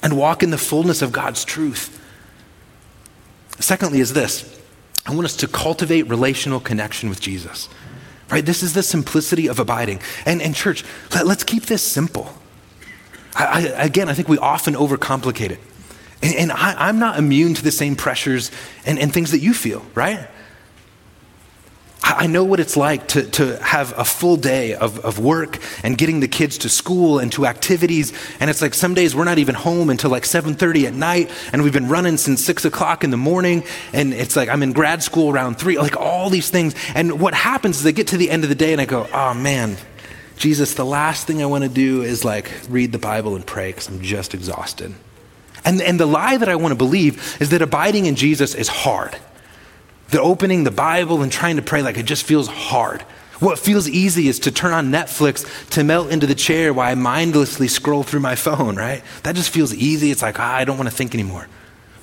and 0.02 0.18
walk 0.18 0.42
in 0.42 0.52
the 0.52 0.58
fullness 0.58 1.02
of 1.02 1.12
God's 1.12 1.44
truth. 1.44 2.02
Secondly, 3.60 4.00
is 4.00 4.14
this 4.14 4.57
I 5.08 5.14
want 5.14 5.26
us 5.26 5.38
to 5.38 5.48
cultivate 5.48 6.04
relational 6.04 6.60
connection 6.60 7.10
with 7.10 7.22
Jesus. 7.22 7.70
Right? 8.30 8.46
This 8.46 8.62
is 8.62 8.74
the 8.74 8.84
simplicity 8.84 9.48
of 9.48 9.58
abiding. 9.58 10.02
And, 10.26 10.42
and 10.42 10.54
church, 10.54 10.84
let, 11.16 11.26
us 11.26 11.44
keep 11.44 11.66
this 11.68 11.82
simple. 11.82 12.34
I, 13.34 13.46
I, 13.46 13.86
again, 13.86 14.10
I 14.10 14.14
think 14.14 14.28
we 14.28 14.38
often 14.38 14.74
overcomplicate 14.74 15.52
it. 15.52 15.60
And, 16.22 16.36
and 16.36 16.52
I, 16.52 16.90
am 16.90 17.00
not 17.00 17.18
immune 17.18 17.54
to 17.54 17.64
the 17.64 17.72
same 17.72 17.96
pressures 17.96 18.52
and, 18.86 19.00
and 19.00 19.14
things 19.14 19.32
that 19.32 19.40
you 19.40 19.54
feel, 19.54 19.86
right? 19.96 20.28
I 22.16 22.28
know 22.28 22.46
what 22.46 22.62
it's 22.62 22.78
like 22.78 23.10
to, 23.10 23.24
to 23.32 23.62
have 23.62 23.98
a 23.98 24.06
full 24.06 24.38
day 24.38 24.74
of, 24.76 25.00
of 25.00 25.20
work 25.20 25.60
and 25.84 25.98
getting 25.98 26.22
the 26.22 26.28
kids 26.30 26.60
to 26.60 26.70
school 26.70 27.20
and 27.20 27.30
to 27.34 27.46
activities. 27.46 28.14
And 28.40 28.50
it's 28.50 28.62
like 28.62 28.74
some 28.74 28.94
days 28.94 29.14
we're 29.14 29.26
not 29.26 29.40
even 29.40 29.56
home 29.56 29.90
until 29.90 30.10
like 30.10 30.24
7.30 30.24 30.86
at 30.86 30.94
night. 30.94 31.32
And 31.52 31.64
we've 31.64 31.74
been 31.74 31.90
running 31.90 32.16
since 32.16 32.44
6 32.46 32.64
o'clock 32.64 33.04
in 33.04 33.10
the 33.10 33.18
morning. 33.18 33.64
And 33.92 34.14
it's 34.14 34.38
like 34.38 34.48
I'm 34.48 34.64
in 34.64 34.72
grad 34.72 35.04
school 35.04 35.30
around 35.30 35.60
3, 35.60 35.78
like 35.80 35.98
all 35.98 36.30
these 36.30 36.50
things. 36.50 36.76
And 36.96 37.20
what 37.20 37.34
happens 37.34 37.80
is 37.80 37.86
I 37.86 37.92
get 37.92 38.08
to 38.08 38.18
the 38.18 38.30
end 38.30 38.44
of 38.44 38.50
the 38.50 38.56
day 38.56 38.72
and 38.72 38.80
I 38.80 38.86
go, 38.86 39.08
oh 39.12 39.34
man, 39.34 39.76
Jesus, 40.38 40.76
the 40.76 40.86
last 40.86 41.28
thing 41.28 41.42
I 41.42 41.46
want 41.46 41.66
to 41.66 41.70
do 41.70 42.04
is 42.04 42.24
like 42.24 42.52
read 42.70 42.94
the 42.94 43.00
Bible 43.00 43.36
and 43.36 43.46
pray 43.46 43.72
because 43.72 43.90
I'm 43.90 44.02
just 44.02 44.34
exhausted. 44.34 44.94
And, 45.66 45.82
and 45.82 46.00
the 46.00 46.06
lie 46.06 46.38
that 46.38 46.48
I 46.48 46.56
want 46.56 46.72
to 46.72 46.78
believe 46.78 47.42
is 47.42 47.50
that 47.50 47.62
abiding 47.62 48.06
in 48.06 48.16
Jesus 48.16 48.56
is 48.56 48.70
hard 48.70 49.18
the 50.10 50.22
opening 50.22 50.64
the 50.64 50.72
Bible 50.72 51.22
and 51.22 51.32
trying 51.32 51.58
to 51.58 51.62
pray, 51.62 51.82
like 51.82 51.98
it 51.98 52.04
just 52.04 52.24
feels 52.24 52.48
hard. 52.48 53.02
What 53.40 53.60
feels 53.60 53.88
easy 53.88 54.28
is 54.28 54.40
to 54.40 54.52
turn 54.52 54.74
on 54.74 54.90
Netflix, 54.90 55.70
to 55.72 55.84
melt 55.84 56.10
into 56.10 56.26
the 56.26 56.34
chair 56.34 56.74
while 56.74 56.90
I 56.90 56.96
mindlessly 56.96 57.68
scroll 57.68 58.04
through 58.04 58.22
my 58.22 58.36
phone, 58.36 58.76
right? 58.76 59.04
That 59.24 59.36
just 59.36 59.52
feels 59.52 59.74
easy. 59.76 60.10
It's 60.10 60.24
like, 60.24 60.40
ah, 60.40 60.56
I 60.56 60.66
don't 60.66 60.78
want 60.78 60.90
to 60.90 60.96
think 60.96 61.14
anymore. 61.14 61.48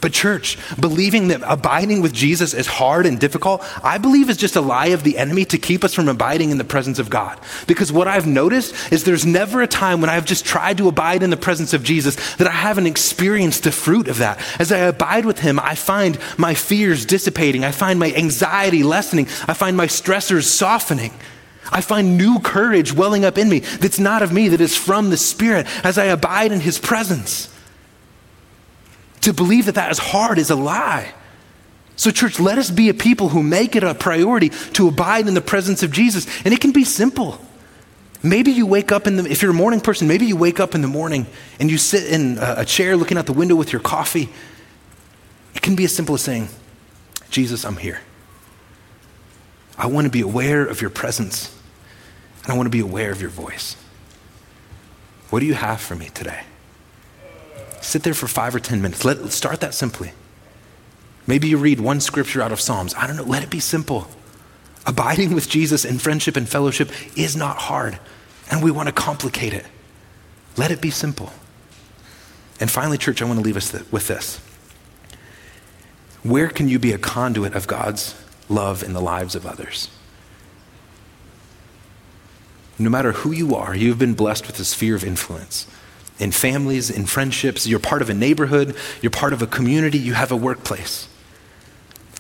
But, 0.04 0.12
church, 0.12 0.58
believing 0.78 1.28
that 1.28 1.40
abiding 1.50 2.02
with 2.02 2.12
Jesus 2.12 2.52
is 2.52 2.66
hard 2.66 3.06
and 3.06 3.18
difficult, 3.18 3.64
I 3.82 3.96
believe 3.96 4.28
is 4.28 4.36
just 4.36 4.54
a 4.54 4.60
lie 4.60 4.88
of 4.88 5.02
the 5.02 5.16
enemy 5.16 5.46
to 5.46 5.56
keep 5.56 5.82
us 5.82 5.94
from 5.94 6.10
abiding 6.10 6.50
in 6.50 6.58
the 6.58 6.62
presence 6.62 6.98
of 6.98 7.08
God. 7.08 7.40
Because 7.66 7.90
what 7.90 8.06
I've 8.06 8.26
noticed 8.26 8.92
is 8.92 9.04
there's 9.04 9.24
never 9.24 9.62
a 9.62 9.66
time 9.66 10.02
when 10.02 10.10
I've 10.10 10.26
just 10.26 10.44
tried 10.44 10.76
to 10.76 10.88
abide 10.88 11.22
in 11.22 11.30
the 11.30 11.38
presence 11.38 11.72
of 11.72 11.82
Jesus 11.82 12.34
that 12.34 12.46
I 12.46 12.50
haven't 12.50 12.86
experienced 12.86 13.64
the 13.64 13.72
fruit 13.72 14.08
of 14.08 14.18
that. 14.18 14.38
As 14.60 14.70
I 14.70 14.76
abide 14.80 15.24
with 15.24 15.38
Him, 15.38 15.58
I 15.58 15.74
find 15.74 16.18
my 16.36 16.52
fears 16.52 17.06
dissipating, 17.06 17.64
I 17.64 17.70
find 17.70 17.98
my 17.98 18.12
anxiety 18.12 18.82
lessening, 18.82 19.24
I 19.48 19.54
find 19.54 19.74
my 19.74 19.86
stressors 19.86 20.42
softening. 20.42 21.14
I 21.72 21.80
find 21.80 22.18
new 22.18 22.40
courage 22.40 22.92
welling 22.92 23.24
up 23.24 23.38
in 23.38 23.48
me 23.48 23.60
that's 23.60 23.98
not 23.98 24.22
of 24.22 24.34
me, 24.34 24.48
that 24.50 24.60
is 24.60 24.76
from 24.76 25.08
the 25.08 25.16
Spirit 25.16 25.66
as 25.82 25.96
I 25.96 26.04
abide 26.04 26.52
in 26.52 26.60
His 26.60 26.78
presence. 26.78 27.48
To 29.24 29.32
believe 29.32 29.64
that 29.66 29.76
that 29.76 29.90
is 29.90 29.98
hard 29.98 30.38
is 30.38 30.50
a 30.50 30.54
lie. 30.54 31.14
So, 31.96 32.10
church, 32.10 32.38
let 32.38 32.58
us 32.58 32.70
be 32.70 32.90
a 32.90 32.94
people 32.94 33.30
who 33.30 33.42
make 33.42 33.74
it 33.74 33.82
a 33.82 33.94
priority 33.94 34.50
to 34.50 34.86
abide 34.86 35.26
in 35.26 35.32
the 35.32 35.40
presence 35.40 35.82
of 35.82 35.90
Jesus. 35.90 36.26
And 36.44 36.52
it 36.52 36.60
can 36.60 36.72
be 36.72 36.84
simple. 36.84 37.40
Maybe 38.22 38.50
you 38.50 38.66
wake 38.66 38.92
up 38.92 39.06
in 39.06 39.16
the, 39.16 39.30
if 39.30 39.40
you're 39.40 39.52
a 39.52 39.54
morning 39.54 39.80
person, 39.80 40.08
maybe 40.08 40.26
you 40.26 40.36
wake 40.36 40.60
up 40.60 40.74
in 40.74 40.82
the 40.82 40.88
morning 40.88 41.26
and 41.58 41.70
you 41.70 41.78
sit 41.78 42.12
in 42.12 42.36
a 42.38 42.66
chair 42.66 42.98
looking 42.98 43.16
out 43.16 43.24
the 43.24 43.32
window 43.32 43.54
with 43.54 43.72
your 43.72 43.80
coffee. 43.80 44.28
It 45.54 45.62
can 45.62 45.74
be 45.74 45.84
as 45.84 45.94
simple 45.94 46.16
as 46.16 46.20
saying, 46.20 46.48
Jesus, 47.30 47.64
I'm 47.64 47.78
here. 47.78 48.00
I 49.78 49.86
want 49.86 50.04
to 50.04 50.10
be 50.10 50.20
aware 50.20 50.66
of 50.66 50.82
your 50.82 50.90
presence, 50.90 51.56
and 52.42 52.52
I 52.52 52.56
want 52.56 52.66
to 52.66 52.70
be 52.70 52.80
aware 52.80 53.10
of 53.10 53.22
your 53.22 53.30
voice. 53.30 53.74
What 55.30 55.40
do 55.40 55.46
you 55.46 55.54
have 55.54 55.80
for 55.80 55.94
me 55.94 56.10
today? 56.10 56.42
Sit 57.84 58.02
there 58.02 58.14
for 58.14 58.26
five 58.26 58.54
or 58.54 58.60
10 58.60 58.80
minutes. 58.80 59.04
Let, 59.04 59.30
start 59.30 59.60
that 59.60 59.74
simply. 59.74 60.12
Maybe 61.26 61.48
you 61.48 61.58
read 61.58 61.80
one 61.80 62.00
scripture 62.00 62.40
out 62.40 62.50
of 62.50 62.58
Psalms. 62.58 62.94
I 62.94 63.06
don't 63.06 63.16
know. 63.16 63.24
Let 63.24 63.42
it 63.42 63.50
be 63.50 63.60
simple. 63.60 64.08
Abiding 64.86 65.34
with 65.34 65.50
Jesus 65.50 65.84
in 65.84 65.98
friendship 65.98 66.34
and 66.34 66.48
fellowship 66.48 66.90
is 67.14 67.36
not 67.36 67.58
hard, 67.58 67.98
and 68.50 68.64
we 68.64 68.70
want 68.70 68.88
to 68.88 68.92
complicate 68.92 69.52
it. 69.52 69.66
Let 70.56 70.70
it 70.70 70.80
be 70.80 70.90
simple. 70.90 71.30
And 72.58 72.70
finally, 72.70 72.96
church, 72.96 73.20
I 73.20 73.26
want 73.26 73.38
to 73.38 73.44
leave 73.44 73.56
us 73.56 73.70
th- 73.70 73.84
with 73.92 74.08
this. 74.08 74.38
Where 76.22 76.48
can 76.48 76.68
you 76.68 76.78
be 76.78 76.92
a 76.92 76.98
conduit 76.98 77.54
of 77.54 77.66
God's 77.66 78.14
love 78.48 78.82
in 78.82 78.94
the 78.94 79.00
lives 79.00 79.34
of 79.34 79.46
others? 79.46 79.90
No 82.78 82.88
matter 82.88 83.12
who 83.12 83.30
you 83.30 83.54
are, 83.54 83.74
you've 83.76 83.98
been 83.98 84.14
blessed 84.14 84.46
with 84.46 84.58
a 84.58 84.64
sphere 84.64 84.96
of 84.96 85.04
influence. 85.04 85.66
In 86.18 86.30
families, 86.30 86.90
in 86.90 87.06
friendships, 87.06 87.66
you're 87.66 87.80
part 87.80 88.02
of 88.02 88.08
a 88.08 88.14
neighborhood, 88.14 88.76
you're 89.02 89.10
part 89.10 89.32
of 89.32 89.42
a 89.42 89.46
community, 89.46 89.98
you 89.98 90.14
have 90.14 90.30
a 90.30 90.36
workplace. 90.36 91.08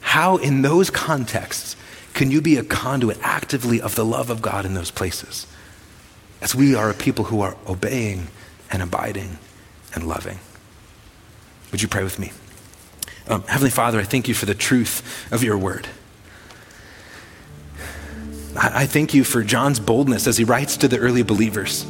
How, 0.00 0.36
in 0.36 0.62
those 0.62 0.90
contexts, 0.90 1.76
can 2.12 2.30
you 2.30 2.40
be 2.40 2.56
a 2.56 2.64
conduit 2.64 3.18
actively 3.22 3.80
of 3.80 3.94
the 3.94 4.04
love 4.04 4.30
of 4.30 4.42
God 4.42 4.64
in 4.64 4.74
those 4.74 4.90
places? 4.90 5.46
As 6.40 6.54
we 6.54 6.74
are 6.74 6.90
a 6.90 6.94
people 6.94 7.26
who 7.26 7.40
are 7.40 7.56
obeying 7.66 8.28
and 8.70 8.82
abiding 8.82 9.38
and 9.94 10.06
loving. 10.06 10.38
Would 11.70 11.82
you 11.82 11.88
pray 11.88 12.04
with 12.04 12.18
me? 12.18 12.32
Um, 13.26 13.42
Heavenly 13.44 13.70
Father, 13.70 13.98
I 13.98 14.04
thank 14.04 14.28
you 14.28 14.34
for 14.34 14.46
the 14.46 14.54
truth 14.54 15.32
of 15.32 15.42
your 15.42 15.56
word. 15.56 15.88
I, 18.56 18.82
I 18.82 18.86
thank 18.86 19.14
you 19.14 19.24
for 19.24 19.42
John's 19.42 19.80
boldness 19.80 20.26
as 20.26 20.36
he 20.36 20.44
writes 20.44 20.76
to 20.78 20.88
the 20.88 20.98
early 20.98 21.22
believers. 21.22 21.86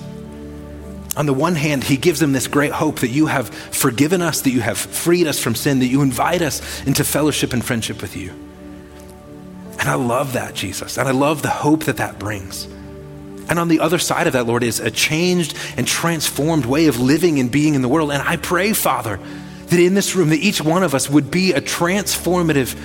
On 1.17 1.27
the 1.27 1.33
one 1.33 1.55
hand, 1.55 1.85
he 1.85 1.97
gives 1.97 2.19
them 2.19 2.33
this 2.33 2.49
great 2.49 2.73
hope 2.73 3.01
that 3.01 3.09
you 3.09 3.27
have 3.27 3.49
forgiven 3.49 4.21
us, 4.21 4.41
that 4.43 4.51
you 4.51 4.61
have 4.61 4.79
freed 4.79 5.27
us 5.27 5.39
from 5.39 5.55
sin, 5.55 5.79
that 5.79 5.87
you 5.87 6.03
invite 6.03 6.43
us 6.43 6.85
into 6.87 7.05
fellowship 7.05 7.53
and 7.53 7.65
friendship 7.65 8.03
with 8.03 8.17
you. 8.17 8.31
And 9.79 9.89
I 9.89 9.95
love 9.95 10.33
that, 10.33 10.55
Jesus. 10.55 10.99
And 10.99 11.09
I 11.09 11.13
love 11.13 11.43
the 11.43 11.51
hope 11.51 11.85
that 11.85 11.99
that 11.99 12.19
brings. 12.19 12.67
And 13.49 13.59
on 13.59 13.69
the 13.69 13.81
other 13.81 13.99
side 13.99 14.27
of 14.27 14.33
that, 14.33 14.47
Lord, 14.47 14.63
is 14.63 14.81
a 14.81 14.91
changed 14.91 15.57
and 15.77 15.87
transformed 15.87 16.65
way 16.65 16.87
of 16.87 16.99
living 16.99 17.39
and 17.39 17.51
being 17.51 17.75
in 17.75 17.83
the 17.83 17.89
world. 17.89 18.11
And 18.11 18.23
I 18.23 18.37
pray, 18.37 18.73
Father, 18.73 19.21
that 19.67 19.79
in 19.79 19.95
this 19.95 20.17
room, 20.17 20.31
that 20.31 20.39
each 20.39 20.61
one 20.61 20.83
of 20.83 20.95
us 20.95 21.09
would 21.11 21.31
be 21.31 21.53
a 21.53 21.61
transformative 21.61 22.77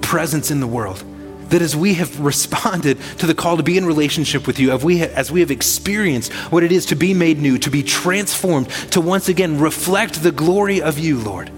presence 0.00 0.50
in 0.50 0.60
the 0.60 0.66
world. 0.66 1.04
That 1.50 1.62
as 1.62 1.76
we 1.76 1.94
have 1.94 2.20
responded 2.32 2.98
to 3.18 3.26
the 3.26 3.34
call 3.34 3.56
to 3.56 3.62
be 3.62 3.78
in 3.78 3.86
relationship 3.86 4.46
with 4.46 4.58
you, 4.58 4.72
as 4.72 4.84
we, 4.84 4.98
have, 4.98 5.10
as 5.12 5.30
we 5.30 5.40
have 5.40 5.50
experienced 5.50 6.32
what 6.50 6.62
it 6.62 6.72
is 6.72 6.86
to 6.86 6.96
be 6.96 7.14
made 7.14 7.38
new, 7.38 7.58
to 7.58 7.70
be 7.70 7.82
transformed, 7.82 8.68
to 8.90 9.00
once 9.00 9.28
again 9.28 9.60
reflect 9.60 10.22
the 10.22 10.32
glory 10.32 10.82
of 10.82 10.98
you, 10.98 11.18
Lord, 11.18 11.50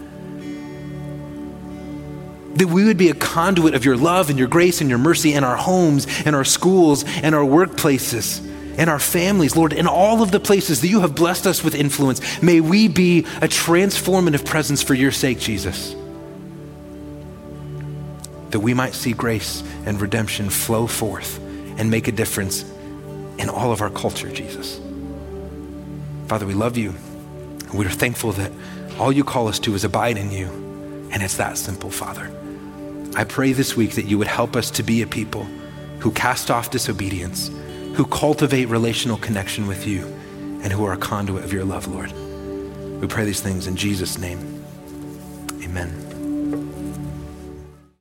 that 2.59 2.69
we 2.69 2.85
would 2.85 2.99
be 2.99 3.09
a 3.09 3.15
conduit 3.15 3.75
of 3.75 3.85
your 3.85 3.97
love 3.97 4.31
and 4.31 4.39
your 4.39 4.49
grace 4.49 4.81
and 4.81 4.91
your 4.91 4.99
mercy 4.99 5.35
in 5.35 5.45
our 5.45 5.57
homes, 5.57 6.07
in 6.27 6.35
our 6.35 6.45
schools, 6.45 7.05
and 7.23 7.35
our 7.35 7.45
workplaces, 7.45 8.45
in 8.79 8.89
our 8.89 8.99
families, 8.99 9.57
Lord, 9.57 9.73
in 9.73 9.87
all 9.87 10.23
of 10.23 10.31
the 10.31 10.41
places 10.41 10.81
that 10.81 10.89
you 10.89 11.01
have 11.01 11.15
blessed 11.15 11.47
us 11.47 11.63
with 11.63 11.75
influence. 11.75 12.43
May 12.43 12.61
we 12.61 12.89
be 12.89 13.21
a 13.21 13.49
transformative 13.49 14.45
presence 14.45 14.83
for 14.83 14.95
your 14.95 15.13
sake, 15.13 15.39
Jesus. 15.39 15.95
That 18.51 18.61
we 18.61 18.75
might 18.75 18.95
see 18.95 19.13
grace 19.13 19.63
and 19.85 20.01
redemption 20.01 20.51
flow 20.51 20.87
forth 20.87 21.39
and 21.79 21.91
make 21.91 22.09
a 22.09 22.13
difference 22.13 22.65
in 23.39 23.49
all 23.49 23.73
of 23.73 23.81
our 23.81 23.91
culture, 23.91 24.31
Jesus. 24.31 24.81
Father, 26.27 26.47
we 26.47 26.55
love 26.55 26.77
you. 26.77 26.95
We 27.73 27.87
are 27.87 27.91
thankful 27.91 28.33
that 28.33 28.51
all 28.99 29.13
you 29.13 29.25
call 29.25 29.49
us 29.49 29.59
to 29.61 29.75
is 29.75 29.85
abide 29.85 30.19
in 30.19 30.31
you. 30.31 30.47
And 31.13 31.23
it's 31.23 31.37
that 31.37 31.57
simple, 31.57 31.91
Father. 31.91 32.31
I 33.17 33.25
pray 33.25 33.53
this 33.53 33.77
week 33.77 33.93
that 33.93 34.05
you 34.05 34.19
would 34.19 34.27
help 34.27 34.57
us 34.57 34.71
to 34.73 34.83
be 34.83 35.03
a 35.03 35.07
people 35.07 35.45
who 36.01 36.11
cast 36.13 36.51
off 36.51 36.71
disobedience, 36.71 37.49
who 37.95 38.05
cultivate 38.07 38.67
relational 38.67 39.17
connection 39.17 39.67
with 39.67 39.87
you, 39.87 40.05
and 40.63 40.73
who 40.73 40.85
are 40.85 40.93
a 40.93 40.99
conduit 40.99 41.45
of 41.45 41.53
your 41.53 41.65
love, 41.65 41.89
Lord. 41.89 42.13
We 43.01 43.07
pray 43.07 43.25
these 43.25 43.41
things 43.41 43.67
in 43.67 43.77
Jesus' 43.77 44.19
name. 44.19 44.65
Amen. 45.63 46.08